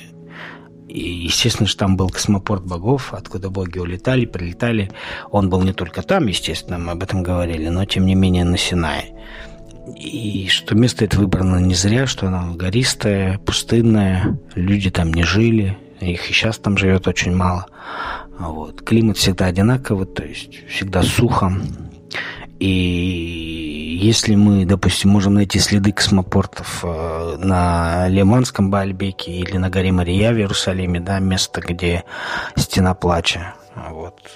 И, 0.87 1.25
естественно, 1.25 1.67
что 1.67 1.79
там 1.79 1.97
был 1.97 2.09
космопорт 2.09 2.65
богов, 2.65 3.13
откуда 3.13 3.49
боги 3.49 3.79
улетали, 3.79 4.25
прилетали. 4.25 4.91
Он 5.31 5.49
был 5.49 5.61
не 5.63 5.73
только 5.73 6.03
там, 6.03 6.27
естественно, 6.27 6.77
мы 6.77 6.91
об 6.91 7.01
этом 7.01 7.23
говорили, 7.23 7.69
но, 7.69 7.85
тем 7.85 8.05
не 8.05 8.15
менее, 8.15 8.43
на 8.43 8.57
Синае. 8.57 9.05
И 9.97 10.47
что 10.49 10.75
место 10.75 11.05
это 11.05 11.19
выбрано 11.19 11.57
не 11.57 11.75
зря, 11.75 12.07
что 12.07 12.27
оно 12.27 12.53
гористое, 12.53 13.37
пустынное, 13.39 14.39
люди 14.55 14.89
там 14.89 15.13
не 15.13 15.23
жили, 15.23 15.77
их 15.99 16.29
и 16.29 16.33
сейчас 16.33 16.57
там 16.57 16.77
живет 16.77 17.07
очень 17.07 17.35
мало. 17.35 17.67
Вот. 18.39 18.81
Климат 18.81 19.17
всегда 19.17 19.45
одинаковый, 19.45 20.05
то 20.05 20.23
есть 20.23 20.67
всегда 20.67 21.03
сухо, 21.03 21.53
и 22.63 23.99
если 24.01 24.35
мы, 24.35 24.65
допустим, 24.65 25.11
можем 25.11 25.33
найти 25.33 25.59
следы 25.59 25.91
космопортов 25.91 26.79
э, 26.83 27.35
на 27.37 28.07
Лиманском 28.07 28.69
Баальбеке 28.69 29.33
или 29.33 29.57
на 29.57 29.69
горе 29.69 29.91
Мария 29.91 30.31
в 30.31 30.37
Иерусалиме, 30.37 31.01
да, 31.01 31.19
место, 31.19 31.59
где 31.59 32.05
стена 32.55 32.93
плача, 32.93 33.55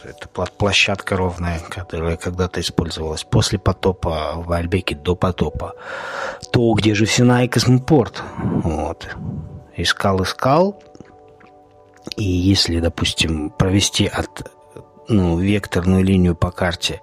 это 0.04 0.28
площадка 0.28 1.16
ровная, 1.16 1.60
которая 1.60 2.18
когда-то 2.18 2.60
использовалась 2.62 3.24
после 3.24 3.60
потопа 3.60 4.34
в 4.36 4.52
Альбеке 4.52 4.96
до 4.96 5.16
потопа, 5.16 5.76
то 6.52 6.74
где 6.74 6.96
же 6.96 7.06
Синай 7.06 7.48
космопорт? 7.48 8.24
Вот. 8.38 9.16
Искал, 9.76 10.24
искал, 10.24 10.82
и 12.16 12.24
если, 12.24 12.80
допустим, 12.80 13.50
провести 13.50 14.08
от 14.08 14.52
ну, 15.10 15.38
векторную 15.38 16.04
линию 16.04 16.36
по 16.36 16.52
карте 16.52 17.02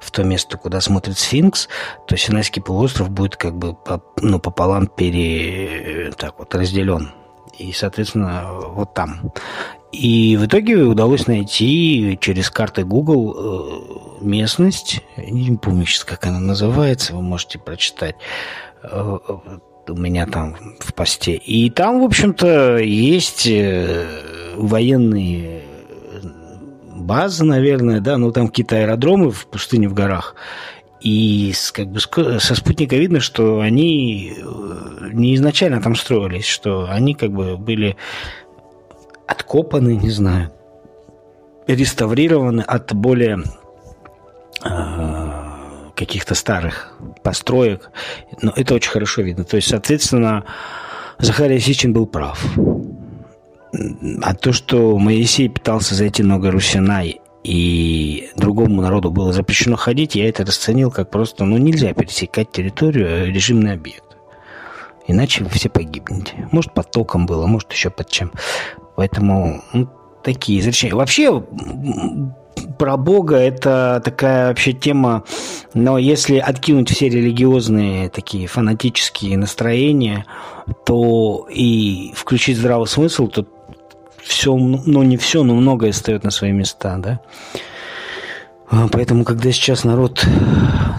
в 0.00 0.10
то 0.10 0.24
место, 0.24 0.56
куда 0.58 0.80
смотрит 0.80 1.18
сфинкс, 1.18 1.68
то 2.06 2.16
Синайский 2.16 2.62
полуостров 2.62 3.10
будет 3.10 3.36
как 3.36 3.56
бы 3.56 3.76
ну, 4.20 4.38
пополам 4.38 4.86
пере, 4.86 6.12
так 6.16 6.38
вот, 6.38 6.54
разделен. 6.54 7.12
И, 7.58 7.72
соответственно, 7.72 8.52
вот 8.52 8.94
там. 8.94 9.32
И 9.92 10.36
в 10.38 10.46
итоге 10.46 10.84
удалось 10.84 11.26
найти 11.26 12.18
через 12.20 12.50
карты 12.50 12.84
Google 12.84 13.34
э, 14.20 14.24
местность, 14.24 15.02
не 15.18 15.54
помню 15.56 15.84
сейчас, 15.84 16.04
как 16.04 16.26
она 16.26 16.40
называется, 16.40 17.14
вы 17.14 17.20
можете 17.20 17.58
прочитать 17.58 18.16
э, 18.82 19.18
у 19.88 19.94
меня 19.94 20.26
там 20.26 20.56
в 20.80 20.94
посте. 20.94 21.34
И 21.34 21.68
там, 21.70 22.00
в 22.00 22.04
общем-то, 22.04 22.78
есть 22.78 23.46
э, 23.46 24.06
военные 24.56 25.62
база, 26.96 27.44
наверное, 27.44 28.00
да, 28.00 28.16
ну 28.16 28.32
там 28.32 28.48
какие-то 28.48 28.76
аэродромы 28.76 29.30
в 29.30 29.46
пустыне 29.46 29.88
в 29.88 29.94
горах. 29.94 30.36
И 31.00 31.52
с, 31.52 31.72
как 31.72 31.88
бы, 31.88 31.98
со 32.00 32.54
спутника 32.54 32.96
видно, 32.96 33.18
что 33.18 33.60
они 33.60 34.36
не 35.12 35.34
изначально 35.34 35.82
там 35.82 35.96
строились, 35.96 36.46
что 36.46 36.88
они 36.88 37.14
как 37.14 37.32
бы 37.32 37.56
были 37.56 37.96
откопаны, 39.26 39.96
не 39.96 40.10
знаю, 40.10 40.52
реставрированы 41.66 42.62
от 42.62 42.92
более 42.94 43.42
э, 44.64 45.42
каких-то 45.94 46.34
старых 46.34 46.94
построек. 47.22 47.90
Но 48.40 48.52
это 48.54 48.74
очень 48.74 48.90
хорошо 48.90 49.22
видно. 49.22 49.44
То 49.44 49.56
есть, 49.56 49.68
соответственно, 49.68 50.44
Захария 51.18 51.60
Сичин 51.60 51.92
был 51.92 52.06
прав. 52.06 52.44
А 54.22 54.34
то, 54.34 54.52
что 54.52 54.98
Моисей 54.98 55.48
пытался 55.48 55.94
зайти 55.94 56.22
на 56.22 56.38
гору 56.38 56.60
Синай, 56.60 57.20
и 57.42 58.30
другому 58.36 58.82
народу 58.82 59.10
было 59.10 59.32
запрещено 59.32 59.76
ходить, 59.76 60.14
я 60.14 60.28
это 60.28 60.44
расценил 60.44 60.90
как 60.90 61.10
просто, 61.10 61.44
ну, 61.44 61.58
нельзя 61.58 61.92
пересекать 61.92 62.52
территорию, 62.52 63.06
э, 63.08 63.26
режимный 63.26 63.72
объект. 63.72 64.04
Иначе 65.08 65.42
вы 65.42 65.50
все 65.50 65.68
погибнете. 65.68 66.48
Может, 66.52 66.72
под 66.74 66.90
током 66.92 67.26
было, 67.26 67.46
может, 67.46 67.72
еще 67.72 67.90
под 67.90 68.08
чем. 68.08 68.32
Поэтому 68.96 69.62
ну, 69.72 69.88
такие 70.22 70.60
изречения. 70.60 70.94
Вообще, 70.94 71.42
про 72.78 72.96
Бога 72.96 73.36
это 73.36 74.02
такая 74.04 74.48
вообще 74.48 74.72
тема, 74.72 75.24
но 75.74 75.98
если 75.98 76.38
откинуть 76.38 76.90
все 76.90 77.08
религиозные 77.08 78.08
такие 78.08 78.46
фанатические 78.46 79.36
настроения, 79.38 80.26
то 80.84 81.46
и 81.50 82.12
включить 82.14 82.58
здравый 82.58 82.86
смысл, 82.86 83.28
то 83.28 83.46
все, 84.22 84.54
ну 84.56 85.02
не 85.02 85.16
все, 85.16 85.42
но 85.42 85.54
многое 85.54 85.92
встает 85.92 86.24
на 86.24 86.30
свои 86.30 86.52
места, 86.52 86.96
да. 86.98 87.20
Поэтому, 88.90 89.24
когда 89.24 89.52
сейчас 89.52 89.84
народ, 89.84 90.26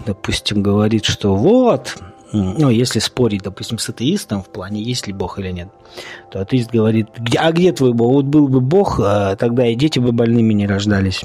допустим, 0.06 0.62
говорит, 0.62 1.06
что 1.06 1.36
вот, 1.36 1.98
ну, 2.34 2.70
если 2.70 2.98
спорить, 2.98 3.44
допустим, 3.44 3.78
с 3.78 3.88
атеистом 3.88 4.42
в 4.42 4.50
плане, 4.50 4.82
есть 4.82 5.06
ли 5.06 5.14
Бог 5.14 5.38
или 5.38 5.52
нет, 5.52 5.70
то 6.32 6.42
атеист 6.42 6.72
говорит, 6.72 7.10
где, 7.16 7.38
а 7.38 7.52
где 7.52 7.72
твой 7.72 7.94
Бог? 7.94 8.12
Вот 8.12 8.26
был 8.26 8.48
бы 8.48 8.60
Бог, 8.60 9.00
а 9.00 9.36
тогда 9.36 9.68
и 9.68 9.76
дети 9.76 10.00
бы 10.00 10.12
больными 10.12 10.52
не 10.52 10.66
рождались, 10.66 11.24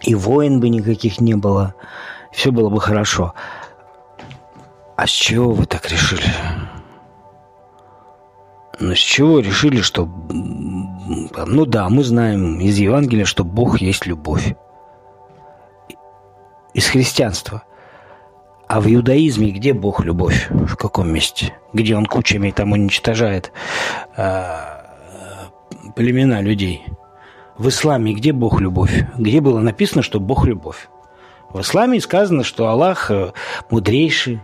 и 0.00 0.14
войн 0.14 0.60
бы 0.60 0.70
никаких 0.70 1.20
не 1.20 1.34
было, 1.34 1.74
все 2.32 2.50
было 2.50 2.70
бы 2.70 2.80
хорошо. 2.80 3.34
А 4.96 5.06
с 5.06 5.10
чего 5.10 5.52
вы 5.52 5.66
так 5.66 5.90
решили? 5.90 6.24
Ну, 8.80 8.94
с 8.94 8.98
чего 8.98 9.40
решили, 9.40 9.82
что... 9.82 10.06
Ну 10.06 11.66
да, 11.66 11.90
мы 11.90 12.02
знаем 12.02 12.60
из 12.60 12.78
Евангелия, 12.78 13.26
что 13.26 13.44
Бог 13.44 13.80
есть 13.80 14.06
любовь. 14.06 14.54
Из 16.72 16.86
христианства. 16.86 17.64
А 18.68 18.80
в 18.80 18.86
иудаизме 18.86 19.50
где 19.50 19.72
Бог 19.72 20.04
любовь? 20.04 20.48
В 20.50 20.76
каком 20.76 21.10
месте? 21.10 21.54
Где 21.72 21.96
он 21.96 22.04
кучами 22.04 22.50
там 22.50 22.72
уничтожает 22.72 23.50
э, 24.16 24.44
племена 25.96 26.42
людей? 26.42 26.84
В 27.56 27.68
исламе 27.68 28.12
где 28.12 28.32
Бог 28.32 28.60
любовь? 28.60 29.06
Где 29.16 29.40
было 29.40 29.60
написано, 29.60 30.02
что 30.02 30.20
Бог 30.20 30.46
любовь? 30.46 30.90
В 31.48 31.60
исламе 31.60 31.98
сказано, 31.98 32.44
что 32.44 32.68
Аллах 32.68 33.10
э, 33.10 33.32
мудрейший, 33.70 34.42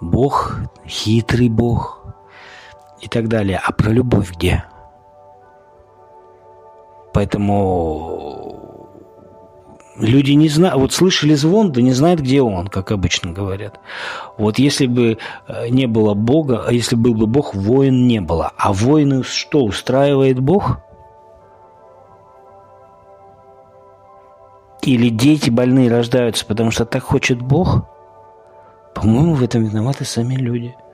Бог, 0.00 0.58
хитрый 0.84 1.48
Бог 1.48 2.04
и 3.00 3.06
так 3.08 3.28
далее. 3.28 3.60
А 3.64 3.70
про 3.70 3.90
любовь 3.90 4.32
где? 4.32 4.64
Поэтому 7.14 8.45
Люди 9.98 10.32
не 10.32 10.48
знают, 10.48 10.78
вот 10.78 10.92
слышали 10.92 11.34
звон, 11.34 11.72
да 11.72 11.80
не 11.80 11.92
знают, 11.92 12.20
где 12.20 12.42
он, 12.42 12.68
как 12.68 12.92
обычно 12.92 13.32
говорят. 13.32 13.80
Вот 14.36 14.58
если 14.58 14.86
бы 14.86 15.18
э, 15.48 15.68
не 15.68 15.86
было 15.86 16.12
Бога, 16.12 16.64
а 16.66 16.72
если 16.72 16.96
был 16.96 17.14
бы 17.14 17.26
Бог, 17.26 17.54
воин 17.54 18.06
не 18.06 18.20
было. 18.20 18.52
А 18.58 18.72
войны 18.72 19.22
что, 19.22 19.64
устраивает 19.64 20.38
Бог? 20.38 20.80
Или 24.82 25.08
дети 25.08 25.48
больные 25.48 25.90
рождаются, 25.90 26.44
потому 26.44 26.70
что 26.70 26.84
так 26.84 27.02
хочет 27.02 27.40
Бог? 27.40 27.86
По-моему, 28.94 29.34
в 29.34 29.42
этом 29.42 29.64
виноваты 29.64 30.04
сами 30.04 30.34
люди– 30.34 30.76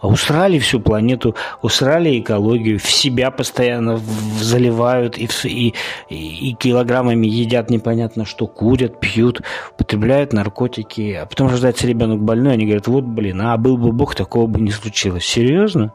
а 0.00 0.08
усрали 0.08 0.58
всю 0.58 0.80
планету, 0.80 1.34
усрали 1.62 2.20
экологию, 2.20 2.78
в 2.78 2.90
себя 2.90 3.30
постоянно 3.30 4.00
заливают 4.40 5.16
и, 5.18 5.28
и, 5.44 5.74
и 6.08 6.54
килограммами 6.54 7.26
едят 7.26 7.70
непонятно 7.70 8.24
что, 8.24 8.46
курят, 8.46 9.00
пьют, 9.00 9.42
употребляют 9.72 10.32
наркотики. 10.32 11.12
А 11.12 11.26
потом 11.26 11.48
рождается 11.48 11.86
ребенок 11.86 12.20
больной, 12.20 12.54
они 12.54 12.66
говорят, 12.66 12.86
вот 12.86 13.04
блин, 13.04 13.40
а 13.42 13.56
был 13.56 13.76
бы 13.76 13.92
Бог, 13.92 14.14
такого 14.14 14.46
бы 14.46 14.60
не 14.60 14.70
случилось. 14.70 15.24
Серьезно? 15.24 15.92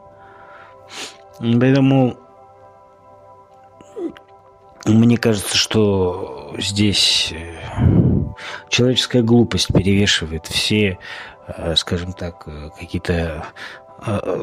Поэтому 1.38 2.16
мне 4.84 5.16
кажется, 5.16 5.56
что 5.56 6.54
здесь 6.58 7.32
э, 7.32 7.54
человеческая 8.68 9.22
глупость 9.22 9.68
перевешивает 9.68 10.46
все, 10.46 10.98
э, 11.46 11.74
скажем 11.76 12.12
так, 12.12 12.44
э, 12.46 12.70
какие-то 12.78 13.46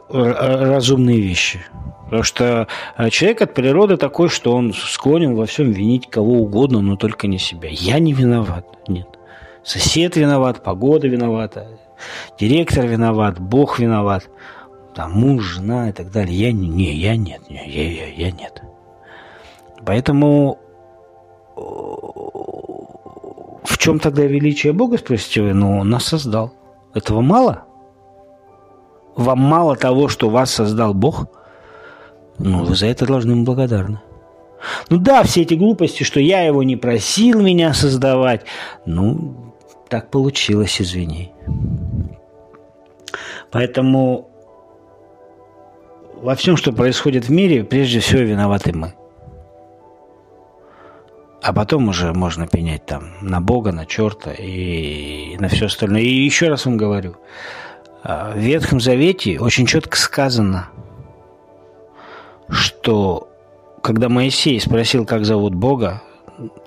разумные 0.10 1.20
вещи. 1.20 1.60
Потому 2.06 2.24
что 2.24 2.68
э, 2.98 3.10
человек 3.12 3.44
от 3.44 3.54
природы 3.54 3.96
такой, 3.96 4.30
что 4.30 4.56
он 4.56 4.74
склонен 4.74 5.36
во 5.36 5.46
всем 5.46 5.72
винить 5.72 6.10
кого 6.10 6.40
угодно, 6.40 6.82
но 6.82 6.96
только 6.96 7.28
не 7.28 7.38
себя. 7.38 7.70
Я 7.72 8.00
не 8.00 8.14
виноват. 8.14 8.66
Нет. 8.88 9.08
Сосед 9.64 10.16
виноват, 10.16 10.64
погода 10.64 11.08
виновата, 11.08 11.68
директор 12.40 12.88
виноват, 12.88 13.40
Бог 13.40 13.78
виноват, 13.78 14.28
там 14.96 15.12
муж, 15.12 15.44
жена 15.44 15.90
и 15.90 15.92
так 15.92 16.12
далее. 16.12 16.36
Я 16.36 16.52
не, 16.52 16.68
не 16.68 16.94
я 16.94 17.16
нет, 17.16 17.48
не, 17.50 17.64
я, 17.68 17.92
я, 17.92 18.08
я 18.08 18.32
нет. 18.32 18.64
Поэтому 19.86 20.58
э, 21.56 21.62
в 23.64 23.78
чем 23.78 24.00
тогда 24.00 24.24
величие 24.24 24.74
Бога, 24.74 24.98
спросите 24.98 25.44
вы? 25.44 25.54
Ну, 25.54 25.78
он 25.80 25.90
нас 25.92 26.06
создал. 26.06 26.52
Этого 26.96 27.22
мало? 27.22 27.66
Вам 29.20 29.40
мало 29.40 29.76
того, 29.76 30.08
что 30.08 30.30
вас 30.30 30.50
создал 30.50 30.94
Бог? 30.94 31.28
Ну, 32.38 32.64
вы 32.64 32.74
за 32.74 32.86
это 32.86 33.06
должны 33.06 33.32
ему 33.32 33.44
благодарны. 33.44 34.00
Ну 34.90 34.98
да, 34.98 35.24
все 35.24 35.42
эти 35.42 35.56
глупости, 35.56 36.04
что 36.04 36.22
я 36.22 36.44
его 36.44 36.64
не 36.64 36.78
просил 36.78 37.42
меня 37.42 37.74
создавать. 37.74 38.46
Ну, 38.86 39.54
так 39.90 40.10
получилось, 40.10 40.82
извини. 40.82 41.34
Поэтому 43.52 44.30
во 46.22 46.36
всем, 46.36 46.56
что 46.56 46.72
происходит 46.72 47.26
в 47.26 47.30
мире, 47.30 47.66
прежде 47.66 48.00
всего 48.00 48.22
виноваты 48.22 48.72
мы. 48.72 48.94
А 51.42 51.52
потом 51.52 51.90
уже 51.90 52.14
можно 52.14 52.48
пенять 52.48 52.86
там 52.86 53.16
на 53.20 53.42
Бога, 53.42 53.74
на 53.74 53.86
черта 53.86 54.32
и 54.32 55.36
на 55.40 55.50
все 55.50 55.66
остальное. 55.66 56.04
И 56.04 56.24
еще 56.24 56.48
раз 56.48 56.66
вам 56.66 56.78
говорю– 56.78 57.18
в 58.04 58.38
Ветхом 58.38 58.80
Завете 58.80 59.40
очень 59.40 59.66
четко 59.66 59.98
сказано, 59.98 60.70
что 62.50 63.30
когда 63.82 64.10
Моисей 64.10 64.60
спросил, 64.60 65.06
как 65.06 65.26
зовут 65.26 65.54
Бога, 65.54 66.02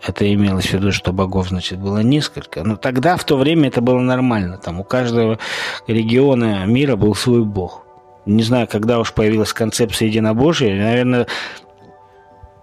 это 0.07 0.33
имелось 0.33 0.67
в 0.67 0.73
виду, 0.75 0.93
что 0.93 1.13
богов, 1.13 1.49
значит, 1.49 1.79
было 1.79 1.99
несколько. 1.99 2.63
Но 2.63 2.77
тогда, 2.77 3.17
в 3.17 3.25
то 3.25 3.37
время, 3.37 3.69
это 3.69 3.81
было 3.81 4.01
нормально. 4.01 4.59
Там 4.59 4.81
у 4.81 4.85
каждого 4.85 5.39
региона 5.87 6.67
мира 6.67 6.97
был 6.97 7.15
свой 7.15 7.45
бог. 7.45 7.87
Не 8.27 8.43
знаю, 8.43 8.69
когда 8.71 8.99
уж 8.99 9.13
появилась 9.13 9.53
концепция 9.53 10.09
единобожия, 10.09 10.77
наверное, 10.77 11.27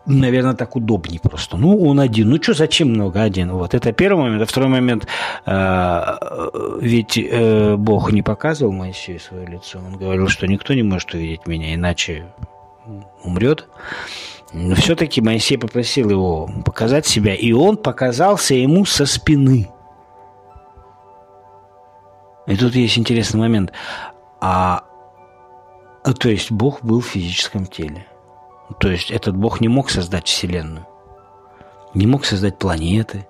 наверное, 0.09 0.53
так 0.53 0.75
удобнее 0.75 1.19
просто. 1.19 1.57
Ну, 1.57 1.77
он 1.87 1.99
один. 1.99 2.29
Ну, 2.29 2.41
что, 2.41 2.53
зачем 2.53 2.89
много 2.89 3.21
один? 3.21 3.51
Вот, 3.51 3.73
это 3.73 3.91
первый 3.93 4.23
момент. 4.23 4.41
А 4.41 4.45
второй 4.45 4.69
момент, 4.69 5.07
э, 5.45 6.17
ведь 6.81 7.17
э, 7.17 7.75
Бог 7.75 8.11
не 8.11 8.21
показывал 8.21 8.73
Моисею 8.73 9.19
свое 9.19 9.45
лицо. 9.45 9.79
Он 9.79 9.97
говорил, 9.97 10.27
что 10.27 10.47
никто 10.47 10.73
не 10.73 10.83
может 10.83 11.13
увидеть 11.13 11.47
меня, 11.47 11.73
иначе 11.73 12.25
умрет. 13.23 13.67
Но 14.51 14.75
все-таки 14.75 15.21
Моисей 15.21 15.57
попросил 15.57 16.09
его 16.09 16.49
показать 16.65 17.05
себя, 17.05 17.35
и 17.35 17.51
он 17.51 17.77
показался 17.77 18.55
ему 18.55 18.85
со 18.85 19.05
спины. 19.05 19.69
И 22.47 22.55
тут 22.55 22.73
есть 22.73 22.97
интересный 22.97 23.39
момент. 23.39 23.71
А, 24.41 24.83
то 26.19 26.29
есть 26.29 26.51
Бог 26.51 26.83
был 26.83 27.01
в 27.01 27.05
физическом 27.05 27.67
теле. 27.67 28.07
То 28.77 28.89
есть 28.89 29.09
этот 29.09 29.35
Бог 29.35 29.61
не 29.61 29.67
мог 29.67 29.89
создать 29.89 30.27
Вселенную, 30.27 30.85
не 31.93 32.05
мог 32.05 32.25
создать 32.25 32.57
планеты, 32.59 33.27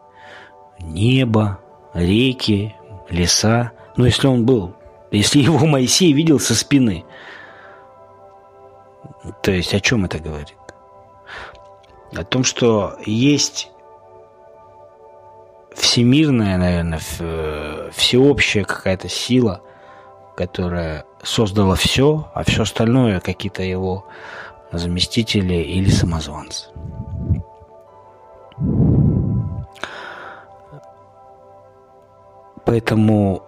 небо, 0.80 1.60
реки, 1.94 2.76
леса. 3.10 3.72
Но 3.96 4.06
если 4.06 4.28
он 4.28 4.46
был, 4.46 4.74
если 5.12 5.40
его 5.44 5.66
Моисей 5.66 6.12
видел 6.12 6.40
со 6.40 6.56
спины, 6.56 7.06
то 9.42 9.52
есть 9.52 9.74
о 9.74 9.80
чем 9.80 10.06
это 10.06 10.20
говорит? 10.20 10.56
О 12.14 12.24
том, 12.24 12.44
что 12.44 12.98
есть 13.06 13.72
всемирная, 15.76 16.58
наверное, 16.58 17.00
всеобщая 17.92 18.64
какая-то 18.64 19.08
сила, 19.08 19.62
которая 20.36 21.06
создала 21.24 21.76
все, 21.76 22.30
а 22.34 22.44
все 22.44 22.64
остальное 22.64 23.20
какие-то 23.20 23.62
его 23.62 24.06
заместители 24.72 25.56
или 25.56 25.90
самозванцы. 25.90 26.70
Поэтому 32.66 33.42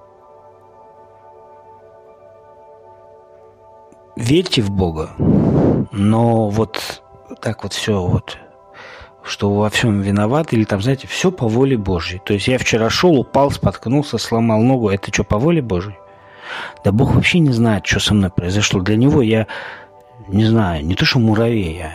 верьте 4.15 4.61
в 4.61 4.71
Бога, 4.71 5.11
но 5.91 6.49
вот 6.49 7.03
так 7.41 7.63
вот 7.63 7.73
все 7.73 8.01
вот, 8.01 8.37
что 9.23 9.53
во 9.53 9.69
всем 9.69 10.01
виноват, 10.01 10.53
или 10.53 10.63
там, 10.63 10.81
знаете, 10.81 11.07
все 11.07 11.31
по 11.31 11.47
воле 11.47 11.77
Божьей. 11.77 12.19
То 12.25 12.33
есть 12.33 12.47
я 12.47 12.57
вчера 12.57 12.89
шел, 12.89 13.19
упал, 13.19 13.51
споткнулся, 13.51 14.17
сломал 14.17 14.61
ногу, 14.61 14.89
это 14.89 15.13
что, 15.13 15.23
по 15.23 15.37
воле 15.37 15.61
Божьей? 15.61 15.95
Да 16.83 16.91
Бог 16.91 17.13
вообще 17.13 17.39
не 17.39 17.51
знает, 17.51 17.85
что 17.85 17.99
со 17.99 18.13
мной 18.13 18.29
произошло. 18.29 18.81
Для 18.81 18.95
него 18.95 19.21
я 19.21 19.47
не 20.27 20.45
знаю, 20.45 20.85
не 20.85 20.95
то 20.95 21.05
что 21.05 21.19
муравей, 21.19 21.77
я, 21.77 21.91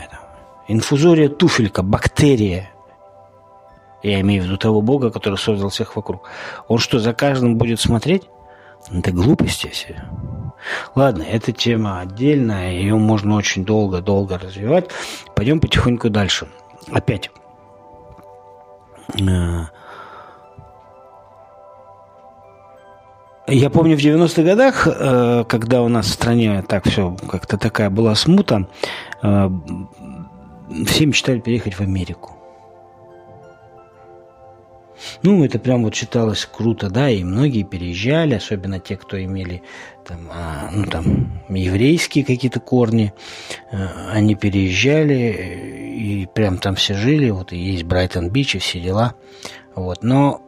Инфузория 0.68 1.28
туфелька, 1.28 1.82
бактерия. 1.82 2.70
Я 4.02 4.20
имею 4.20 4.42
в 4.42 4.46
виду 4.46 4.56
того 4.56 4.80
Бога, 4.82 5.10
который 5.10 5.38
создал 5.38 5.68
всех 5.68 5.96
вокруг. 5.96 6.28
Он 6.68 6.78
что, 6.78 6.98
за 6.98 7.12
каждым 7.12 7.56
будет 7.56 7.80
смотреть? 7.80 8.24
Это 8.90 9.12
глупости 9.12 9.68
все. 9.68 10.02
Ладно, 10.94 11.22
эта 11.22 11.52
тема 11.52 12.00
отдельная, 12.00 12.72
ее 12.72 12.96
можно 12.96 13.36
очень 13.36 13.64
долго-долго 13.64 14.38
развивать. 14.38 14.90
Пойдем 15.34 15.60
потихоньку 15.60 16.10
дальше. 16.10 16.48
Опять. 16.90 17.30
Я 23.48 23.70
помню 23.70 23.96
в 23.96 24.00
90-х 24.00 24.42
годах, 24.42 24.86
э, 24.86 25.44
когда 25.48 25.82
у 25.82 25.88
нас 25.88 26.06
в 26.06 26.12
стране 26.12 26.64
так 26.66 26.88
все, 26.88 27.16
как-то 27.28 27.56
такая 27.56 27.90
была 27.90 28.14
смута, 28.14 28.68
э, 29.22 29.50
все 30.86 31.06
мечтали 31.06 31.40
переехать 31.40 31.74
в 31.74 31.80
Америку. 31.80 32.32
Ну, 35.22 35.44
это 35.44 35.58
прям 35.58 35.84
вот 35.84 35.94
считалось 35.94 36.48
круто, 36.50 36.88
да, 36.88 37.10
и 37.10 37.22
многие 37.22 37.62
переезжали, 37.62 38.34
особенно 38.34 38.80
те, 38.80 38.96
кто 38.96 39.22
имели 39.22 39.62
там, 40.06 40.28
а, 40.32 40.70
ну, 40.72 40.86
там, 40.86 41.42
еврейские 41.48 42.24
какие-то 42.24 42.60
корни, 42.60 43.12
а, 43.70 44.10
они 44.12 44.34
переезжали 44.34 45.94
и 45.98 46.26
прям 46.26 46.58
там 46.58 46.76
все 46.76 46.94
жили, 46.94 47.30
вот 47.30 47.52
и 47.52 47.56
есть 47.56 47.84
Брайтон-Бич 47.84 48.56
и 48.56 48.58
все 48.58 48.80
дела, 48.80 49.14
вот, 49.74 50.02
но 50.02 50.45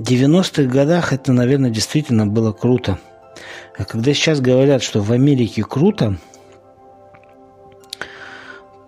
90-х 0.00 0.62
годах 0.64 1.12
это, 1.12 1.32
наверное, 1.32 1.70
действительно 1.70 2.26
было 2.26 2.52
круто. 2.52 2.98
А 3.76 3.84
когда 3.84 4.12
сейчас 4.14 4.40
говорят, 4.40 4.82
что 4.82 5.00
в 5.00 5.12
Америке 5.12 5.62
круто, 5.64 6.16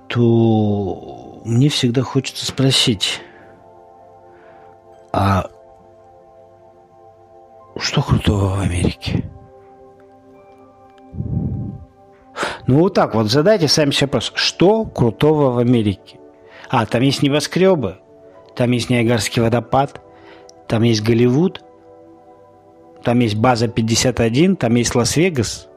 то 0.09 1.43
мне 1.45 1.69
всегда 1.69 2.03
хочется 2.03 2.47
спросить, 2.47 3.21
а 5.13 5.51
что 7.77 8.03
крутого 8.03 8.57
в 8.57 8.61
Америке? 8.61 9.25
Ну 12.67 12.79
вот 12.79 12.95
так 12.95 13.15
вот 13.15 13.31
задайте 13.31 13.67
сами 13.67 13.91
себе 13.91 14.07
вопрос. 14.07 14.33
Что 14.35 14.85
крутого 14.85 15.51
в 15.51 15.59
Америке? 15.59 16.19
А, 16.69 16.87
там 16.87 17.03
есть 17.03 17.23
небоскребы, 17.23 17.99
там 18.55 18.71
есть 18.71 18.91
Ниагарский 18.91 19.43
водопад, 19.43 20.01
там 20.71 20.85
есть 20.85 21.03
Голливуд, 21.03 21.65
там 23.03 23.19
есть 23.19 23.35
база 23.35 23.67
51, 23.67 24.55
там 24.55 24.77
есть 24.77 24.95
Лас-Вегас. 24.95 25.69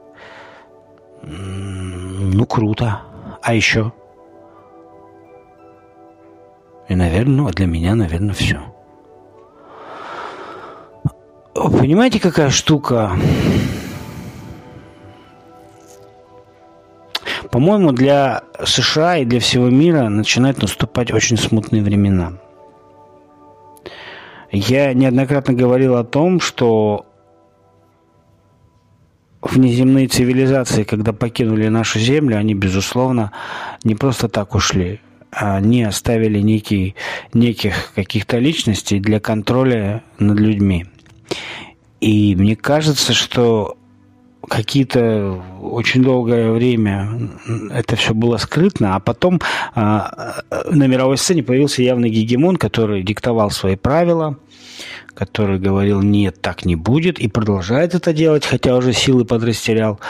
Ну, 1.22 2.46
круто. 2.46 3.00
А 3.42 3.54
еще? 3.54 3.92
И, 6.88 6.94
наверное, 6.94 7.34
ну, 7.34 7.50
для 7.50 7.66
меня, 7.66 7.96
наверное, 7.96 8.34
все. 8.34 8.60
Понимаете, 11.54 12.20
какая 12.20 12.50
штука? 12.50 13.16
По-моему, 17.50 17.90
для 17.90 18.44
США 18.64 19.16
и 19.16 19.24
для 19.24 19.40
всего 19.40 19.68
мира 19.70 20.08
начинают 20.08 20.62
наступать 20.62 21.12
очень 21.12 21.36
смутные 21.36 21.82
времена. 21.82 22.34
Я 24.54 24.94
неоднократно 24.94 25.52
говорил 25.52 25.96
о 25.96 26.04
том, 26.04 26.38
что 26.38 27.06
внеземные 29.42 30.06
цивилизации, 30.06 30.84
когда 30.84 31.12
покинули 31.12 31.66
нашу 31.66 31.98
Землю, 31.98 32.38
они, 32.38 32.54
безусловно, 32.54 33.32
не 33.82 33.96
просто 33.96 34.28
так 34.28 34.54
ушли. 34.54 35.00
Они 35.32 35.82
оставили 35.82 36.38
некий, 36.38 36.94
неких 37.32 37.92
каких-то 37.96 38.38
личностей 38.38 39.00
для 39.00 39.18
контроля 39.18 40.04
над 40.20 40.38
людьми. 40.38 40.86
И 42.00 42.36
мне 42.36 42.54
кажется, 42.54 43.12
что 43.12 43.76
какие-то 44.48 45.42
очень 45.60 46.02
долгое 46.02 46.50
время 46.52 47.30
это 47.70 47.96
все 47.96 48.14
было 48.14 48.36
скрытно, 48.36 48.96
а 48.96 49.00
потом 49.00 49.40
а, 49.74 50.42
на 50.70 50.86
мировой 50.86 51.18
сцене 51.18 51.42
появился 51.42 51.82
явный 51.82 52.10
гегемон, 52.10 52.56
который 52.56 53.02
диктовал 53.02 53.50
свои 53.50 53.76
правила, 53.76 54.38
который 55.14 55.58
говорил, 55.58 56.02
нет, 56.02 56.40
так 56.40 56.64
не 56.64 56.76
будет, 56.76 57.18
и 57.18 57.28
продолжает 57.28 57.94
это 57.94 58.12
делать, 58.12 58.44
хотя 58.44 58.76
уже 58.76 58.92
силы 58.92 59.24
подрастерял. 59.24 60.00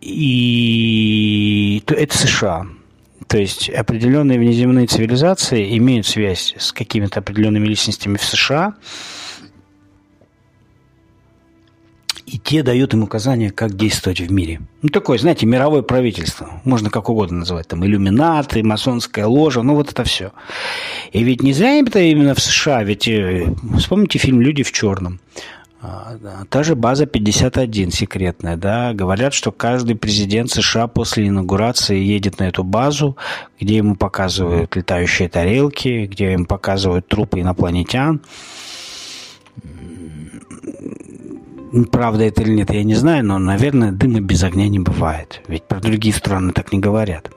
И 0.00 1.82
это 1.86 2.16
США. 2.16 2.66
То 3.26 3.38
есть 3.38 3.70
определенные 3.70 4.38
внеземные 4.38 4.86
цивилизации 4.86 5.76
имеют 5.78 6.06
связь 6.06 6.54
с 6.58 6.72
какими-то 6.72 7.20
определенными 7.20 7.66
личностями 7.66 8.18
в 8.18 8.24
США, 8.24 8.74
и 12.32 12.38
те 12.38 12.62
дают 12.62 12.94
им 12.94 13.02
указания, 13.02 13.50
как 13.50 13.76
действовать 13.76 14.20
в 14.20 14.32
мире. 14.32 14.62
Ну, 14.80 14.88
такое, 14.88 15.18
знаете, 15.18 15.44
мировое 15.44 15.82
правительство. 15.82 16.48
Можно 16.64 16.88
как 16.88 17.10
угодно 17.10 17.40
называть. 17.40 17.68
Там 17.68 17.84
иллюминаты, 17.84 18.62
масонская 18.62 19.26
ложа, 19.26 19.62
ну, 19.62 19.74
вот 19.74 19.90
это 19.90 20.02
все. 20.04 20.32
И 21.12 21.22
ведь 21.22 21.42
не 21.42 21.52
зря 21.52 21.74
это 21.74 22.00
именно 22.00 22.34
в 22.34 22.40
США. 22.40 22.84
Ведь 22.84 23.06
э, 23.06 23.52
вспомните 23.76 24.18
фильм 24.18 24.40
«Люди 24.40 24.62
в 24.62 24.72
черном». 24.72 25.20
А, 25.82 26.16
та 26.48 26.62
же 26.62 26.74
база 26.74 27.06
51 27.06 27.90
секретная, 27.90 28.56
да, 28.56 28.94
говорят, 28.94 29.34
что 29.34 29.50
каждый 29.52 29.96
президент 29.96 30.48
США 30.48 30.86
после 30.86 31.26
инаугурации 31.26 31.98
едет 31.98 32.38
на 32.38 32.44
эту 32.44 32.62
базу, 32.62 33.16
где 33.60 33.76
ему 33.76 33.96
показывают 33.96 34.74
летающие 34.76 35.28
тарелки, 35.28 36.06
где 36.06 36.32
ему 36.32 36.46
показывают 36.46 37.08
трупы 37.08 37.40
инопланетян, 37.40 38.22
Правда 41.90 42.24
это 42.24 42.42
или 42.42 42.52
нет, 42.52 42.70
я 42.70 42.84
не 42.84 42.94
знаю, 42.94 43.24
но, 43.24 43.38
наверное, 43.38 43.92
дыма 43.92 44.20
без 44.20 44.42
огня 44.42 44.68
не 44.68 44.78
бывает. 44.78 45.40
Ведь 45.48 45.64
про 45.64 45.80
другие 45.80 46.14
страны 46.14 46.52
так 46.52 46.72
не 46.72 46.78
говорят. 46.78 47.30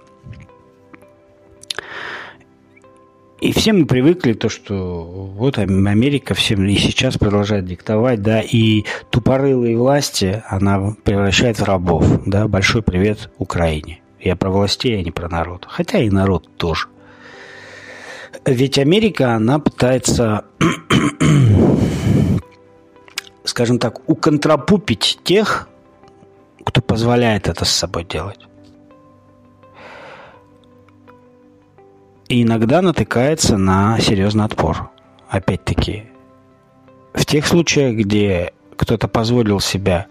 И 3.39 3.53
все 3.53 3.73
мы 3.73 3.86
привыкли 3.86 4.33
то, 4.33 4.49
что 4.49 5.03
вот 5.03 5.57
Америка 5.57 6.33
всем 6.33 6.65
и 6.65 6.75
сейчас 6.75 7.17
продолжает 7.17 7.65
диктовать, 7.65 8.21
да, 8.21 8.41
и 8.41 8.86
тупорылые 9.09 9.77
власти 9.77 10.41
она 10.47 10.95
превращает 11.03 11.59
в 11.59 11.63
рабов, 11.63 12.05
да. 12.25 12.47
Большой 12.47 12.81
привет 12.81 13.29
Украине. 13.38 14.01
Я 14.19 14.36
про 14.36 14.49
властей, 14.49 14.97
а 14.97 15.03
не 15.03 15.11
про 15.11 15.29
народ. 15.29 15.65
Хотя 15.69 15.99
и 15.99 16.09
народ 16.09 16.47
тоже. 16.57 16.88
Ведь 18.45 18.79
Америка, 18.79 19.36
она 19.36 19.59
пытается 19.59 20.45
скажем 23.45 23.79
так, 23.79 24.07
уконтрапупить 24.09 25.19
тех, 25.23 25.69
кто 26.63 26.81
позволяет 26.81 27.47
это 27.47 27.63
с 27.63 27.69
собой 27.69 28.03
делать. 28.03 28.39
И 32.27 32.41
иногда 32.41 32.81
натыкается 32.81 33.57
на 33.57 33.99
серьезный 33.99 34.45
отпор. 34.45 34.89
Опять-таки, 35.29 36.05
в 37.13 37.25
тех 37.25 37.45
случаях, 37.45 37.95
где 37.95 38.53
кто-то 38.75 39.07
позволил 39.07 39.59
себя 39.59 40.07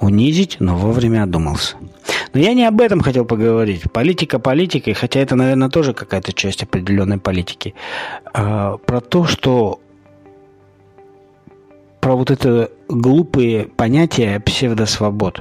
унизить, 0.00 0.56
но 0.58 0.76
вовремя 0.76 1.24
одумался. 1.24 1.76
Но 2.32 2.40
я 2.40 2.54
не 2.54 2.64
об 2.64 2.80
этом 2.80 3.00
хотел 3.00 3.24
поговорить. 3.24 3.90
Политика 3.92 4.38
политикой, 4.38 4.94
хотя 4.94 5.20
это, 5.20 5.34
наверное, 5.34 5.68
тоже 5.68 5.92
какая-то 5.92 6.32
часть 6.32 6.62
определенной 6.62 7.18
политики. 7.18 7.74
А, 8.32 8.78
про 8.78 9.00
то, 9.00 9.24
что 9.24 9.80
про 12.08 12.16
вот 12.16 12.30
это 12.30 12.70
глупые 12.88 13.66
понятия 13.66 14.40
псевдосвобод. 14.40 15.40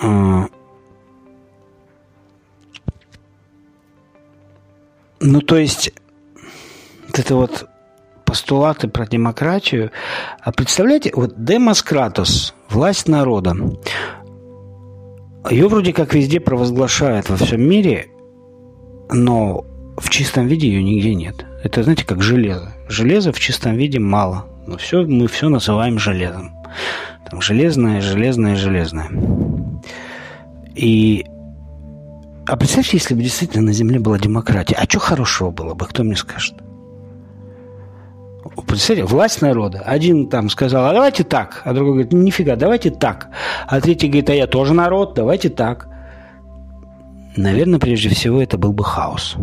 А, 0.00 0.46
ну, 5.18 5.40
то 5.40 5.56
есть, 5.56 5.90
вот 7.08 7.18
это 7.18 7.34
вот 7.34 7.66
постулаты 8.24 8.86
про 8.86 9.08
демократию. 9.08 9.90
А 10.40 10.52
представляете, 10.52 11.10
вот 11.16 11.44
демоскратус, 11.44 12.54
власть 12.70 13.08
народа, 13.08 13.56
ее 15.50 15.66
вроде 15.66 15.92
как 15.92 16.14
везде 16.14 16.38
провозглашают 16.38 17.28
во 17.28 17.36
всем 17.38 17.68
мире, 17.68 18.06
но 19.10 19.66
в 19.96 20.08
чистом 20.10 20.46
виде 20.46 20.68
ее 20.68 20.84
нигде 20.84 21.16
нет. 21.16 21.44
Это, 21.64 21.82
знаете, 21.82 22.06
как 22.06 22.22
железо. 22.22 22.77
Железа 22.88 23.32
в 23.32 23.38
чистом 23.38 23.76
виде 23.76 23.98
мало. 23.98 24.46
Но 24.66 24.76
все, 24.76 25.04
мы 25.04 25.28
все 25.28 25.48
называем 25.48 25.98
железом. 25.98 26.52
Там 27.30 27.40
железное, 27.40 28.00
железное, 28.00 28.56
железное. 28.56 29.08
И 30.74 31.24
а 32.48 32.56
представьте, 32.56 32.96
если 32.96 33.14
бы 33.14 33.22
действительно 33.22 33.66
на 33.66 33.72
Земле 33.72 33.98
была 33.98 34.18
демократия. 34.18 34.74
А 34.74 34.84
что 34.84 34.98
хорошего 35.00 35.50
было 35.50 35.74
бы, 35.74 35.84
кто 35.84 36.02
мне 36.02 36.16
скажет? 36.16 36.54
Представьте, 38.66 39.04
власть 39.04 39.42
народа. 39.42 39.82
Один 39.84 40.28
там 40.28 40.48
сказал, 40.48 40.86
а 40.86 40.94
давайте 40.94 41.24
так. 41.24 41.60
А 41.64 41.74
другой 41.74 41.92
говорит, 41.92 42.12
нифига, 42.14 42.56
давайте 42.56 42.90
так. 42.90 43.28
А 43.66 43.80
третий 43.82 44.08
говорит, 44.08 44.30
а 44.30 44.34
я 44.34 44.46
тоже 44.46 44.72
народ, 44.72 45.12
давайте 45.14 45.50
так. 45.50 45.88
Наверное, 47.36 47.78
прежде 47.78 48.08
всего 48.08 48.40
это 48.40 48.56
был 48.56 48.72
бы 48.72 48.82
хаос. 48.82 49.36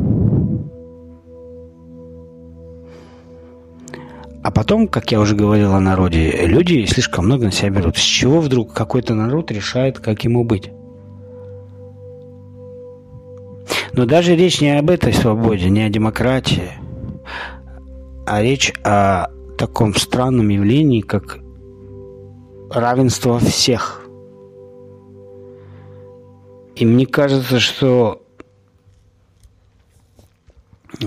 А 4.46 4.52
потом, 4.52 4.88
как 4.88 5.12
я 5.12 5.20
уже 5.20 5.36
говорил 5.36 5.74
о 5.74 5.80
народе, 5.80 6.46
люди 6.46 6.86
слишком 6.86 7.26
много 7.26 7.46
на 7.46 7.52
себя 7.52 7.72
берут. 7.72 7.98
С 7.98 8.02
чего 8.02 8.42
вдруг 8.42 8.74
какой-то 8.74 9.16
народ 9.16 9.50
решает, 9.50 9.98
как 9.98 10.24
ему 10.24 10.44
быть? 10.44 10.70
Но 13.94 14.06
даже 14.06 14.36
речь 14.36 14.62
не 14.62 14.78
об 14.78 14.92
этой 14.92 15.14
свободе, 15.14 15.72
не 15.72 15.82
о 15.82 15.90
демократии, 15.90 16.70
а 18.28 18.44
речь 18.44 18.72
о 18.84 19.30
таком 19.58 19.96
странном 19.96 20.50
явлении, 20.50 21.02
как 21.02 21.40
равенство 22.70 23.40
всех. 23.40 24.08
И 26.76 26.86
мне 26.86 27.08
кажется, 27.08 27.60
что 27.60 28.22
э, 31.02 31.06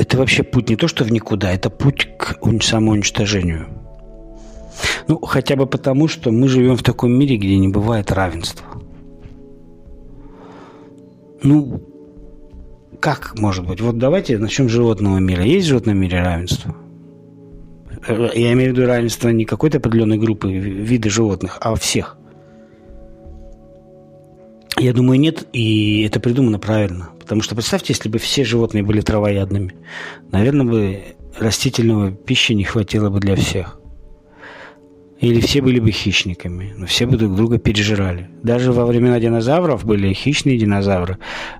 это 0.00 0.16
вообще 0.16 0.42
путь 0.42 0.70
не 0.70 0.76
то, 0.76 0.88
что 0.88 1.04
в 1.04 1.12
никуда, 1.12 1.52
это 1.52 1.68
путь 1.68 2.08
к 2.18 2.38
самоуничтожению. 2.62 3.66
Ну, 5.08 5.18
хотя 5.20 5.56
бы 5.56 5.66
потому, 5.66 6.08
что 6.08 6.30
мы 6.30 6.48
живем 6.48 6.76
в 6.76 6.82
таком 6.82 7.12
мире, 7.12 7.36
где 7.36 7.58
не 7.58 7.68
бывает 7.68 8.10
равенства. 8.10 8.66
Ну, 11.42 11.82
как 12.98 13.38
может 13.38 13.66
быть? 13.66 13.82
Вот 13.82 13.98
давайте 13.98 14.38
начнем 14.38 14.70
с 14.70 14.72
животного 14.72 15.18
мира. 15.18 15.44
Есть 15.44 15.66
в 15.66 15.68
животном 15.68 15.98
мире 15.98 16.22
равенство? 16.22 16.74
Я 18.08 18.54
имею 18.54 18.72
в 18.72 18.76
виду 18.76 18.86
равенство 18.86 19.28
не 19.28 19.44
какой-то 19.44 19.78
определенной 19.78 20.16
группы 20.16 20.50
вида 20.50 21.10
животных, 21.10 21.58
а 21.60 21.74
всех. 21.74 22.16
Я 24.78 24.94
думаю, 24.94 25.20
нет, 25.20 25.46
и 25.52 26.04
это 26.04 26.20
придумано 26.20 26.58
правильно. 26.58 27.10
Потому 27.30 27.42
что 27.42 27.54
представьте, 27.54 27.92
если 27.92 28.08
бы 28.08 28.18
все 28.18 28.44
животные 28.44 28.82
были 28.82 29.02
травоядными, 29.02 29.72
наверное, 30.32 30.66
бы 30.66 31.02
растительного 31.38 32.10
пищи 32.10 32.54
не 32.54 32.64
хватило 32.64 33.08
бы 33.08 33.20
для 33.20 33.36
всех. 33.36 33.78
Или 35.20 35.40
все 35.40 35.62
были 35.62 35.78
бы 35.78 35.92
хищниками, 35.92 36.74
но 36.76 36.86
все 36.86 37.06
бы 37.06 37.16
друг 37.16 37.36
друга 37.36 37.58
пережирали. 37.58 38.28
Даже 38.42 38.72
во 38.72 38.84
времена 38.84 39.20
динозавров 39.20 39.84
были 39.84 40.12
хищные 40.12 40.58
динозавры, 40.58 41.18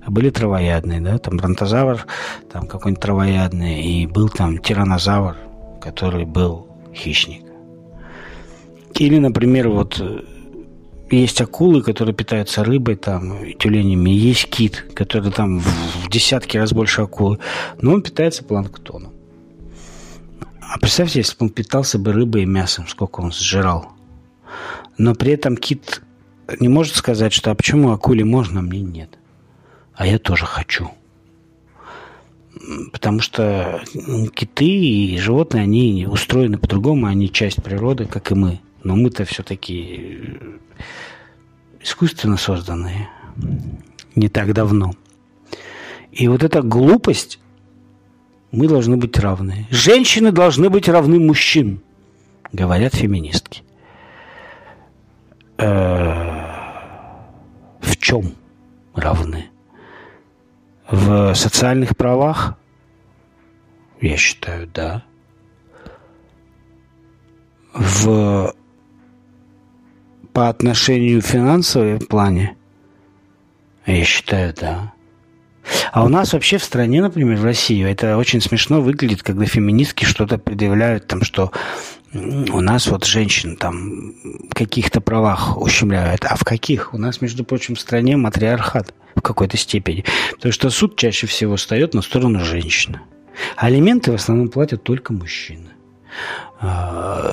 были 0.09 0.31
травоядные, 0.31 1.01
да, 1.01 1.19
там 1.19 1.37
бронтозавр, 1.37 2.05
там 2.53 2.67
какой-нибудь 2.67 3.01
травоядный, 3.01 3.81
и 3.81 4.07
был 4.09 4.29
там 4.29 4.59
тиранозавр, 4.59 5.37
который 5.81 6.25
был 6.25 6.67
хищник. 6.93 7.45
Или, 8.99 9.19
например, 9.19 9.69
вот 9.69 10.03
есть 11.11 11.41
акулы, 11.41 11.83
которые 11.83 12.15
питаются 12.15 12.65
рыбой, 12.65 12.97
там, 12.97 13.55
тюленями. 13.55 14.11
Есть 14.11 14.49
кит, 14.49 14.87
который 14.95 15.33
там 15.33 15.61
в 15.61 16.09
десятки 16.09 16.57
раз 16.57 16.73
больше 16.73 17.03
акулы. 17.03 17.39
Но 17.81 17.95
он 17.95 18.03
питается 18.03 18.45
планктоном. 18.45 19.13
А 20.61 20.79
представьте, 20.79 21.19
если 21.19 21.37
бы 21.37 21.47
он 21.47 21.51
питался 21.51 21.99
бы 21.99 22.13
рыбой 22.13 22.43
и 22.43 22.47
мясом, 22.47 22.87
сколько 22.87 23.21
он 23.21 23.33
сжирал. 23.33 23.93
Но 24.99 25.15
при 25.15 25.33
этом 25.33 25.57
кит 25.57 26.03
не 26.61 26.69
может 26.69 26.95
сказать, 26.95 27.33
что 27.33 27.51
а 27.51 27.55
почему 27.55 27.91
акуле 27.91 28.25
можно, 28.25 28.61
а 28.61 28.63
мне 28.63 28.81
нет. 28.81 29.19
А 29.95 30.07
я 30.07 30.19
тоже 30.19 30.47
хочу. 30.47 30.91
Потому 32.93 33.21
что 33.21 33.83
киты 34.35 34.65
и 34.65 35.19
животные, 35.19 35.63
они 35.63 36.07
устроены 36.09 36.59
по-другому, 36.59 37.07
они 37.07 37.33
часть 37.33 37.63
природы, 37.63 38.05
как 38.05 38.31
и 38.31 38.35
мы. 38.35 38.61
Но 38.83 38.97
мы-то 38.97 39.25
все-таки 39.25 40.19
искусственно 41.81 42.37
созданные 42.37 43.09
не 44.15 44.29
так 44.29 44.53
давно. 44.53 44.93
И 46.13 46.29
вот 46.29 46.43
эта 46.43 46.63
глупость, 46.63 47.39
мы 48.51 48.67
должны 48.67 48.97
быть 48.97 49.19
равны. 49.19 49.67
Женщины 49.71 50.33
должны 50.33 50.69
быть 50.71 50.89
равны 50.89 51.21
мужчин, 51.21 51.83
говорят 52.53 52.95
феминистки. 52.95 53.63
Э, 55.59 56.41
в 57.81 57.97
чем 57.99 58.35
равны? 58.95 59.51
В 60.91 61.35
социальных 61.35 61.97
правах? 61.97 62.59
Я 64.01 64.17
считаю, 64.17 64.67
да. 64.67 65.05
В 67.73 68.55
по 70.33 70.49
отношению 70.49 71.21
в 71.21 71.27
финансовом 71.27 71.99
плане? 71.99 72.57
Я 73.87 74.05
считаю, 74.05 74.55
да. 74.59 74.93
А 75.93 76.05
у 76.05 76.09
нас 76.09 76.33
вообще 76.33 76.59
в 76.59 76.65
стране, 76.65 77.03
например, 77.03 77.37
в 77.37 77.45
России, 77.45 77.85
это 77.85 78.17
очень 78.17 78.41
смешно 78.41 78.81
выглядит, 78.81 79.23
когда 79.23 79.45
феминистки 79.45 80.05
что-то 80.05 80.39
предъявляют, 80.39 81.07
там, 81.07 81.23
что 81.23 81.53
у 82.13 82.61
нас 82.61 82.89
вот 82.89 83.05
женщин 83.05 83.57
там 83.57 84.15
в 84.51 84.55
каких-то 84.55 85.01
правах 85.01 85.61
ущемляют. 85.61 86.25
А 86.25 86.35
в 86.35 86.45
каких? 86.45 86.93
У 86.93 86.99
нас, 86.99 87.21
между 87.21 87.45
прочим, 87.45 87.77
в 87.77 87.81
стране 87.81 88.17
матриархат 88.17 88.95
в 89.15 89.21
какой-то 89.21 89.57
степени. 89.57 90.05
Потому 90.33 90.53
что 90.53 90.71
суд 90.71 90.97
чаще 90.97 91.27
всего 91.27 91.57
встает 91.57 91.95
на 91.95 92.03
сторону 92.03 92.41
женщины. 92.45 93.01
А 93.57 93.67
алименты 93.67 94.11
в 94.11 94.17
основном 94.17 94.49
платят 94.49 94.83
только 94.83 95.13
мужчины. 95.13 95.71
А, 96.61 97.33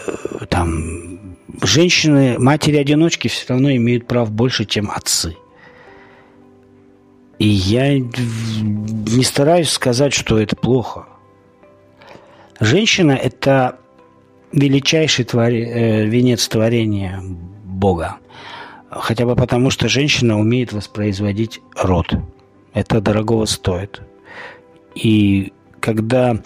там 0.50 1.37
женщины, 1.62 2.38
матери-одиночки 2.40 3.28
все 3.28 3.46
равно 3.50 3.76
имеют 3.76 4.08
прав 4.08 4.32
больше, 4.32 4.66
чем 4.66 4.92
отцы. 4.92 5.36
И 7.40 7.48
я 7.48 8.00
не 8.00 9.24
стараюсь 9.24 9.70
сказать, 9.70 10.14
что 10.14 10.40
это 10.40 10.56
плохо. 10.56 11.06
Женщина– 12.60 13.12
это 13.24 13.80
величайший 14.52 15.26
твори, 15.26 15.64
э, 15.64 16.06
венец 16.06 16.48
творения 16.48 17.22
Бога. 17.64 18.18
Хотя 18.90 19.26
бы 19.26 19.36
потому, 19.36 19.70
что 19.70 19.88
женщина 19.88 20.40
умеет 20.40 20.74
воспроизводить 20.74 21.62
род. 21.76 22.16
Это 22.74 23.02
дорогого 23.02 23.46
стоит. 23.46 24.02
И 24.96 25.54
когда 25.80 26.42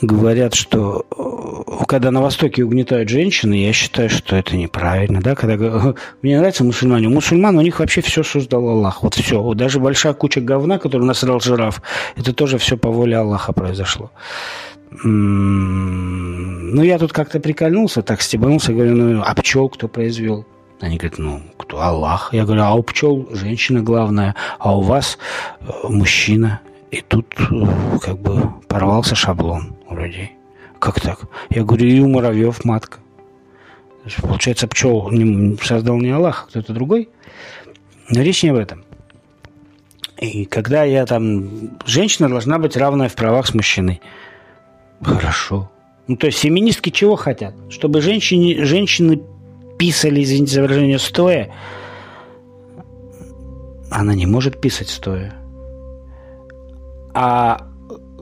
говорят, 0.00 0.54
что 0.54 1.06
э, 1.16 1.84
когда 1.86 2.10
на 2.10 2.22
Востоке 2.22 2.64
угнетают 2.64 3.08
женщины, 3.08 3.54
я 3.54 3.72
считаю, 3.72 4.10
что 4.10 4.36
это 4.36 4.56
неправильно. 4.56 5.20
Да? 5.20 5.34
Когда, 5.34 5.94
мне 6.22 6.38
нравятся 6.38 6.64
мусульмане. 6.64 7.08
У 7.08 7.10
мусульман 7.10 7.56
у 7.56 7.62
них 7.62 7.78
вообще 7.78 8.00
все 8.00 8.22
создал 8.22 8.68
Аллах. 8.68 9.02
Вот 9.02 9.14
все. 9.14 9.54
Даже 9.54 9.80
большая 9.80 10.14
куча 10.14 10.40
говна, 10.40 10.78
которую 10.78 11.06
насрал 11.06 11.40
жираф, 11.40 11.82
это 12.16 12.32
тоже 12.32 12.58
все 12.58 12.76
по 12.76 12.90
воле 12.90 13.16
Аллаха 13.16 13.52
произошло. 13.52 14.10
Ну, 15.02 16.82
я 16.82 16.98
тут 16.98 17.12
как-то 17.12 17.40
прикольнулся, 17.40 18.02
так 18.02 18.22
стебанулся, 18.22 18.72
говорю, 18.72 18.94
ну, 18.94 19.22
а 19.24 19.34
пчел 19.34 19.68
кто 19.68 19.88
произвел? 19.88 20.46
Они 20.80 20.98
говорят, 20.98 21.18
ну, 21.18 21.42
кто? 21.56 21.80
Аллах. 21.80 22.30
Я 22.32 22.44
говорю, 22.44 22.62
а 22.62 22.74
у 22.74 22.82
пчел 22.82 23.28
женщина 23.32 23.80
главная, 23.80 24.36
а 24.58 24.76
у 24.76 24.82
вас 24.82 25.18
э, 25.60 25.66
мужчина. 25.88 26.60
И 26.90 27.00
тут 27.00 27.26
э, 27.38 27.98
как 28.02 28.18
бы 28.18 28.52
порвался 28.68 29.14
шаблон 29.14 29.74
людей. 29.96 30.32
Как 30.78 31.00
так? 31.00 31.20
Я 31.50 31.64
говорю, 31.64 31.86
и 31.86 32.00
у 32.00 32.08
муравьев 32.08 32.64
матка. 32.64 32.98
Получается, 34.20 34.68
пчел 34.68 35.10
создал 35.62 35.96
не 35.96 36.10
Аллах, 36.10 36.44
а 36.44 36.50
кто-то 36.50 36.72
другой. 36.72 37.08
Но 38.10 38.20
речь 38.20 38.42
не 38.42 38.50
об 38.50 38.56
этом. 38.56 38.84
И 40.18 40.44
когда 40.44 40.84
я 40.84 41.06
там... 41.06 41.78
Женщина 41.86 42.28
должна 42.28 42.58
быть 42.58 42.76
равная 42.76 43.08
в 43.08 43.14
правах 43.14 43.46
с 43.46 43.54
мужчиной. 43.54 44.00
Хорошо. 45.02 45.70
Ну, 46.06 46.16
то 46.16 46.26
есть 46.26 46.38
феминистки 46.38 46.90
чего 46.90 47.16
хотят? 47.16 47.54
Чтобы 47.70 48.02
женщины, 48.02 48.64
женщины 48.64 49.22
писали, 49.78 50.22
извините 50.22 50.54
за 50.54 50.62
выражение, 50.62 50.98
стоя. 50.98 51.52
Она 53.90 54.14
не 54.14 54.26
может 54.26 54.60
писать 54.60 54.88
стоя. 54.88 55.34
А 57.14 57.68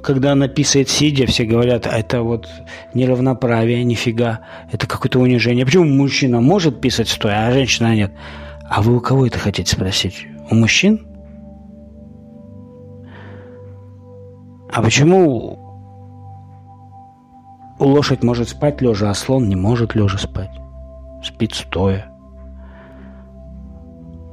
когда 0.02 0.32
она 0.32 0.48
писает 0.48 0.88
сидя, 0.88 1.26
все 1.26 1.44
говорят, 1.44 1.86
это 1.86 2.22
вот 2.22 2.48
неравноправие, 2.92 3.84
нифига, 3.84 4.40
это 4.70 4.86
какое-то 4.86 5.20
унижение. 5.20 5.64
Почему 5.64 5.84
мужчина 5.84 6.40
может 6.40 6.80
писать 6.80 7.08
стоя, 7.08 7.46
а 7.46 7.52
женщина 7.52 7.94
нет? 7.94 8.12
А 8.68 8.82
вы 8.82 8.96
у 8.96 9.00
кого 9.00 9.26
это 9.26 9.38
хотите 9.38 9.72
спросить? 9.72 10.26
У 10.50 10.54
мужчин? 10.54 11.06
А 14.72 14.82
почему 14.82 15.58
лошадь 17.78 18.22
может 18.22 18.48
спать 18.48 18.80
лежа, 18.80 19.10
а 19.10 19.14
слон 19.14 19.48
не 19.48 19.56
может 19.56 19.94
лежа 19.94 20.18
спать? 20.18 20.50
Спит 21.22 21.54
стоя. 21.54 22.10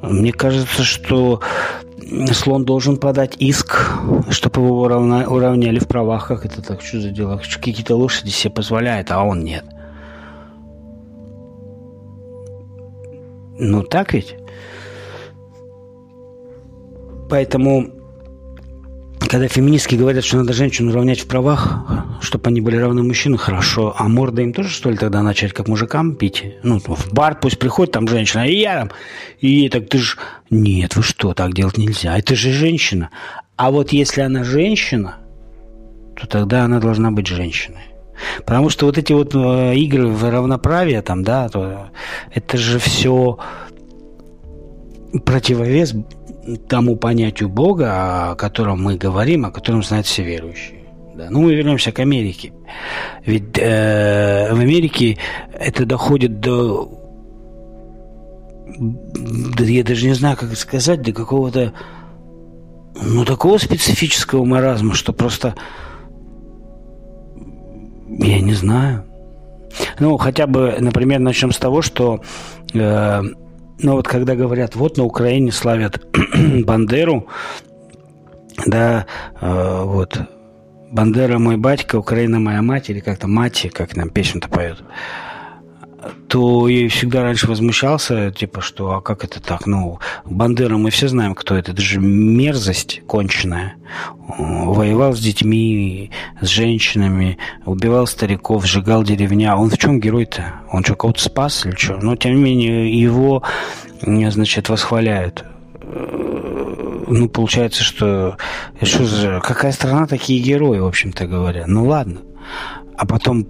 Мне 0.02 0.32
кажется, 0.32 0.84
что 0.84 1.42
слон 2.34 2.66
должен 2.66 2.98
подать 2.98 3.36
иск, 3.40 3.92
чтобы 4.30 4.62
его 4.62 4.82
уравна, 4.82 5.28
уравняли 5.28 5.80
в 5.80 5.88
правах. 5.88 6.28
Как 6.28 6.46
это 6.46 6.62
так? 6.62 6.82
Что 6.82 7.00
за 7.02 7.10
дела? 7.10 7.38
Какие-то 7.38 7.96
лошади 7.96 8.30
себе 8.30 8.54
позволяют, 8.54 9.12
а 9.12 9.24
он 9.24 9.44
нет. 9.44 9.66
Ну 13.60 13.84
так 13.84 14.14
ведь? 14.14 14.36
Поэтому 17.30 17.99
когда 19.28 19.48
феминистки 19.48 19.96
говорят, 19.96 20.24
что 20.24 20.38
надо 20.38 20.54
женщину 20.54 20.94
равнять 20.94 21.20
в 21.20 21.28
правах, 21.28 21.84
чтобы 22.22 22.50
они 22.50 22.62
были 22.62 22.78
равны 22.78 23.04
мужчинам, 23.04 23.38
хорошо. 23.38 23.94
А 23.98 24.08
морда 24.08 24.42
им 24.42 24.54
тоже, 24.54 24.70
что 24.70 24.90
ли, 24.90 24.98
тогда 24.98 25.22
начать 25.22 25.54
как 25.54 25.68
мужикам 25.68 26.16
пить? 26.16 26.44
Ну, 26.64 26.80
в 26.80 27.14
бар 27.14 27.40
пусть 27.40 27.60
приходит 27.60 27.94
там 27.94 28.08
женщина, 28.08 28.48
и 28.48 28.60
я 28.60 28.80
там. 28.80 28.92
И 29.40 29.70
так 29.70 29.90
ты 29.90 29.98
же... 29.98 30.18
Нет, 30.50 30.96
вы 30.96 31.04
что, 31.04 31.34
так 31.34 31.54
делать 31.54 31.78
нельзя. 31.78 32.18
Это 32.18 32.36
же 32.36 32.52
женщина. 32.52 33.10
А 33.56 33.72
вот 33.72 33.92
если 33.92 34.22
она 34.22 34.44
женщина, 34.44 35.18
то 36.16 36.28
тогда 36.28 36.64
она 36.64 36.80
должна 36.80 37.12
быть 37.12 37.28
женщиной. 37.28 37.84
Потому 38.46 38.70
что 38.70 38.86
вот 38.86 38.98
эти 38.98 39.14
вот 39.14 39.34
э, 39.34 39.76
игры 39.76 40.08
в 40.08 40.30
равноправие, 40.30 41.02
там, 41.02 41.24
да, 41.24 41.50
то 41.50 41.90
это 42.34 42.58
же 42.58 42.80
все 42.80 43.38
противовес 45.26 45.94
тому 46.58 46.96
понятию 46.96 47.50
Бога, 47.50 48.32
о 48.32 48.36
котором 48.36 48.82
мы 48.84 48.98
говорим, 48.98 49.46
о 49.46 49.52
котором 49.52 49.84
знают 49.84 50.06
все 50.06 50.24
верующие. 50.24 50.80
Да. 51.16 51.28
Ну, 51.30 51.42
мы 51.42 51.54
вернемся 51.54 51.92
к 51.92 52.00
Америке. 52.00 52.54
Ведь 53.26 53.58
э, 53.58 54.54
в 54.54 54.60
Америке 54.60 55.18
это 55.54 55.86
доходит 55.86 56.40
до... 56.40 56.90
Я 59.60 59.84
даже 59.84 60.08
не 60.08 60.14
знаю, 60.14 60.38
как 60.38 60.56
сказать, 60.56 61.02
до 61.02 61.12
какого-то 61.12 61.74
ну, 63.02 63.26
такого 63.26 63.58
специфического 63.58 64.46
маразма, 64.46 64.94
что 64.94 65.12
просто 65.12 65.56
я 68.08 68.40
не 68.40 68.54
знаю. 68.54 69.06
Ну, 70.00 70.18
хотя 70.18 70.48
бы, 70.48 70.76
например, 70.80 71.20
начнем 71.20 71.52
с 71.52 71.58
того, 71.58 71.82
что 71.82 72.22
э, 72.74 73.22
но 73.80 73.96
вот 73.96 74.08
когда 74.08 74.36
говорят, 74.36 74.76
вот 74.76 74.98
на 74.98 75.04
Украине 75.04 75.52
славят 75.52 76.02
Бандеру, 76.66 77.28
да, 78.66 79.06
э, 79.40 79.84
вот, 79.84 80.20
Бандера 80.92 81.38
мой 81.40 81.58
батька, 81.58 81.98
Украина 81.98 82.40
моя 82.40 82.62
мать, 82.62 82.90
или 82.90 83.00
как-то 83.00 83.28
мать, 83.28 83.68
как 83.74 83.96
нам 83.96 84.10
песню-то 84.10 84.50
поют 84.50 84.84
то 86.28 86.68
я 86.68 86.88
всегда 86.90 87.24
раньше 87.24 87.48
возмущался, 87.48 88.32
типа, 88.32 88.62
что, 88.62 88.94
а 88.94 89.02
как 89.02 89.24
это 89.24 89.42
так? 89.42 89.66
Ну, 89.66 90.00
Бандера, 90.26 90.78
мы 90.78 90.92
все 90.92 91.08
знаем, 91.08 91.36
кто 91.36 91.56
это. 91.56 91.72
Это 91.72 91.82
же 91.82 92.00
мерзость 92.00 93.02
конченая. 93.08 93.76
Воевал 94.38 95.14
с 95.14 95.20
детьми, 95.20 96.12
с 96.40 96.48
женщинами, 96.48 97.38
убивал 97.66 98.08
стариков, 98.08 98.66
сжигал 98.66 99.04
деревня. 99.04 99.56
Он 99.56 99.70
в 99.70 99.78
чем 99.78 100.00
герой-то? 100.00 100.62
Он 100.72 100.84
что, 100.84 100.96
кого-то 100.96 101.22
спас 101.22 101.66
или 101.66 101.76
что? 101.76 101.98
Но, 101.98 102.16
тем 102.16 102.36
не 102.36 102.42
менее, 102.42 103.02
его, 103.02 103.44
значит, 104.02 104.70
восхваляют 104.70 105.46
ну, 107.12 107.28
получается, 107.28 107.84
что, 107.84 108.38
что 108.84 109.06
за, 109.06 109.40
какая 109.44 109.72
страна, 109.72 110.06
такие 110.06 110.40
герои, 110.42 110.78
в 110.78 110.86
общем-то 110.86 111.26
говоря. 111.26 111.64
Ну, 111.66 111.88
ладно. 111.88 112.22
А 112.96 113.06
потом 113.08 113.48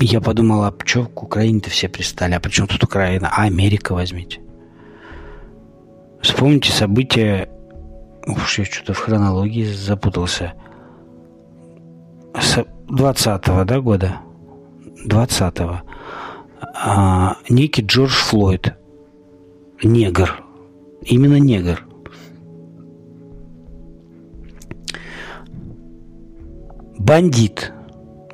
я 0.00 0.20
подумал, 0.20 0.64
а 0.64 0.74
что 0.84 1.04
к 1.04 1.22
Украине-то 1.22 1.70
все 1.70 1.88
пристали? 1.88 2.34
А 2.34 2.40
при 2.40 2.50
чем 2.50 2.66
тут 2.66 2.82
Украина? 2.84 3.28
А 3.32 3.42
Америка 3.42 3.92
возьмите. 3.94 4.40
Вспомните 6.20 6.72
события... 6.72 7.48
Уж 8.26 8.60
я 8.60 8.64
что-то 8.64 8.94
в 8.94 8.98
хронологии 8.98 9.64
запутался. 9.64 10.54
С 12.34 12.58
20-го, 12.88 13.64
да, 13.64 13.80
года? 13.80 14.20
20-го. 15.06 15.80
А, 16.74 17.36
некий 17.48 17.82
Джордж 17.82 18.12
Флойд. 18.12 18.74
Негр. 19.82 20.42
Именно 21.02 21.40
негр. 21.40 21.84
Бандит. 26.98 27.72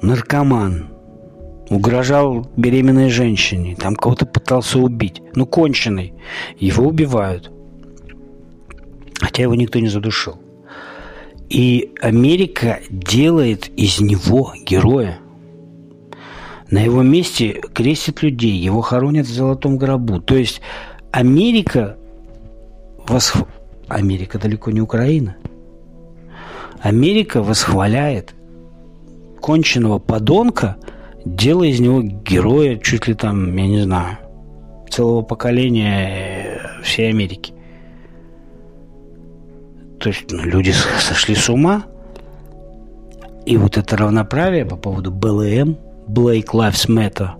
Наркоман 0.03 0.98
угрожал 1.71 2.47
беременной 2.57 3.11
женщине, 3.11 3.77
там 3.77 3.95
кого-то 3.95 4.27
пытался 4.27 4.79
убить. 4.79 5.23
Ну, 5.35 5.47
конченый. 5.47 6.15
Его 6.59 6.87
убивают. 6.87 7.51
Хотя 9.21 9.43
его 9.43 9.55
никто 9.55 9.79
не 9.79 9.89
задушил. 9.89 10.41
И 11.49 11.93
Америка 12.01 12.81
делает 12.91 13.69
из 13.77 14.01
него 14.01 14.53
героя. 14.65 15.19
На 16.71 16.79
его 16.81 17.03
месте 17.03 17.61
крестят 17.73 18.23
людей, 18.23 18.53
его 18.53 18.83
хоронят 18.83 19.27
в 19.27 19.33
золотом 19.33 19.79
гробу. 19.79 20.21
То 20.21 20.37
есть 20.37 20.61
Америка 21.11 21.97
восх... 23.07 23.37
Америка 23.89 24.39
далеко 24.39 24.71
не 24.71 24.83
Украина. 24.83 25.37
Америка 26.81 27.43
восхваляет 27.43 28.35
конченного 29.41 29.99
подонка– 29.99 30.77
делая 31.35 31.69
из 31.69 31.81
него 31.81 32.03
героя 32.03 32.77
чуть 32.79 33.07
ли 33.07 33.15
там, 33.15 33.55
я 33.57 33.67
не 33.67 33.81
знаю, 33.81 34.19
целого 34.91 35.23
поколения 35.23 36.59
э, 36.79 36.83
всей 36.83 37.11
Америки. 37.11 37.53
То 40.01 40.11
есть 40.11 40.31
ну, 40.31 40.45
люди 40.45 40.71
сошли 40.71 41.35
с 41.35 41.49
ума. 41.49 41.85
И 43.45 43.57
вот 43.57 43.79
это 43.79 43.97
равноправие 43.97 44.67
по 44.67 44.77
поводу 44.77 45.11
БЛМ, 45.11 45.77
Black 46.07 46.47
Lives 46.53 46.87
Matter, 46.89 47.31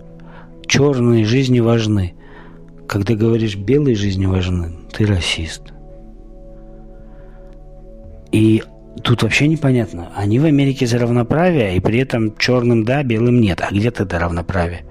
черные 0.65 1.25
жизни 1.25 1.59
важны. 1.59 2.15
Когда 2.87 3.13
говоришь 3.13 3.55
белые 3.55 3.95
жизни 3.95 4.25
важны, 4.25 4.71
ты 4.91 5.05
расист. 5.05 5.61
И 8.31 8.63
Тут 9.03 9.23
вообще 9.23 9.47
непонятно. 9.47 10.11
Они 10.15 10.39
в 10.39 10.45
Америке 10.45 10.85
за 10.85 10.99
равноправие, 10.99 11.77
и 11.77 11.79
при 11.79 11.99
этом 11.99 12.35
черным 12.37 12.83
да, 12.83 13.03
белым 13.03 13.39
нет. 13.39 13.61
А 13.61 13.73
где 13.73 13.91
тогда 13.91 14.19
равноправие? 14.19 14.85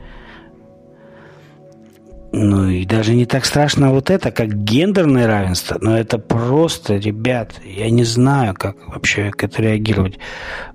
Ну 2.33 2.69
и 2.69 2.85
даже 2.85 3.15
не 3.15 3.25
так 3.25 3.45
страшно 3.45 3.91
вот 3.91 4.11
это, 4.11 4.31
как 4.31 4.55
гендерное 4.65 5.27
равенство. 5.27 5.79
Но 5.81 5.97
это 5.97 6.19
просто, 6.19 6.97
ребят, 6.97 7.55
я 7.65 7.91
не 7.91 8.05
знаю, 8.05 8.55
как 8.55 8.77
вообще 8.89 9.31
к 9.31 9.43
этому 9.45 9.69
реагировать. 9.69 10.19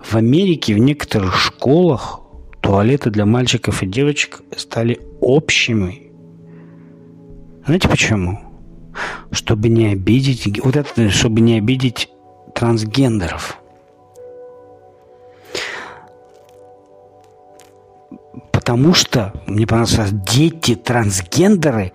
В 0.03 0.15
Америке 0.15 0.73
в 0.73 0.79
некоторых 0.79 1.39
школах 1.39 2.21
туалеты 2.61 3.11
для 3.11 3.25
мальчиков 3.25 3.83
и 3.83 3.87
девочек 3.87 4.41
стали 4.55 4.99
общими. 5.21 6.11
Знаете 7.65 7.87
почему? 7.87 8.39
Чтобы 9.31 9.69
не 9.69 9.87
обидеть, 9.87 10.59
вот 10.63 10.75
это, 10.75 11.09
чтобы 11.09 11.41
не 11.41 11.57
обидеть 11.57 12.09
трансгендеров. 12.63 13.57
Потому 18.53 18.93
что, 18.93 19.33
мне 19.47 19.67
понравилось, 19.67 20.11
дети 20.31 20.75
трансгендеры, 20.75 21.91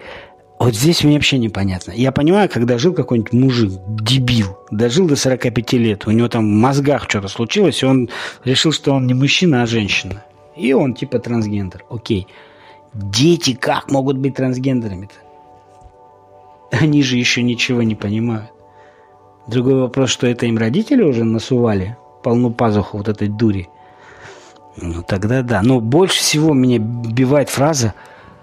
вот 0.59 0.75
здесь 0.75 1.05
мне 1.05 1.15
вообще 1.15 1.39
непонятно. 1.39 1.93
Я 1.93 2.13
понимаю, 2.13 2.51
когда 2.51 2.77
жил 2.77 2.93
какой-нибудь 2.93 3.33
мужик, 3.33 3.73
дебил, 3.89 4.59
дожил 4.71 5.07
до 5.09 5.17
45 5.17 5.73
лет, 5.73 6.07
у 6.07 6.11
него 6.11 6.29
там 6.29 6.45
в 6.45 6.61
мозгах 6.61 7.09
что-то 7.09 7.29
случилось, 7.29 7.83
и 7.83 7.87
он 7.87 8.11
решил, 8.45 8.71
что 8.71 8.93
он 8.93 9.07
не 9.07 9.15
мужчина, 9.15 9.63
а 9.63 9.67
женщина. 9.67 10.23
И 10.55 10.75
он 10.75 10.93
типа 10.93 11.19
трансгендер. 11.19 11.83
Окей. 11.89 12.27
Дети 12.93 13.55
как 13.55 13.91
могут 13.91 14.19
быть 14.19 14.35
трансгендерами-то? 14.35 15.15
Они 16.73 17.03
же 17.03 17.17
еще 17.17 17.43
ничего 17.43 17.83
не 17.83 17.95
понимают. 17.95 18.51
Другой 19.49 19.81
вопрос, 19.81 20.11
что 20.11 20.27
это 20.27 20.47
им 20.47 20.59
родители 20.59 21.03
уже 21.03 21.25
насували 21.25 21.97
полну 22.23 22.51
пазуху 22.51 22.99
вот 22.99 23.09
этой 23.09 23.29
дури. 23.29 23.69
Ну, 24.77 25.03
тогда 25.03 25.43
да. 25.43 25.63
Но 25.63 25.81
больше 25.81 26.21
всего 26.21 26.53
меня 26.53 26.79
бивает 26.79 27.49
фраза 27.49 27.95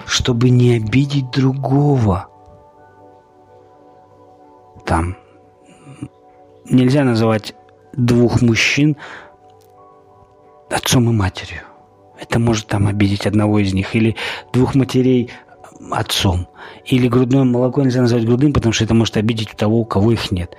«чтобы 0.05 0.49
не 0.49 0.73
обидеть 0.73 1.31
другого». 1.31 2.27
Там 4.85 5.15
нельзя 6.69 7.03
называть 7.03 7.55
двух 7.93 8.41
мужчин 8.41 8.97
отцом 10.69 11.09
и 11.09 11.13
матерью. 11.13 11.61
Это 12.19 12.39
может 12.39 12.67
там 12.67 12.87
обидеть 12.87 13.27
одного 13.27 13.59
из 13.59 13.73
них. 13.73 13.95
Или 13.95 14.15
двух 14.53 14.75
матерей 14.75 15.31
отцом. 15.91 16.47
Или 16.85 17.07
грудное 17.07 17.43
молоко 17.43 17.81
нельзя 17.81 18.01
назвать 18.01 18.25
грудным, 18.25 18.53
потому 18.53 18.73
что 18.73 18.83
это 18.83 18.93
может 18.93 19.17
обидеть 19.17 19.51
того, 19.51 19.79
у 19.79 19.85
кого 19.85 20.11
их 20.11 20.31
нет. 20.31 20.55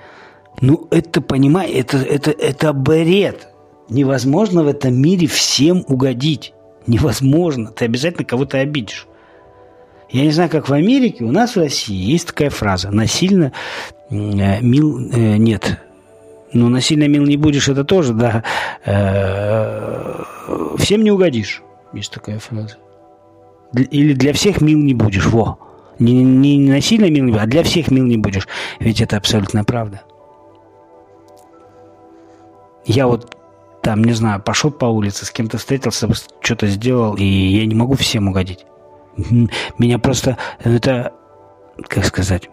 Ну, 0.61 0.87
это, 0.89 1.21
понимай, 1.21 1.71
это, 1.71 1.97
это, 1.97 2.31
это 2.31 2.73
бред. 2.73 3.49
Невозможно 3.89 4.63
в 4.63 4.67
этом 4.67 4.95
мире 4.95 5.27
всем 5.27 5.83
угодить. 5.87 6.53
Невозможно. 6.87 7.71
Ты 7.71 7.85
обязательно 7.85 8.25
кого-то 8.25 8.59
обидишь. 8.59 9.07
Я 10.09 10.23
не 10.23 10.31
знаю, 10.31 10.49
как 10.49 10.69
в 10.69 10.73
Америке, 10.73 11.25
у 11.25 11.31
нас 11.31 11.55
в 11.55 11.59
России 11.59 11.95
есть 11.95 12.27
такая 12.27 12.49
фраза. 12.49 12.91
Насильно 12.91 13.51
э, 14.09 14.61
мил 14.61 14.99
э, 14.99 15.37
нет. 15.37 15.79
Ну, 16.53 16.69
насильно 16.69 17.07
мил 17.07 17.23
не 17.23 17.35
будешь, 17.35 17.67
это 17.67 17.83
тоже, 17.83 18.13
да. 18.13 18.43
Э, 18.85 20.23
всем 20.77 21.03
не 21.03 21.11
угодишь. 21.11 21.61
Есть 21.93 22.11
такая 22.13 22.39
фраза. 22.39 22.77
Или 23.73 24.13
для 24.13 24.31
всех 24.33 24.61
мил 24.61 24.79
не 24.79 24.93
будешь. 24.93 25.25
Во. 25.25 25.59
Не, 25.99 26.23
не 26.23 26.69
насильно 26.69 27.09
мил 27.09 27.25
не 27.25 27.31
будешь, 27.31 27.43
а 27.43 27.47
для 27.47 27.63
всех 27.63 27.91
мил 27.91 28.05
не 28.05 28.17
будешь. 28.17 28.47
Ведь 28.79 29.01
это 29.01 29.17
абсолютно 29.17 29.65
правда. 29.65 30.03
Я 32.87 33.07
вот 33.07 33.37
там, 33.83 34.03
не 34.03 34.13
знаю, 34.13 34.41
пошел 34.41 34.71
по 34.71 34.85
улице, 34.85 35.25
с 35.25 35.31
кем-то 35.31 35.57
встретился, 35.57 36.09
что-то 36.41 36.67
сделал, 36.67 37.15
и 37.15 37.23
я 37.23 37.65
не 37.65 37.75
могу 37.75 37.93
всем 37.95 38.29
угодить. 38.29 38.65
Меня 39.77 39.99
просто 39.99 40.37
это, 40.59 41.13
как 41.87 42.05
сказать, 42.05 42.49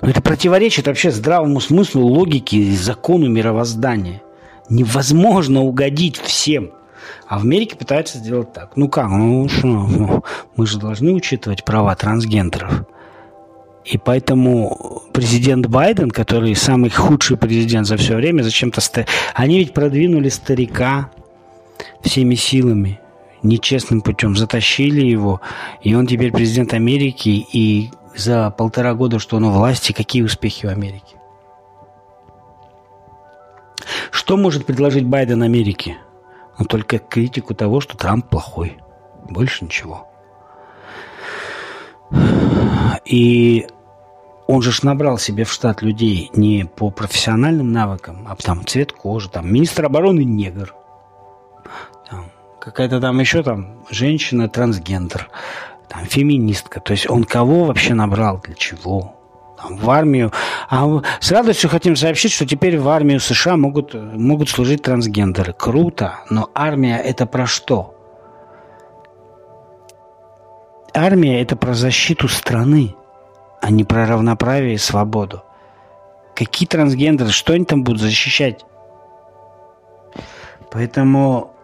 ну, 0.00 0.08
это 0.08 0.20
противоречит 0.20 0.86
вообще 0.86 1.10
здравому 1.10 1.60
смыслу, 1.60 2.02
логике 2.02 2.58
и 2.58 2.76
закону 2.76 3.28
мировоздания. 3.28 4.22
Невозможно 4.68 5.62
угодить 5.62 6.18
всем. 6.18 6.72
А 7.26 7.38
в 7.38 7.42
Америке 7.42 7.76
пытаются 7.76 8.18
сделать 8.18 8.52
так. 8.52 8.76
Ну 8.76 8.88
как, 8.88 9.08
ну 9.08 9.48
что, 9.48 9.66
ну, 9.66 10.24
мы 10.56 10.66
же 10.66 10.78
должны 10.78 11.12
учитывать 11.12 11.64
права 11.64 11.94
трансгендеров. 11.94 12.84
И 13.84 13.98
поэтому 13.98 15.02
президент 15.12 15.66
Байден, 15.66 16.10
который 16.10 16.54
самый 16.54 16.90
худший 16.90 17.36
президент 17.36 17.86
за 17.86 17.96
все 17.96 18.16
время, 18.16 18.42
зачем-то... 18.42 18.80
Ста... 18.80 19.04
Они 19.34 19.58
ведь 19.58 19.74
продвинули 19.74 20.30
старика 20.30 21.10
всеми 22.00 22.34
силами, 22.34 23.00
нечестным 23.42 24.00
путем, 24.00 24.36
затащили 24.36 25.04
его, 25.04 25.40
и 25.82 25.94
он 25.94 26.06
теперь 26.06 26.32
президент 26.32 26.72
Америки, 26.72 27.44
и 27.52 27.90
за 28.16 28.50
полтора 28.50 28.94
года, 28.94 29.18
что 29.18 29.36
он 29.36 29.44
у 29.44 29.50
власти, 29.50 29.92
какие 29.92 30.22
успехи 30.22 30.64
в 30.66 30.70
Америке? 30.70 31.16
Что 34.10 34.38
может 34.38 34.64
предложить 34.64 35.04
Байден 35.04 35.42
Америке? 35.42 35.98
Ну, 36.58 36.64
только 36.64 36.98
критику 36.98 37.54
того, 37.54 37.80
что 37.80 37.98
Трамп 37.98 38.30
плохой. 38.30 38.78
Больше 39.28 39.64
ничего. 39.64 40.08
И 43.04 43.66
он 44.46 44.62
же 44.62 44.72
ж 44.72 44.82
набрал 44.82 45.18
себе 45.18 45.44
в 45.44 45.52
штат 45.52 45.82
людей 45.82 46.30
не 46.34 46.64
по 46.64 46.90
профессиональным 46.90 47.72
навыкам, 47.72 48.26
а 48.28 48.36
там 48.36 48.66
цвет 48.66 48.92
кожи, 48.92 49.28
там 49.28 49.52
министр 49.52 49.86
обороны 49.86 50.24
негр, 50.24 50.74
там, 52.10 52.26
какая-то 52.60 53.00
там 53.00 53.20
еще 53.20 53.42
там 53.42 53.84
женщина 53.90 54.48
трансгендер, 54.48 55.30
там 55.88 56.04
феминистка. 56.04 56.80
То 56.80 56.92
есть 56.92 57.08
он 57.08 57.24
кого 57.24 57.64
вообще 57.64 57.94
набрал, 57.94 58.40
для 58.44 58.54
чего? 58.54 59.14
Там, 59.56 59.76
в 59.76 59.88
армию. 59.88 60.32
А 60.68 61.00
с 61.20 61.30
радостью 61.32 61.70
хотим 61.70 61.96
сообщить, 61.96 62.32
что 62.32 62.46
теперь 62.46 62.78
в 62.78 62.88
армию 62.88 63.20
США 63.20 63.56
могут, 63.56 63.94
могут 63.94 64.48
служить 64.50 64.82
трансгендеры. 64.82 65.54
Круто, 65.54 66.20
но 66.28 66.50
армия 66.54 66.98
это 66.98 67.24
про 67.24 67.46
что? 67.46 67.93
Армия 70.94 71.42
это 71.42 71.56
про 71.56 71.74
защиту 71.74 72.28
страны 72.28 72.94
а 73.64 73.70
не 73.70 73.82
про 73.82 74.04
равноправие 74.06 74.74
и 74.74 74.78
свободу. 74.78 75.42
Какие 76.34 76.68
трансгендеры, 76.68 77.30
что 77.30 77.54
они 77.54 77.64
там 77.64 77.82
будут 77.82 78.02
защищать? 78.02 78.62
Поэтому 80.70 81.54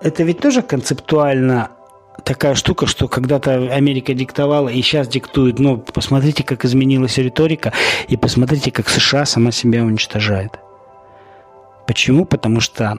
это 0.00 0.22
ведь 0.22 0.40
тоже 0.40 0.62
концептуально 0.62 1.68
такая 2.24 2.54
штука, 2.54 2.86
что 2.86 3.06
когда-то 3.06 3.70
Америка 3.70 4.14
диктовала 4.14 4.70
и 4.70 4.80
сейчас 4.80 5.08
диктует. 5.08 5.58
Но 5.58 5.76
посмотрите, 5.76 6.42
как 6.42 6.64
изменилась 6.64 7.18
риторика, 7.18 7.74
и 8.06 8.16
посмотрите, 8.16 8.70
как 8.70 8.88
США 8.88 9.26
сама 9.26 9.52
себя 9.52 9.84
уничтожает. 9.84 10.58
Почему? 11.86 12.24
Потому 12.24 12.60
что 12.60 12.96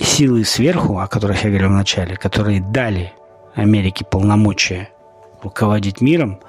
силы 0.00 0.44
сверху, 0.44 1.00
о 1.00 1.08
которых 1.08 1.42
я 1.42 1.50
говорил 1.50 1.70
в 1.70 1.72
начале, 1.72 2.16
которые 2.16 2.60
дали 2.60 3.12
Америке 3.58 4.04
полномочия 4.04 4.90
руководить 5.42 6.00
миром, 6.00 6.40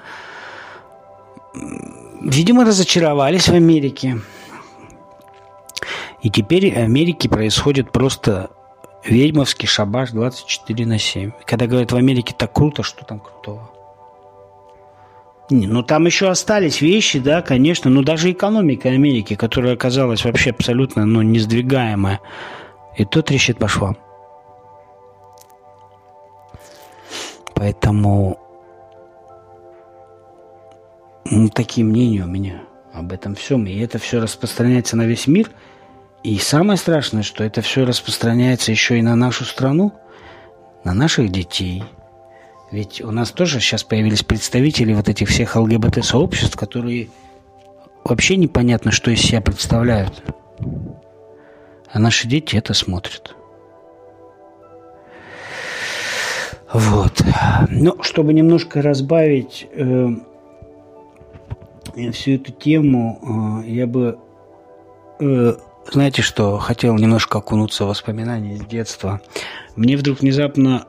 видимо, 2.22 2.64
разочаровались 2.64 3.48
в 3.48 3.54
Америке. 3.54 4.18
И 6.22 6.30
теперь 6.30 6.72
в 6.72 6.78
Америке 6.78 7.28
происходит 7.28 7.90
просто 7.92 8.50
ведьмовский 9.04 9.66
шабаш 9.66 10.10
24 10.10 10.86
на 10.86 10.98
7. 10.98 11.32
Когда 11.44 11.66
говорят 11.66 11.92
в 11.92 11.96
Америке 11.96 12.34
так 12.36 12.52
круто, 12.52 12.82
что 12.82 13.04
там 13.04 13.20
крутого? 13.20 13.70
Не, 15.50 15.66
ну 15.66 15.82
там 15.82 16.06
еще 16.06 16.28
остались 16.28 16.80
вещи, 16.80 17.18
да, 17.18 17.42
конечно, 17.42 17.90
но 17.90 18.02
даже 18.02 18.30
экономика 18.30 18.88
Америки, 18.90 19.34
которая 19.34 19.74
оказалась 19.74 20.24
вообще 20.24 20.50
абсолютно 20.50 21.04
ну, 21.06 21.22
несдвигаемая, 21.22 22.20
и 22.96 23.04
то 23.04 23.22
трещит 23.22 23.58
по 23.58 23.66
швам. 23.66 23.96
Поэтому 27.60 28.38
ну, 31.26 31.50
такие 31.50 31.84
мнения 31.84 32.24
у 32.24 32.26
меня 32.26 32.62
об 32.94 33.12
этом 33.12 33.34
всем. 33.34 33.66
И 33.66 33.78
это 33.80 33.98
все 33.98 34.18
распространяется 34.18 34.96
на 34.96 35.04
весь 35.04 35.26
мир. 35.26 35.50
И 36.22 36.38
самое 36.38 36.78
страшное, 36.78 37.22
что 37.22 37.44
это 37.44 37.60
все 37.60 37.84
распространяется 37.84 38.70
еще 38.70 38.98
и 38.98 39.02
на 39.02 39.14
нашу 39.14 39.44
страну, 39.44 39.92
на 40.84 40.94
наших 40.94 41.30
детей. 41.30 41.84
Ведь 42.70 43.02
у 43.02 43.10
нас 43.10 43.30
тоже 43.30 43.60
сейчас 43.60 43.84
появились 43.84 44.22
представители 44.22 44.94
вот 44.94 45.10
этих 45.10 45.28
всех 45.28 45.54
ЛГБТ-сообществ, 45.54 46.56
которые 46.56 47.10
вообще 48.04 48.36
непонятно, 48.36 48.90
что 48.90 49.10
из 49.10 49.20
себя 49.20 49.42
представляют. 49.42 50.22
А 51.92 51.98
наши 51.98 52.26
дети 52.26 52.56
это 52.56 52.72
смотрят. 52.72 53.36
Вот. 56.72 57.22
Ну, 57.68 58.02
чтобы 58.02 58.32
немножко 58.32 58.80
разбавить 58.80 59.66
э, 59.72 60.08
всю 62.12 62.32
эту 62.32 62.52
тему 62.52 63.62
э, 63.64 63.70
я 63.70 63.86
бы, 63.86 64.18
э, 65.18 65.54
знаете 65.90 66.22
что, 66.22 66.58
хотел 66.58 66.96
немножко 66.96 67.38
окунуться 67.38 67.84
в 67.84 67.88
воспоминания 67.88 68.56
с 68.56 68.64
детства. 68.64 69.20
Мне 69.74 69.96
вдруг 69.96 70.20
внезапно, 70.20 70.86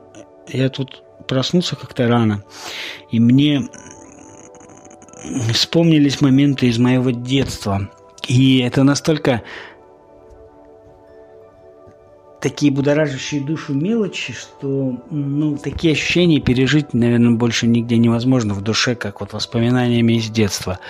я 0.48 0.68
тут 0.68 1.02
проснулся 1.26 1.74
как-то 1.74 2.06
рано, 2.06 2.44
и 3.10 3.18
мне 3.18 3.62
вспомнились 5.52 6.20
моменты 6.20 6.66
из 6.66 6.78
моего 6.78 7.10
детства. 7.10 7.90
И 8.28 8.60
это 8.60 8.84
настолько 8.84 9.42
такие 12.42 12.72
будоражащие 12.72 13.40
душу 13.40 13.72
мелочи, 13.72 14.32
что 14.32 15.00
ну, 15.10 15.56
такие 15.56 15.92
ощущения 15.92 16.40
пережить, 16.40 16.92
наверное, 16.92 17.36
больше 17.36 17.68
нигде 17.68 17.96
невозможно 17.96 18.52
в 18.52 18.60
душе, 18.60 18.96
как 18.96 19.20
вот 19.20 19.32
воспоминаниями 19.32 20.14
из 20.14 20.28
детства. 20.28 20.80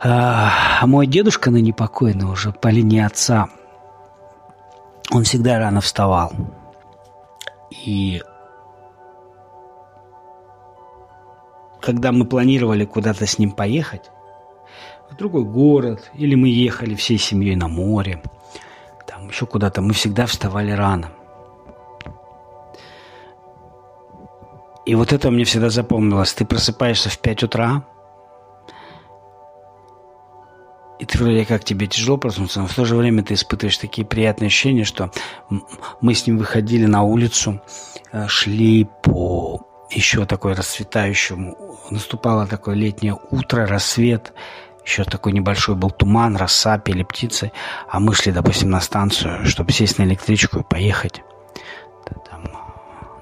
А 0.00 0.86
мой 0.86 1.06
дедушка, 1.06 1.50
ныне 1.50 1.72
покойный 1.72 2.30
уже 2.30 2.52
по 2.52 2.68
линии 2.68 3.00
отца, 3.00 3.48
он 5.10 5.24
всегда 5.24 5.58
рано 5.58 5.80
вставал. 5.80 6.32
И 7.70 8.22
когда 11.80 12.12
мы 12.12 12.26
планировали 12.26 12.84
куда-то 12.84 13.26
с 13.26 13.38
ним 13.38 13.50
поехать, 13.52 14.10
в 15.10 15.16
другой 15.16 15.44
город, 15.44 16.10
или 16.14 16.34
мы 16.34 16.48
ехали 16.48 16.94
всей 16.94 17.18
семьей 17.18 17.56
на 17.56 17.68
море– 17.68 18.22
еще 19.28 19.46
куда-то, 19.46 19.82
мы 19.82 19.92
всегда 19.92 20.26
вставали 20.26 20.72
рано. 20.72 21.10
И 24.86 24.94
вот 24.94 25.12
это 25.12 25.30
мне 25.30 25.44
всегда 25.44 25.70
запомнилось. 25.70 26.34
Ты 26.34 26.44
просыпаешься 26.44 27.08
в 27.08 27.18
5 27.18 27.44
утра, 27.44 27.84
и 30.98 31.06
ты 31.06 31.18
вроде 31.18 31.44
как 31.44 31.64
тебе 31.64 31.86
тяжело 31.86 32.16
проснуться, 32.16 32.60
но 32.60 32.66
в 32.66 32.74
то 32.74 32.84
же 32.84 32.96
время 32.96 33.22
ты 33.22 33.34
испытываешь 33.34 33.78
такие 33.78 34.06
приятные 34.06 34.46
ощущения, 34.46 34.84
что 34.84 35.10
мы 36.00 36.14
с 36.14 36.26
ним 36.26 36.38
выходили 36.38 36.86
на 36.86 37.02
улицу, 37.02 37.60
э, 38.12 38.26
шли 38.28 38.88
по 39.02 39.66
еще 39.90 40.24
такой 40.24 40.54
расцветающему, 40.54 41.56
наступало 41.90 42.46
такое 42.46 42.74
летнее 42.74 43.18
утро, 43.30 43.66
рассвет, 43.66 44.32
еще 44.84 45.04
такой 45.04 45.32
небольшой 45.32 45.74
был 45.74 45.90
туман, 45.90 46.36
роса, 46.36 46.78
пели 46.78 47.02
птицы, 47.02 47.52
а 47.88 48.00
мы 48.00 48.14
шли, 48.14 48.32
допустим, 48.32 48.70
на 48.70 48.80
станцию, 48.80 49.46
чтобы 49.46 49.72
сесть 49.72 49.98
на 49.98 50.02
электричку 50.04 50.60
и 50.60 50.62
поехать. 50.62 51.22
Там, 52.30 52.44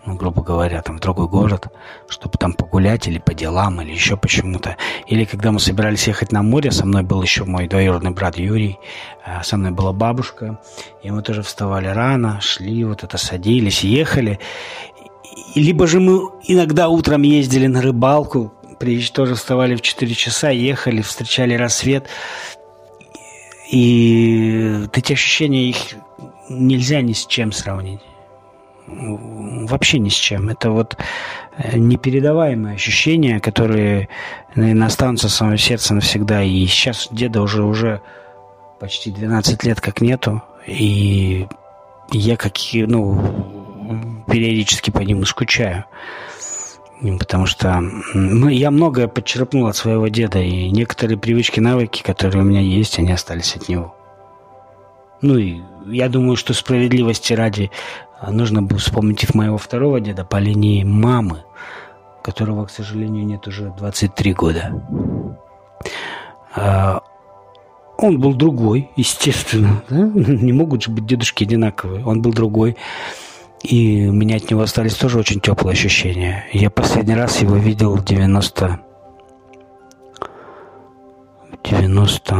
ну, 0.04 0.14
грубо 0.16 0.42
говоря, 0.42 0.82
там 0.82 0.96
в 0.96 1.00
другой 1.00 1.28
город, 1.28 1.68
чтобы 2.08 2.36
там 2.36 2.54
погулять 2.54 3.06
или 3.06 3.18
по 3.18 3.34
делам, 3.34 3.80
или 3.80 3.92
еще 3.92 4.16
почему-то. 4.16 4.76
Или 5.06 5.24
когда 5.24 5.52
мы 5.52 5.60
собирались 5.60 6.08
ехать 6.08 6.32
на 6.32 6.42
море, 6.42 6.72
со 6.72 6.84
мной 6.84 7.04
был 7.04 7.22
еще 7.22 7.44
мой 7.44 7.68
двоюродный 7.68 8.10
брат 8.10 8.36
Юрий, 8.36 8.78
а 9.24 9.44
со 9.44 9.56
мной 9.56 9.70
была 9.70 9.92
бабушка, 9.92 10.58
и 11.04 11.10
мы 11.12 11.22
тоже 11.22 11.42
вставали 11.42 11.86
рано, 11.86 12.40
шли, 12.40 12.84
вот 12.84 13.04
это 13.04 13.16
садились, 13.16 13.84
ехали. 13.84 14.40
Либо 15.54 15.86
же 15.86 16.00
мы 16.00 16.30
иногда 16.44 16.88
утром 16.88 17.22
ездили 17.22 17.68
на 17.68 17.80
рыбалку, 17.80 18.52
тоже 19.12 19.34
вставали 19.34 19.74
в 19.76 19.82
4 19.82 20.14
часа, 20.14 20.50
ехали, 20.50 21.02
встречали 21.02 21.54
рассвет. 21.54 22.06
И 23.70 24.86
эти 24.92 25.12
ощущения, 25.14 25.70
их 25.70 25.76
нельзя 26.48 27.00
ни 27.00 27.12
с 27.12 27.26
чем 27.26 27.52
сравнить. 27.52 28.00
Вообще 28.86 29.98
ни 29.98 30.08
с 30.08 30.14
чем. 30.14 30.48
Это 30.48 30.70
вот 30.70 30.96
э, 31.56 31.78
непередаваемые 31.78 32.74
ощущения, 32.74 33.40
которые, 33.40 34.08
наверное, 34.54 34.88
останутся 34.88 35.28
в 35.28 35.32
самом 35.32 35.56
сердце 35.56 35.94
навсегда. 35.94 36.42
И 36.42 36.66
сейчас 36.66 37.08
деда 37.10 37.40
уже, 37.40 37.62
уже 37.62 38.02
почти 38.80 39.10
12 39.10 39.62
лет 39.64 39.80
как 39.80 40.00
нету, 40.00 40.42
и 40.66 41.46
я 42.10 42.36
как, 42.36 42.54
ну, 42.74 44.24
периодически 44.26 44.90
по 44.90 45.00
нему 45.00 45.24
скучаю. 45.24 45.84
Потому 47.18 47.46
что 47.46 47.80
ну, 48.14 48.48
я 48.48 48.70
многое 48.70 49.08
подчерпнул 49.08 49.66
от 49.66 49.76
своего 49.76 50.08
деда, 50.08 50.38
и 50.38 50.70
некоторые 50.70 51.18
привычки, 51.18 51.58
навыки, 51.58 52.02
которые 52.02 52.42
у 52.42 52.46
меня 52.46 52.60
есть, 52.60 52.98
они 52.98 53.10
остались 53.10 53.56
от 53.56 53.68
него. 53.68 53.94
Ну 55.20 55.36
и 55.36 55.60
я 55.86 56.08
думаю, 56.08 56.36
что 56.36 56.54
справедливости 56.54 57.32
ради 57.32 57.70
нужно 58.28 58.62
бы 58.62 58.76
вспомнить 58.78 59.34
моего 59.34 59.58
второго 59.58 60.00
деда 60.00 60.24
по 60.24 60.36
линии 60.36 60.84
мамы, 60.84 61.44
которого, 62.22 62.66
к 62.66 62.70
сожалению, 62.70 63.26
нет 63.26 63.46
уже 63.48 63.72
23 63.76 64.34
года. 64.34 64.82
А, 66.54 67.02
он 67.98 68.20
был 68.20 68.34
другой, 68.34 68.90
естественно. 68.96 69.82
Да? 69.88 69.96
Не 69.96 70.52
могут 70.52 70.82
же 70.82 70.90
быть 70.90 71.06
дедушки 71.06 71.44
одинаковые. 71.44 72.04
Он 72.04 72.22
был 72.22 72.32
другой. 72.32 72.76
И 73.62 74.08
у 74.08 74.12
меня 74.12 74.36
от 74.36 74.50
него 74.50 74.62
остались 74.62 74.94
тоже 74.94 75.18
очень 75.18 75.40
теплые 75.40 75.72
ощущения. 75.72 76.46
Я 76.52 76.68
последний 76.70 77.14
раз 77.14 77.40
его 77.40 77.56
видел 77.56 77.94
в 77.94 78.04
90... 78.04 78.80
90... 81.64 82.34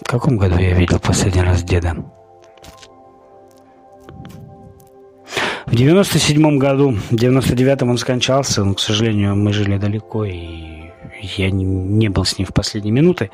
В 0.00 0.10
каком 0.10 0.36
году 0.36 0.58
я 0.58 0.74
видел 0.74 0.98
последний 1.00 1.42
раз 1.42 1.62
деда? 1.62 1.96
В 5.66 5.74
97 5.74 6.58
году, 6.58 6.92
в 6.92 7.12
99-м 7.12 7.90
он 7.90 7.98
скончался, 7.98 8.64
но, 8.64 8.74
к 8.74 8.80
сожалению, 8.80 9.36
мы 9.36 9.52
жили 9.52 9.76
далеко, 9.76 10.24
и 10.24 10.90
я 11.36 11.50
не, 11.50 11.64
не 11.64 12.08
был 12.08 12.24
с 12.24 12.38
ним 12.38 12.46
в 12.48 12.54
последние 12.54 12.92
минуты. 12.92 13.30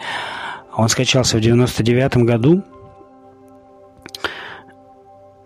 Он 0.76 0.89
скончался 0.89 1.36
в 1.36 1.40
99 1.40 2.16
году, 2.18 2.64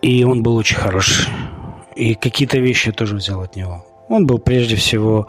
и 0.02 0.24
он 0.24 0.42
был 0.42 0.56
очень 0.56 0.76
хороший. 0.76 1.28
И 1.96 2.14
какие-то 2.14 2.58
вещи 2.58 2.88
я 2.88 2.92
тоже 2.92 3.16
взял 3.16 3.40
от 3.40 3.56
него. 3.56 3.84
Он 4.08 4.26
был 4.26 4.38
прежде 4.38 4.76
всего, 4.76 5.26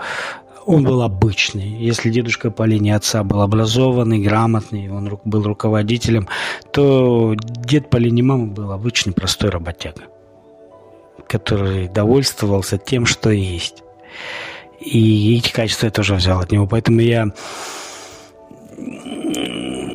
он 0.65 0.83
был 0.83 1.01
обычный. 1.01 1.67
Если 1.67 2.11
дедушка 2.11 2.51
по 2.51 2.63
линии 2.63 2.91
отца 2.91 3.23
был 3.23 3.41
образованный, 3.41 4.19
грамотный, 4.19 4.89
он 4.89 5.19
был 5.25 5.43
руководителем, 5.43 6.27
то 6.71 7.35
дед 7.35 7.89
по 7.89 7.97
линии 7.97 8.21
мамы 8.21 8.47
был 8.47 8.71
обычный 8.71 9.13
простой 9.13 9.49
работяга, 9.49 10.03
который 11.27 11.87
довольствовался 11.87 12.77
тем, 12.77 13.05
что 13.05 13.31
есть. 13.31 13.83
И 14.79 15.37
эти 15.37 15.51
качества 15.51 15.87
я 15.87 15.91
тоже 15.91 16.15
взял 16.15 16.39
от 16.39 16.51
него. 16.51 16.67
Поэтому 16.67 17.01
я 17.01 17.25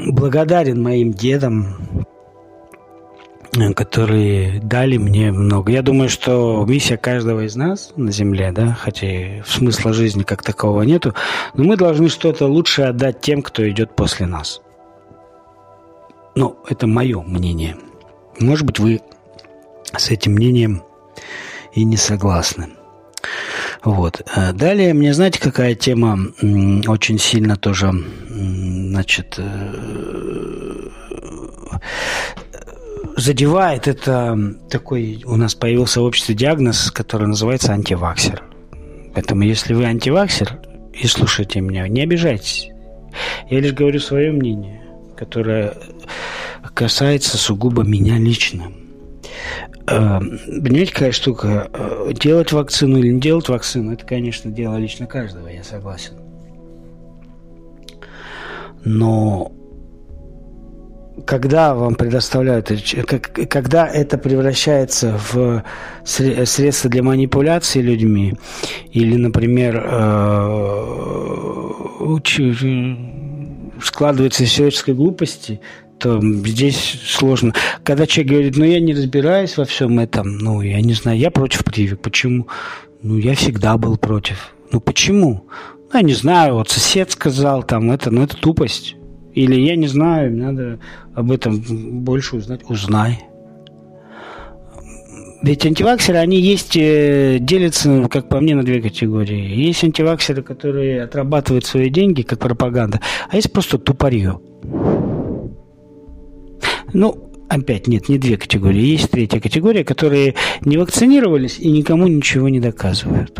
благодарен 0.06 0.82
моим 0.82 1.12
дедам, 1.12 2.06
которые 3.74 4.60
дали 4.60 4.96
мне 4.96 5.30
много. 5.30 5.70
Я 5.70 5.82
думаю, 5.82 6.08
что 6.08 6.64
миссия 6.68 6.96
каждого 6.96 7.46
из 7.46 7.56
нас 7.56 7.92
на 7.96 8.10
Земле, 8.10 8.52
да, 8.52 8.76
хотя 8.78 9.06
и 9.06 9.42
смысла 9.46 9.92
жизни 9.92 10.22
как 10.22 10.42
такового 10.42 10.82
нету, 10.82 11.14
но 11.54 11.64
мы 11.64 11.76
должны 11.76 12.08
что-то 12.08 12.46
лучше 12.46 12.82
отдать 12.82 13.20
тем, 13.20 13.42
кто 13.42 13.68
идет 13.68 13.94
после 13.94 14.26
нас. 14.26 14.60
Ну, 16.34 16.58
это 16.68 16.86
мое 16.86 17.22
мнение. 17.22 17.76
Может 18.40 18.66
быть, 18.66 18.78
вы 18.80 19.00
с 19.96 20.10
этим 20.10 20.32
мнением 20.32 20.82
и 21.72 21.84
не 21.84 21.96
согласны. 21.96 22.70
Вот. 23.84 24.22
Э, 24.34 24.52
далее, 24.52 24.94
мне 24.94 25.14
знаете, 25.14 25.40
какая 25.40 25.74
тема 25.74 26.18
очень 26.88 27.18
сильно 27.18 27.56
тоже, 27.56 27.92
значит, 28.28 29.34
э, 29.38 30.88
задевает, 33.24 33.88
это 33.88 34.38
такой, 34.70 35.22
у 35.24 35.36
нас 35.36 35.54
появился 35.54 36.00
в 36.00 36.04
обществе 36.04 36.34
диагноз, 36.34 36.90
который 36.90 37.26
называется 37.26 37.72
антиваксер. 37.72 38.42
Поэтому 39.14 39.42
если 39.42 39.72
вы 39.72 39.84
антиваксер 39.84 40.60
и 40.92 41.06
слушаете 41.06 41.60
меня, 41.60 41.88
не 41.88 42.02
обижайтесь. 42.02 42.68
Я 43.48 43.60
лишь 43.60 43.72
говорю 43.72 43.98
свое 44.00 44.30
мнение, 44.30 44.82
которое 45.16 45.74
касается 46.74 47.38
сугубо 47.38 47.82
меня 47.82 48.18
лично. 48.18 48.72
Э, 49.86 50.18
понимаете, 50.18 50.92
какая 50.92 51.12
штука? 51.12 51.70
Э, 51.72 52.12
делать 52.12 52.52
вакцину 52.52 52.98
или 52.98 53.08
не 53.08 53.20
делать 53.20 53.48
вакцину, 53.48 53.92
это, 53.92 54.04
конечно, 54.04 54.50
дело 54.50 54.76
лично 54.76 55.06
каждого, 55.06 55.48
я 55.48 55.62
согласен. 55.62 56.14
Но 58.84 59.52
когда 61.26 61.74
вам 61.74 61.94
предоставляют, 61.94 62.70
когда 63.48 63.86
это 63.86 64.18
превращается 64.18 65.18
в 65.32 65.62
средство 66.04 66.90
для 66.90 67.02
манипуляции 67.02 67.80
людьми, 67.80 68.34
или, 68.90 69.16
например, 69.16 69.82
э, 69.86 71.04
складывается 73.82 74.44
из 74.44 74.50
человеческой 74.50 74.94
глупости, 74.94 75.60
то 75.98 76.20
здесь 76.20 77.00
сложно. 77.06 77.54
Когда 77.82 78.06
человек 78.06 78.32
говорит, 78.32 78.56
ну 78.56 78.64
я 78.64 78.80
не 78.80 78.94
разбираюсь 78.94 79.56
во 79.56 79.64
всем 79.64 79.98
этом, 79.98 80.38
ну 80.38 80.60
я 80.60 80.80
не 80.80 80.92
знаю, 80.94 81.18
я 81.18 81.30
против 81.30 81.64
прививок. 81.64 82.00
Почему? 82.02 82.48
Ну 83.02 83.16
я 83.16 83.34
всегда 83.34 83.76
был 83.78 83.96
против. 83.96 84.54
Ну 84.72 84.80
почему? 84.80 85.46
Ну, 85.92 85.98
я 85.98 86.02
не 86.02 86.14
знаю, 86.14 86.54
вот 86.54 86.68
сосед 86.68 87.12
сказал 87.12 87.62
там 87.62 87.90
это, 87.90 88.10
ну 88.10 88.22
это 88.22 88.36
тупость. 88.36 88.96
Или 89.34 89.60
я 89.60 89.76
не 89.76 89.88
знаю, 89.88 90.32
надо 90.32 90.78
об 91.14 91.32
этом 91.32 91.60
больше 92.04 92.36
узнать. 92.36 92.60
Узнай. 92.68 93.20
Ведь 95.42 95.66
антиваксеры, 95.66 96.18
они 96.18 96.40
есть, 96.40 96.74
э, 96.74 97.38
делятся, 97.38 98.08
как 98.08 98.30
по 98.30 98.40
мне, 98.40 98.54
на 98.54 98.62
две 98.62 98.80
категории. 98.80 99.66
Есть 99.66 99.84
антиваксеры, 99.84 100.42
которые 100.42 101.02
отрабатывают 101.02 101.66
свои 101.66 101.90
деньги, 101.90 102.22
как 102.22 102.38
пропаганда, 102.38 103.00
а 103.28 103.36
есть 103.36 103.52
просто 103.52 103.76
тупорье. 103.76 104.40
Ну, 106.94 107.30
опять 107.50 107.88
нет, 107.88 108.08
не 108.08 108.16
две 108.18 108.38
категории. 108.38 108.80
Есть 108.80 109.10
третья 109.10 109.40
категория, 109.40 109.84
которые 109.84 110.34
не 110.64 110.78
вакцинировались 110.78 111.58
и 111.58 111.70
никому 111.70 112.06
ничего 112.06 112.48
не 112.48 112.60
доказывают. 112.60 113.38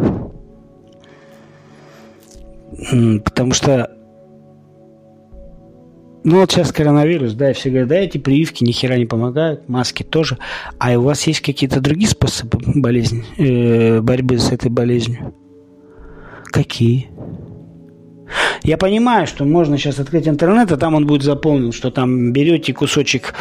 Потому 3.24 3.52
что 3.54 3.90
ну 6.24 6.40
вот 6.40 6.51
сейчас 6.51 6.72
коронавирус, 6.72 7.34
да, 7.34 7.51
и 7.51 7.52
все 7.52 7.68
говорят, 7.68 7.88
да, 7.88 7.96
эти 7.96 8.16
прививки 8.16 8.64
ни 8.64 8.72
хера 8.72 8.96
не 8.96 9.05
помогают, 9.05 9.68
маски 9.68 10.02
тоже. 10.02 10.38
А 10.78 10.98
у 10.98 11.02
вас 11.02 11.26
есть 11.26 11.40
какие-то 11.40 11.80
другие 11.80 12.09
способы 12.09 12.59
болезни, 12.74 13.24
э, 13.36 14.01
борьбы 14.01 14.38
с 14.38 14.51
этой 14.51 14.70
болезнью? 14.70 15.34
Какие? 16.46 17.10
Я 18.62 18.78
понимаю, 18.78 19.26
что 19.26 19.44
можно 19.44 19.76
сейчас 19.76 19.98
открыть 19.98 20.26
интернет, 20.26 20.72
а 20.72 20.78
там 20.78 20.94
он 20.94 21.06
будет 21.06 21.22
заполнен, 21.22 21.72
что 21.72 21.90
там 21.90 22.32
берете 22.32 22.72
кусочек 22.72 23.34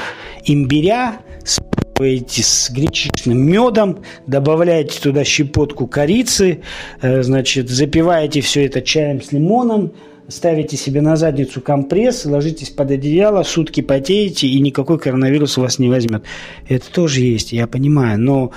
имбиря, 0.44 1.22
спаиваете 1.46 2.44
с 2.44 2.70
гречичным 2.70 3.40
медом, 3.40 4.00
добавляете 4.28 5.00
туда 5.00 5.24
щепотку 5.24 5.88
корицы, 5.88 6.62
э, 7.02 7.24
значит, 7.24 7.70
запиваете 7.70 8.42
все 8.42 8.66
это 8.66 8.82
чаем 8.82 9.22
с 9.22 9.32
лимоном, 9.32 9.94
ставите 10.34 10.78
себе 10.78 11.02
на 11.02 11.16
задницу 11.16 11.62
компресс, 11.62 12.26
ложитесь 12.26 12.70
под 12.70 12.92
одеяло, 12.92 13.44
сутки 13.44 13.82
потеете, 13.82 14.48
и 14.48 14.60
никакой 14.60 15.00
коронавирус 15.00 15.58
вас 15.58 15.80
не 15.80 15.90
возьмет. 15.90 16.24
Это 16.68 16.92
тоже 16.92 17.22
есть, 17.22 17.54
я 17.54 17.68
понимаю, 17.68 18.20
но 18.20 18.52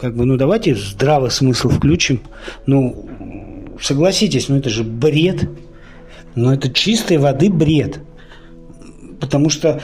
как 0.00 0.16
бы, 0.16 0.24
ну 0.24 0.36
давайте 0.36 0.74
здравый 0.74 1.30
смысл 1.30 1.68
включим. 1.68 2.20
Ну, 2.66 3.06
согласитесь, 3.80 4.48
ну 4.48 4.56
это 4.56 4.70
же 4.70 4.82
бред. 4.82 5.48
Ну 6.34 6.50
это 6.50 6.70
чистой 6.70 7.18
воды 7.18 7.50
бред. 7.50 8.00
Потому 9.20 9.50
что, 9.50 9.82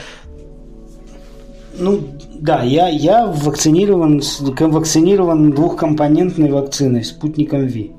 ну 1.77 2.01
да, 2.39 2.63
я, 2.63 2.87
я 2.87 3.27
вакцинирован, 3.27 4.21
вакцинирован 4.59 5.51
двухкомпонентной 5.51 6.51
вакциной, 6.51 7.03
спутником 7.03 7.67
Ви. 7.67 7.91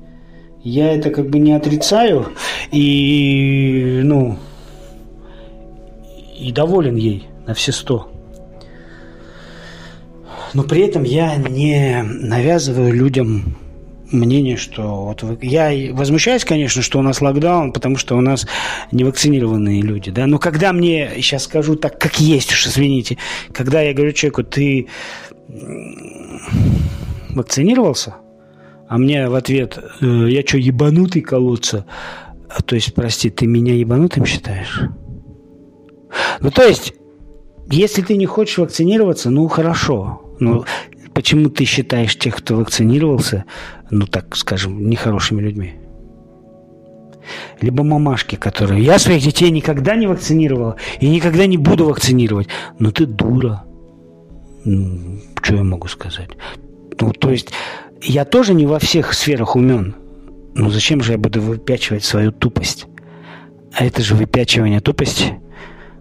Я 0.63 0.93
это 0.93 1.09
как 1.09 1.29
бы 1.29 1.39
не 1.39 1.53
отрицаю 1.53 2.27
и, 2.71 4.01
ну, 4.03 4.37
и 6.37 6.51
доволен 6.51 6.95
ей 6.95 7.27
на 7.47 7.53
все 7.53 7.71
сто. 7.71 8.11
Но 10.53 10.63
при 10.63 10.81
этом 10.81 11.03
я 11.03 11.35
не 11.35 12.03
навязываю 12.03 12.93
людям 12.93 13.55
мнение, 14.11 14.57
что 14.57 15.05
вот 15.05 15.23
я 15.43 15.93
возмущаюсь, 15.93 16.43
конечно, 16.43 16.81
что 16.81 16.99
у 16.99 17.01
нас 17.01 17.21
локдаун, 17.21 17.71
потому 17.71 17.97
что 17.97 18.15
у 18.15 18.21
нас 18.21 18.47
невакцинированные 18.91 19.81
люди, 19.81 20.11
да. 20.11 20.25
Но 20.25 20.39
когда 20.39 20.73
мне 20.73 21.11
сейчас 21.17 21.43
скажу 21.43 21.75
так, 21.75 21.99
как 21.99 22.19
есть, 22.19 22.51
уж 22.51 22.67
извините, 22.67 23.17
когда 23.53 23.81
я 23.81 23.93
говорю 23.93 24.11
человеку, 24.11 24.43
ты 24.43 24.87
вакцинировался, 27.29 28.15
а 28.89 28.97
мне 28.97 29.29
в 29.29 29.35
ответ, 29.35 29.77
«Э, 30.01 30.27
я 30.27 30.41
что, 30.41 30.57
ебанутый 30.57 31.21
колоться? 31.21 31.85
А, 32.49 32.63
то 32.63 32.73
есть, 32.73 32.95
прости, 32.95 33.29
ты 33.29 33.45
меня 33.45 33.75
ебанутым 33.75 34.25
считаешь? 34.25 34.81
Ну, 36.41 36.49
то 36.49 36.63
есть, 36.63 36.95
если 37.69 38.01
ты 38.01 38.17
не 38.17 38.25
хочешь 38.25 38.57
вакцинироваться, 38.57 39.29
ну, 39.29 39.47
хорошо. 39.47 40.35
Ну, 40.39 40.65
почему 41.13 41.51
ты 41.51 41.65
считаешь 41.65 42.17
тех, 42.17 42.37
кто 42.37 42.55
вакцинировался, 42.55 43.45
ну, 43.91 44.07
так 44.07 44.35
скажем, 44.35 44.89
нехорошими 44.89 45.39
людьми? 45.39 45.75
Либо 47.61 47.83
мамашки, 47.83 48.37
которые... 48.37 48.83
Я 48.83 48.97
своих 48.97 49.21
детей 49.21 49.51
никогда 49.51 49.95
не 49.95 50.07
вакцинировала 50.07 50.77
и 50.99 51.07
никогда 51.07 51.45
не 51.45 51.57
буду 51.57 51.85
вакцинировать. 51.85 52.47
Ну, 52.79 52.91
ты 52.91 53.05
дура. 53.05 53.65
Ну, 54.65 55.19
что 55.43 55.57
я 55.57 55.63
могу 55.63 55.87
сказать? 55.87 56.31
Ну, 56.99 57.11
то 57.11 57.29
есть, 57.29 57.51
я 58.01 58.25
тоже 58.25 58.53
не 58.53 58.65
во 58.65 58.79
всех 58.79 59.13
сферах 59.13 59.55
умен. 59.55 59.95
Ну, 60.55 60.69
зачем 60.69 61.01
же 61.01 61.13
я 61.13 61.17
буду 61.17 61.41
выпячивать 61.41 62.03
свою 62.03 62.31
тупость? 62.31 62.85
А 63.73 63.85
это 63.85 64.01
же 64.01 64.15
выпячивание 64.15 64.81
тупости– 64.81 65.39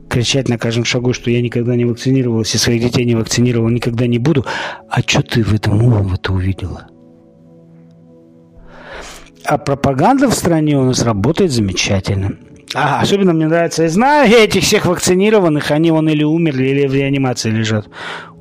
кричать 0.08 0.48
на 0.48 0.58
каждом 0.58 0.84
шагу, 0.84 1.12
что 1.12 1.30
я 1.30 1.40
никогда 1.40 1.76
не 1.76 1.84
вакцинировалась 1.84 2.54
и 2.54 2.58
своих 2.58 2.82
детей 2.82 3.04
не 3.04 3.14
вакцинировал, 3.14 3.68
никогда 3.68 4.06
не 4.06 4.18
буду. 4.18 4.44
А 4.88 5.00
что 5.00 5.22
ты 5.22 5.42
в 5.42 5.54
этом 5.54 5.78
нового-то 5.78 6.32
увидела? 6.32 6.88
А 9.44 9.58
пропаганда 9.58 10.28
в 10.28 10.34
стране 10.34 10.76
у 10.78 10.84
нас 10.84 11.02
работает 11.02 11.52
замечательно. 11.52 12.36
А, 12.74 13.00
особенно 13.00 13.32
мне 13.32 13.48
нравится, 13.48 13.84
я 13.84 13.88
знаю 13.88 14.30
этих 14.30 14.62
всех 14.62 14.84
вакцинированных, 14.84 15.70
они 15.70 15.90
вон 15.90 16.08
или 16.08 16.22
умерли, 16.22 16.68
или 16.68 16.86
в 16.86 16.94
реанимации 16.94 17.50
лежат. 17.50 17.88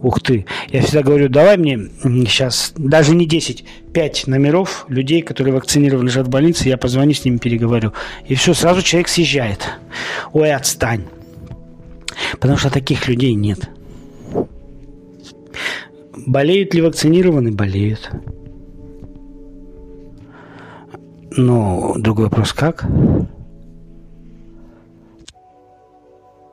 Ух 0.02 0.20
ты. 0.20 0.46
Я 0.70 0.82
всегда 0.82 1.02
говорю, 1.02 1.30
давай 1.30 1.58
мне 1.58 1.80
сейчас, 2.04 2.74
даже 2.76 3.16
не 3.16 3.26
10, 3.26 3.64
5 3.94 4.28
номеров 4.28 4.86
людей, 4.90 5.22
которые 5.22 5.54
вакцинированы, 5.54 6.08
лежат 6.08 6.28
в 6.28 6.30
больнице, 6.30 6.68
я 6.68 6.78
позвоню 6.78 7.14
с 7.14 7.24
ними, 7.24 7.38
переговорю. 7.38 7.94
И 8.28 8.36
все, 8.36 8.54
сразу 8.54 8.82
человек 8.82 9.08
съезжает. 9.08 9.70
Ой, 10.34 10.54
отстань. 10.54 11.06
Потому 12.34 12.58
что 12.58 12.70
таких 12.70 13.08
людей 13.08 13.34
нет. 13.34 13.70
Болеют 16.16 16.74
ли 16.74 16.82
вакцинированы? 16.82 17.52
Болеют. 17.54 18.12
Но 21.32 21.94
другой 21.98 22.26
вопрос, 22.26 22.52
как? 22.52 22.86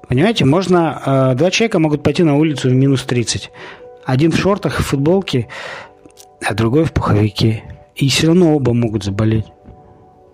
Понимаете, 0.09 0.45
можно... 0.45 1.03
Э, 1.05 1.35
два 1.35 1.51
человека 1.51 1.79
могут 1.79 2.03
пойти 2.03 2.23
на 2.23 2.37
улицу 2.37 2.69
в 2.69 2.73
минус 2.73 3.05
30. 3.05 3.51
Один 4.05 4.33
в 4.33 4.37
шортах 4.37 4.81
и 4.81 4.83
футболке, 4.83 5.49
а 6.45 6.55
другой 6.55 6.85
в 6.85 6.93
пуховике. 6.93 7.65
И 7.97 8.09
все 8.09 8.29
равно 8.29 8.55
оба 8.55 8.75
могут 8.75 9.05
заболеть. 9.05 9.47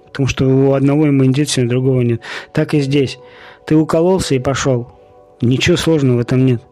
Потому 0.07 0.27
что 0.27 0.47
у 0.47 0.73
одного 0.73 1.09
иммунитет, 1.09 1.57
у 1.59 1.69
другого 1.69 2.01
нет. 2.01 2.21
Так 2.53 2.75
и 2.75 2.81
здесь. 2.81 3.19
Ты 3.67 3.77
укололся 3.77 4.35
и 4.35 4.41
пошел. 4.41 4.91
Ничего 5.41 5.77
сложного 5.77 6.19
в 6.19 6.21
этом 6.21 6.45
нет. 6.45 6.63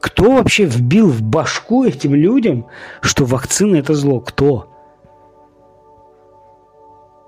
Кто 0.00 0.32
вообще 0.32 0.64
вбил 0.64 1.08
в 1.08 1.22
башку 1.22 1.84
этим 1.84 2.14
людям, 2.14 2.66
что 3.00 3.24
вакцина 3.24 3.76
это 3.76 3.94
зло? 3.94 4.20
Кто? 4.20 4.68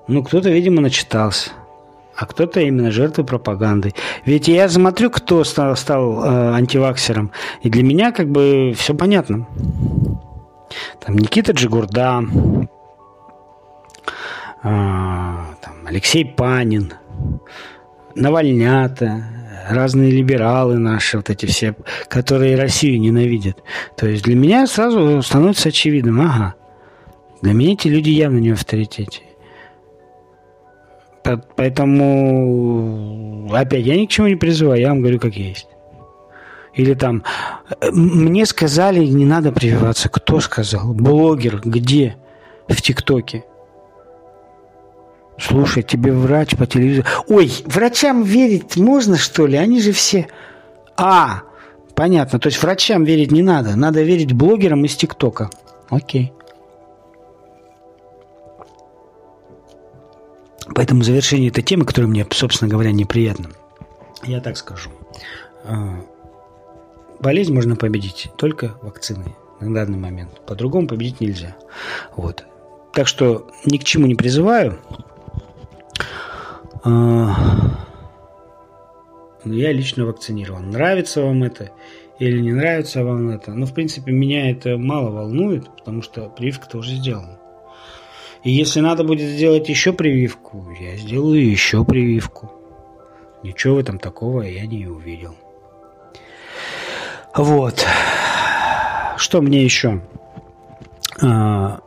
Ну, 0.06 0.22
кто-то, 0.22 0.51
видимо, 0.51 0.80
начитался. 0.80 1.51
А 2.19 2.27
кто-то 2.27 2.59
именно 2.61 2.90
жертвой 2.90 3.24
пропаганды. 3.24 3.95
Ведь 4.24 4.49
я 4.49 4.69
смотрю, 4.69 5.09
кто 5.09 5.45
стал, 5.45 5.77
стал 5.77 6.24
э, 6.24 6.53
антиваксером. 6.53 7.31
И 7.62 7.70
для 7.70 7.85
меня 7.85 8.11
как 8.11 8.28
бы 8.28 8.74
все 8.77 8.93
понятно. 8.93 9.47
Там 10.99 11.16
Никита 11.16 11.53
Джигурда, 11.53 12.24
э, 14.65 14.65
там 14.65 15.74
Алексей 15.86 16.24
Панин, 16.24 16.93
Навальнята, 18.16 19.23
разные 19.70 20.11
либералы 20.11 20.77
наши, 20.77 21.19
вот 21.19 21.31
эти 21.31 21.47
все, 21.47 21.77
которые 22.09 22.57
Россию 22.57 23.01
ненавидят. 23.01 23.62
То 23.97 24.09
есть 24.09 24.24
для 24.24 24.35
меня 24.35 24.66
сразу 24.66 25.23
становится 25.23 25.69
очевидным, 25.69 26.20
ага, 26.20 26.57
для 27.43 27.53
меня 27.53 27.74
эти 27.74 27.86
люди 27.86 28.11
явно 28.11 28.39
не 28.39 28.51
в 28.51 28.55
авторитете. 28.55 29.28
Поэтому, 31.57 33.09
опять, 33.53 33.85
я 33.85 33.97
ни 33.97 34.07
к 34.07 34.11
чему 34.11 34.28
не 34.28 34.36
призываю, 34.36 34.81
я 34.81 34.89
вам 34.89 35.01
говорю, 35.01 35.19
как 35.20 35.35
есть. 35.35 35.69
Или 36.74 36.95
там, 36.95 37.24
мне 37.93 38.47
сказали, 38.47 39.05
не 39.05 39.24
надо 39.24 39.53
прививаться. 39.53 40.09
Кто 40.09 40.40
сказал? 40.40 40.95
Блогер, 40.95 41.61
где? 41.65 42.16
В 42.69 42.81
ТикТоке. 42.81 43.45
Слушай, 45.39 45.82
тебе 45.82 46.12
врач 46.12 46.57
по 46.57 46.66
телевизору... 46.66 47.07
Ой, 47.28 47.51
врачам 47.66 48.23
верить 48.23 48.77
можно, 48.77 49.16
что 49.16 49.47
ли? 49.47 49.57
Они 49.57 49.81
же 49.81 49.93
все... 49.93 50.28
А, 50.97 51.43
понятно. 51.95 52.39
То 52.39 52.49
есть 52.49 52.62
врачам 52.62 53.05
верить 53.05 53.31
не 53.31 53.43
надо. 53.43 53.77
Надо 53.77 54.03
верить 54.03 54.32
блогерам 54.32 54.85
из 54.85 54.97
ТикТока. 54.97 55.51
Окей. 55.90 56.32
Поэтому 60.74 61.03
завершение 61.03 61.51
этой 61.51 61.62
темы, 61.62 61.85
которая 61.85 62.11
мне, 62.11 62.27
собственно 62.31 62.70
говоря, 62.70 62.93
неприятна, 62.93 63.51
я 64.24 64.40
так 64.40 64.57
скажу. 64.57 64.90
А, 65.65 66.01
болезнь 67.20 67.55
можно 67.55 67.77
победить 67.77 68.31
только 68.36 68.74
вакциной 68.82 69.35
на 69.61 69.74
данный 69.74 69.99
момент. 69.99 70.40
По-другому 70.47 70.89
победить 70.89 71.20
нельзя. 71.20 71.57
Вот. 72.16 72.45
Так 72.93 73.07
что 73.07 73.49
ни 73.65 73.78
к 73.78 73.85
чему 73.85 74.07
не 74.07 74.15
призываю. 74.15 74.78
А, 76.85 77.35
я 79.45 79.73
лично 79.73 80.05
вакцинирован. 80.05 80.70
Нравится 80.70 81.23
вам 81.23 81.45
это 81.45 81.70
или 82.19 82.40
не 82.40 82.53
нравится 82.53 83.05
вам 83.05 83.31
это? 83.31 83.53
Ну, 83.53 83.66
в 83.66 83.73
принципе, 83.73 84.11
меня 84.11 84.51
это 84.51 84.77
мало 84.77 85.11
волнует, 85.11 85.69
потому 85.70 86.03
что 86.03 86.28
прививка-то 86.28 86.78
уже 86.78 86.97
сделана. 86.97 87.38
И 88.43 88.51
если 88.51 88.81
надо 88.81 89.05
будет 89.05 89.28
сделать 89.28 89.69
еще 89.69 89.93
прививку, 89.93 90.66
я 90.81 90.97
сделаю 90.97 91.44
еще 91.48 91.85
прививку. 91.85 92.52
Ничего 93.43 93.77
в 93.77 93.78
этом 93.78 93.98
такого 93.98 94.43
я 94.43 94.66
не 94.66 94.86
увидел. 94.86 95.35
Вот. 97.35 97.86
Что 99.16 99.40
мне 99.40 99.62
еще 99.62 100.02
а, 101.20 101.81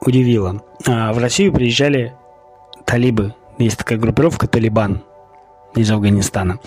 удивило? 0.00 0.62
А, 0.86 1.12
в 1.12 1.18
Россию 1.18 1.52
приезжали 1.52 2.14
талибы 2.84 3.34
есть 3.58 3.78
такая 3.78 3.98
группировка 3.98 4.46
«Талибан» 4.46 5.02
из 5.74 5.90
Афганистана. 5.90 6.58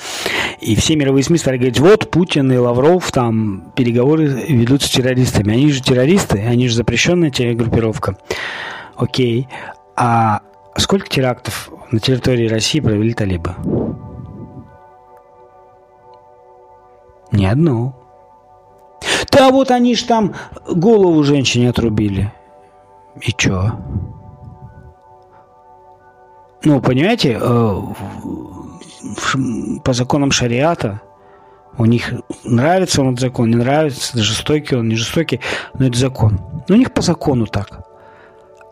И 0.61 0.75
все 0.75 0.95
мировые 0.95 1.23
СМИ 1.23 1.37
стали 1.37 1.57
говорить, 1.57 1.79
вот 1.79 2.09
Путин 2.09 2.51
и 2.51 2.57
Лавров 2.57 3.11
там 3.11 3.71
переговоры 3.75 4.25
ведут 4.25 4.81
с 4.81 4.89
террористами. 4.89 5.53
Они 5.53 5.71
же 5.71 5.81
террористы, 5.81 6.39
они 6.39 6.67
же 6.67 6.75
запрещенная 6.75 7.31
группировка. 7.53 8.17
Окей. 8.95 9.47
А 9.95 10.41
сколько 10.77 11.07
терактов 11.07 11.71
на 11.91 11.99
территории 11.99 12.47
России 12.47 12.79
провели 12.79 13.13
талибы? 13.13 13.55
Ни 17.31 17.45
одну. 17.45 17.93
Да 19.31 19.49
вот 19.49 19.71
они 19.71 19.95
ж 19.95 20.03
там 20.03 20.33
голову 20.67 21.23
женщине 21.23 21.69
отрубили. 21.69 22.31
И 23.21 23.31
чё? 23.31 23.73
Ну, 26.63 26.81
понимаете, 26.81 27.37
э, 27.39 27.81
по 29.83 29.93
законам 29.93 30.31
шариата 30.31 31.01
у 31.77 31.85
них 31.85 32.13
нравится 32.43 33.01
он 33.01 33.09
этот 33.09 33.19
закон, 33.19 33.49
не 33.49 33.57
нравится, 33.57 34.17
жестокий 34.21 34.75
он, 34.75 34.87
не 34.87 34.95
жестокий, 34.95 35.41
но 35.77 35.87
это 35.87 35.97
закон. 35.97 36.39
Но 36.67 36.75
у 36.75 36.77
них 36.77 36.93
по 36.93 37.01
закону 37.01 37.45
так. 37.45 37.84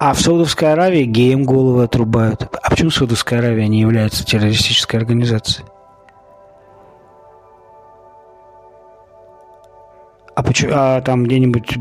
А 0.05 0.13
в 0.13 0.19
Саудовской 0.19 0.73
Аравии 0.73 1.05
геям 1.05 1.45
головы 1.45 1.85
отрубают. 1.85 2.49
А 2.61 2.69
почему 2.69 2.89
Саудовская 2.89 3.39
Аравия 3.39 3.69
не 3.69 3.80
является 3.80 4.25
террористической 4.25 4.99
организацией? 4.99 5.65
А, 10.35 10.43
почему, 10.43 10.73
а 10.75 10.99
там 10.99 11.23
где-нибудь 11.23 11.77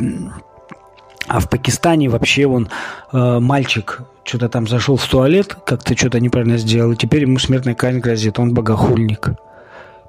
а 1.26 1.40
в 1.40 1.50
Пакистане 1.50 2.08
вообще 2.08 2.46
он 2.46 2.68
э, 3.12 3.38
мальчик 3.40 4.02
что-то 4.22 4.48
там 4.48 4.68
зашел 4.68 4.96
в 4.96 5.04
туалет, 5.04 5.56
как-то 5.66 5.96
что-то 5.96 6.20
неправильно 6.20 6.58
сделал, 6.58 6.92
и 6.92 6.96
теперь 6.96 7.22
ему 7.22 7.40
смертная 7.40 7.74
казнь 7.74 7.98
грозит. 7.98 8.38
Он 8.38 8.54
богохульник. 8.54 9.30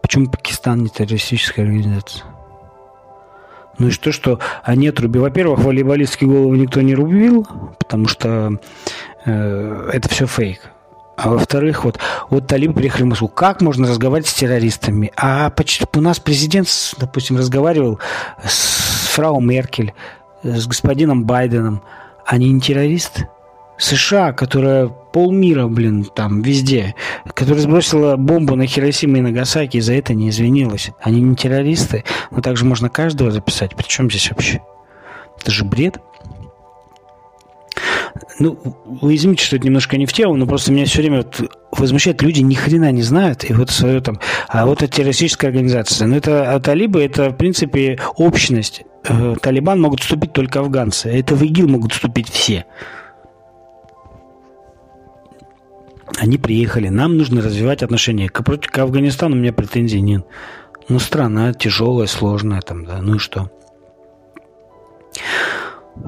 Почему 0.03 0.29
Пакистан 0.29 0.83
не 0.83 0.89
террористическая 0.89 1.65
организация? 1.65 2.23
Ну 3.77 3.87
и 3.87 3.91
что, 3.91 4.11
что 4.11 4.39
они 4.63 4.87
отрубили? 4.87 5.23
Во-первых, 5.23 5.59
волейболистские 5.59 6.29
головы 6.29 6.57
никто 6.57 6.81
не 6.81 6.93
рубил, 6.95 7.47
потому 7.79 8.07
что 8.07 8.59
э, 9.25 9.89
это 9.91 10.09
все 10.09 10.27
фейк. 10.27 10.69
А 11.15 11.29
во-вторых, 11.29 11.85
вот, 11.85 11.99
вот 12.29 12.47
талибы 12.47 12.73
приехали 12.73 13.03
в 13.03 13.07
Москву. 13.07 13.27
Как 13.27 13.61
можно 13.61 13.87
разговаривать 13.87 14.27
с 14.27 14.33
террористами? 14.33 15.11
А 15.15 15.49
почти, 15.51 15.85
у 15.93 16.01
нас 16.01 16.19
президент, 16.19 16.67
допустим, 16.99 17.37
разговаривал 17.37 17.99
с 18.43 19.09
фрау 19.13 19.39
Меркель, 19.39 19.93
с 20.43 20.65
господином 20.65 21.25
Байденом. 21.25 21.83
Они 22.25 22.51
не 22.51 22.59
террористы? 22.59 23.27
США, 23.77 24.33
которая 24.33 24.87
полмира, 24.87 25.67
блин, 25.67 26.05
там 26.05 26.41
везде, 26.41 26.95
которая 27.33 27.61
сбросила 27.61 28.15
бомбу 28.15 28.55
на 28.55 28.65
Хиросиму 28.65 29.17
и 29.17 29.21
Нагасаки, 29.21 29.77
и 29.77 29.81
за 29.81 29.93
это 29.93 30.13
не 30.13 30.29
извинилась. 30.29 30.91
Они 31.01 31.21
не 31.21 31.35
террористы, 31.35 32.03
но 32.31 32.41
также 32.41 32.65
можно 32.65 32.89
каждого 32.89 33.31
записать. 33.31 33.75
Причем 33.75 34.09
здесь 34.09 34.29
вообще? 34.31 34.61
Это 35.39 35.51
же 35.51 35.65
бред. 35.65 35.97
Ну, 38.39 38.59
вы 38.85 39.15
извините, 39.15 39.43
что 39.43 39.55
это 39.55 39.65
немножко 39.65 39.97
не 39.97 40.05
в 40.05 40.13
тему, 40.13 40.35
но 40.35 40.45
просто 40.45 40.71
меня 40.71 40.85
все 40.85 40.99
время 40.99 41.17
вот 41.17 41.51
возмущает, 41.71 42.21
люди 42.21 42.41
ни 42.41 42.53
хрена 42.53 42.91
не 42.91 43.01
знают, 43.01 43.49
и 43.49 43.53
вот 43.53 43.69
свое 43.69 44.01
там, 44.01 44.19
а 44.47 44.65
вот 44.65 44.83
это 44.83 44.91
террористическая 44.91 45.49
организация. 45.49 46.07
Но 46.07 46.17
это 46.17 46.51
а 46.51 46.59
талибы, 46.59 47.03
это, 47.03 47.31
в 47.31 47.35
принципе, 47.35 47.99
общность. 48.15 48.83
Э, 49.05 49.35
Талибан 49.41 49.81
могут 49.81 50.01
вступить 50.01 50.33
только 50.33 50.59
афганцы. 50.59 51.09
Это 51.09 51.35
в 51.35 51.43
ИГИЛ 51.43 51.67
могут 51.67 51.93
вступить 51.93 52.29
все. 52.29 52.65
Они 56.17 56.37
приехали, 56.37 56.89
нам 56.89 57.17
нужно 57.17 57.41
развивать 57.41 57.83
отношения. 57.83 58.29
К, 58.29 58.43
к 58.43 58.77
Афганистану 58.77 59.35
у 59.35 59.39
меня 59.39 59.53
претензий 59.53 60.01
нет. 60.01 60.25
Ну, 60.89 60.99
страна 60.99 61.53
тяжелая, 61.53 62.07
сложная 62.07 62.61
там, 62.61 62.85
да, 62.85 63.01
ну 63.01 63.15
и 63.15 63.19
что? 63.19 63.49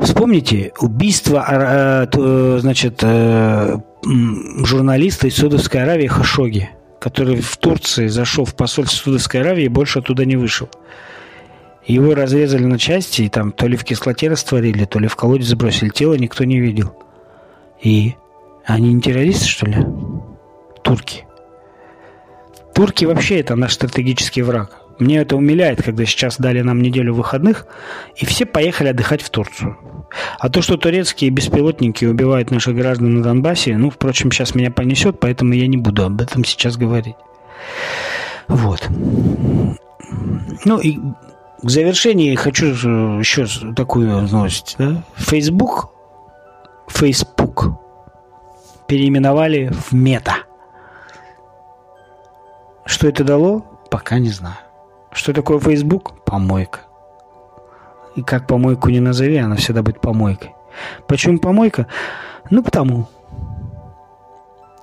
Вспомните 0.01 0.73
убийство, 0.79 1.45
э, 1.47 2.07
э, 2.11 2.57
значит, 2.59 2.99
э, 3.03 3.77
журналиста 4.03 5.27
из 5.27 5.35
Саудовской 5.35 5.83
Аравии 5.83 6.07
Хашоги, 6.07 6.69
который 6.99 7.39
в 7.39 7.57
Турции 7.57 8.07
зашел 8.07 8.45
в 8.45 8.55
посольство 8.55 9.03
Саудовской 9.03 9.41
Аравии 9.41 9.65
и 9.65 9.69
больше 9.69 9.99
оттуда 9.99 10.25
не 10.25 10.35
вышел. 10.35 10.69
Его 11.85 12.15
разрезали 12.15 12.65
на 12.65 12.79
части, 12.79 13.23
и 13.23 13.29
там 13.29 13.51
то 13.51 13.67
ли 13.67 13.77
в 13.77 13.83
кислоте 13.83 14.27
растворили, 14.27 14.85
то 14.85 14.97
ли 14.97 15.07
в 15.07 15.15
колодец 15.15 15.45
забросили. 15.45 15.89
Тело 15.89 16.15
никто 16.15 16.43
не 16.43 16.59
видел. 16.59 16.97
И 17.81 18.15
они 18.65 18.93
не 18.93 19.01
террористы, 19.01 19.45
что 19.45 19.65
ли? 19.67 19.77
Турки. 20.83 21.25
Турки 22.73 23.05
вообще 23.05 23.39
это 23.39 23.55
наш 23.55 23.73
стратегический 23.73 24.41
враг. 24.41 24.81
Мне 24.99 25.17
это 25.17 25.35
умиляет, 25.35 25.83
когда 25.83 26.05
сейчас 26.05 26.37
дали 26.37 26.61
нам 26.61 26.81
неделю 26.81 27.13
выходных, 27.13 27.67
и 28.15 28.25
все 28.25 28.45
поехали 28.45 28.89
отдыхать 28.89 29.21
в 29.21 29.29
Турцию. 29.29 29.77
А 30.39 30.49
то, 30.49 30.61
что 30.61 30.77
турецкие 30.77 31.31
беспилотники 31.31 32.05
убивают 32.05 32.51
наших 32.51 32.75
граждан 32.75 33.15
на 33.15 33.23
Донбассе, 33.23 33.77
ну, 33.77 33.89
впрочем, 33.89 34.31
сейчас 34.31 34.55
меня 34.55 34.71
понесет, 34.71 35.19
поэтому 35.19 35.53
я 35.53 35.67
не 35.67 35.77
буду 35.77 36.05
об 36.05 36.21
этом 36.21 36.45
сейчас 36.45 36.77
говорить. 36.77 37.15
Вот. 38.47 38.87
Ну 40.63 40.79
и 40.79 40.97
к 41.61 41.69
завершению 41.69 42.37
хочу 42.37 42.67
еще 42.67 43.47
такую 43.75 44.21
новость. 44.27 44.75
Да? 44.77 45.03
Facebook, 45.17 45.89
Facebook 46.87 47.84
переименовали 48.87 49.71
в 49.71 49.93
Мета. 49.93 50.37
Что 52.85 53.07
это 53.07 53.23
дало, 53.23 53.65
пока 53.89 54.19
не 54.19 54.29
знаю. 54.29 54.57
Что 55.11 55.33
такое 55.33 55.59
Facebook? 55.59 56.23
Помойка. 56.25 56.81
И 58.15 58.21
как 58.21 58.47
помойку 58.47 58.89
не 58.89 58.99
назови, 58.99 59.37
она 59.37 59.55
всегда 59.55 59.81
будет 59.81 60.01
помойкой. 60.01 60.53
Почему 61.07 61.39
помойка? 61.39 61.87
Ну, 62.49 62.63
потому. 62.63 63.07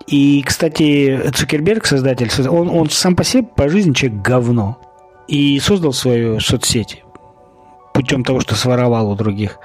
И, 0.06 0.42
кстати, 0.42 1.30
Цукерберг, 1.34 1.86
создатель, 1.86 2.30
он, 2.48 2.68
он 2.68 2.90
сам 2.90 3.14
по 3.14 3.24
себе 3.24 3.44
по 3.44 3.68
жизни 3.68 3.92
человек 3.92 4.20
говно. 4.20 4.78
И 5.28 5.58
создал 5.60 5.92
свою 5.92 6.40
соцсеть 6.40 7.04
путем 7.94 8.24
того, 8.24 8.40
что 8.40 8.54
своровал 8.54 9.10
у 9.10 9.14
других. 9.14 9.58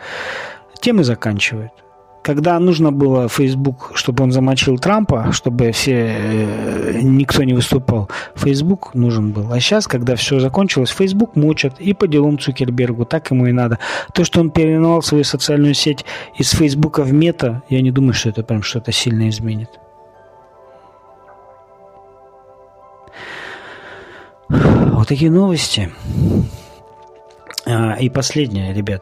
Тем 0.79 1.01
и 1.01 1.03
заканчивает. 1.03 1.71
Когда 2.27 2.59
нужно 2.59 2.91
было 2.91 3.29
Facebook, 3.29 3.91
чтобы 3.93 4.25
он 4.25 4.33
замочил 4.33 4.77
Трампа, 4.77 5.31
чтобы 5.31 5.71
все 5.71 5.93
э, 5.93 6.99
никто 7.01 7.41
не 7.43 7.53
выступал, 7.53 8.09
Facebook 8.35 8.93
нужен 8.95 9.31
был. 9.31 9.53
А 9.53 9.61
сейчас, 9.61 9.87
когда 9.87 10.17
все 10.17 10.41
закончилось, 10.41 10.89
Facebook 10.89 11.37
мочат 11.37 11.79
и 11.79 11.93
по 11.93 12.05
делам 12.05 12.37
Цукербергу, 12.37 13.05
так 13.05 13.31
ему 13.31 13.45
и 13.45 13.53
надо. 13.53 13.79
То, 14.11 14.25
что 14.25 14.41
он 14.41 14.49
переименовал 14.49 15.01
свою 15.03 15.23
социальную 15.23 15.73
сеть 15.73 16.03
из 16.35 16.51
Facebook 16.51 16.99
в 16.99 17.13
мета, 17.13 17.63
я 17.69 17.81
не 17.81 17.91
думаю, 17.91 18.11
что 18.11 18.27
это 18.27 18.43
прям 18.43 18.61
что-то 18.61 18.91
сильно 18.91 19.29
изменит. 19.29 19.69
Вот 24.49 25.07
такие 25.07 25.31
новости. 25.31 25.91
А, 27.65 27.93
и 27.93 28.09
последнее, 28.09 28.73
ребят. 28.73 29.01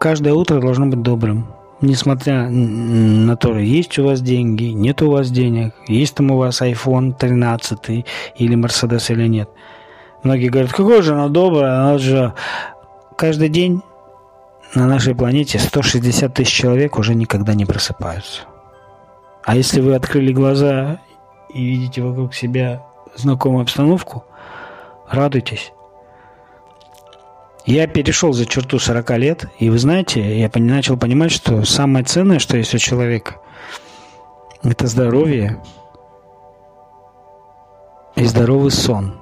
Каждое 0.00 0.34
утро 0.34 0.60
должно 0.60 0.86
быть 0.86 1.00
добрым 1.00 1.46
несмотря 1.80 2.48
на 2.48 3.36
то, 3.36 3.58
есть 3.58 3.98
у 3.98 4.04
вас 4.04 4.20
деньги, 4.20 4.64
нет 4.64 5.02
у 5.02 5.10
вас 5.10 5.30
денег, 5.30 5.74
есть 5.88 6.14
там 6.14 6.30
у 6.30 6.36
вас 6.36 6.62
iPhone 6.62 7.14
13 7.16 8.04
или 8.36 8.56
Mercedes 8.56 9.12
или 9.12 9.26
нет. 9.26 9.50
Многие 10.22 10.48
говорят, 10.48 10.72
какой 10.72 11.02
же 11.02 11.14
она 11.14 11.28
добрая, 11.28 11.80
она 11.80 11.98
же... 11.98 12.34
Каждый 13.16 13.48
день 13.48 13.80
на 14.74 14.86
нашей 14.86 15.14
планете 15.14 15.58
160 15.58 16.34
тысяч 16.34 16.52
человек 16.52 16.98
уже 16.98 17.14
никогда 17.14 17.54
не 17.54 17.64
просыпаются. 17.64 18.42
А 19.44 19.56
если 19.56 19.80
вы 19.80 19.94
открыли 19.94 20.32
глаза 20.32 21.00
и 21.54 21.64
видите 21.64 22.02
вокруг 22.02 22.34
себя 22.34 22.82
знакомую 23.14 23.62
обстановку, 23.62 24.24
радуйтесь. 25.08 25.72
Я 27.66 27.88
перешел 27.88 28.32
за 28.32 28.46
черту 28.46 28.78
40 28.78 29.10
лет, 29.18 29.46
и 29.58 29.70
вы 29.70 29.78
знаете, 29.78 30.38
я 30.38 30.48
начал 30.54 30.96
понимать, 30.96 31.32
что 31.32 31.64
самое 31.64 32.04
ценное, 32.04 32.38
что 32.38 32.56
есть 32.56 32.72
у 32.76 32.78
человека, 32.78 33.40
это 34.62 34.86
здоровье 34.86 35.60
и 38.14 38.24
здоровый 38.24 38.70
сон. 38.70 39.16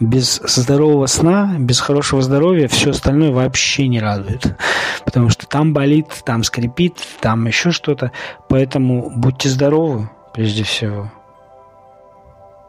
Без 0.00 0.40
здорового 0.44 1.06
сна, 1.06 1.54
без 1.58 1.78
хорошего 1.78 2.20
здоровья 2.20 2.66
все 2.66 2.90
остальное 2.90 3.30
вообще 3.30 3.86
не 3.86 4.00
радует. 4.00 4.56
Потому 5.04 5.28
что 5.28 5.46
там 5.46 5.72
болит, 5.72 6.06
там 6.24 6.42
скрипит, 6.42 6.98
там 7.20 7.46
еще 7.46 7.70
что-то. 7.70 8.10
Поэтому 8.48 9.10
будьте 9.10 9.48
здоровы, 9.48 10.10
прежде 10.34 10.64
всего. 10.64 11.12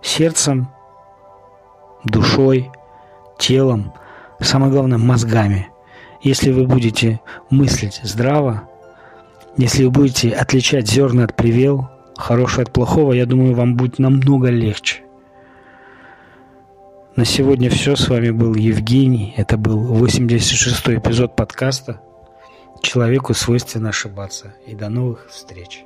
Сердцем, 0.03 0.69
душой, 2.03 2.71
телом– 3.39 3.91
самое 4.39 4.71
главное, 4.71 4.97
мозгами. 4.97 5.69
Если 6.21 6.51
вы 6.51 6.65
будете 6.65 7.21
мыслить 7.49 8.01
здраво, 8.03 8.69
если 9.57 9.85
вы 9.85 9.91
будете 9.91 10.31
отличать 10.31 10.89
зерна 10.89 11.25
от 11.25 11.35
привел, 11.35 11.89
хорошее 12.15 12.63
от 12.63 12.73
плохого, 12.73 13.13
я 13.13 13.25
думаю, 13.25 13.55
вам 13.55 13.75
будет 13.75 13.99
намного 13.99 14.49
легче. 14.49 15.03
На 17.15 17.25
сегодня 17.25 17.69
все. 17.69 17.95
С 17.95 18.07
вами 18.07 18.29
был 18.29 18.55
Евгений. 18.55 19.33
Это 19.35 19.57
был 19.57 19.93
86-й 19.93 20.99
эпизод 20.99 21.35
подкаста 21.35 22.01
«Человеку 22.81 23.33
свойственно 23.33 23.89
ошибаться». 23.89 24.53
И 24.65 24.75
до 24.75 24.87
новых 24.87 25.27
встреч. 25.29 25.83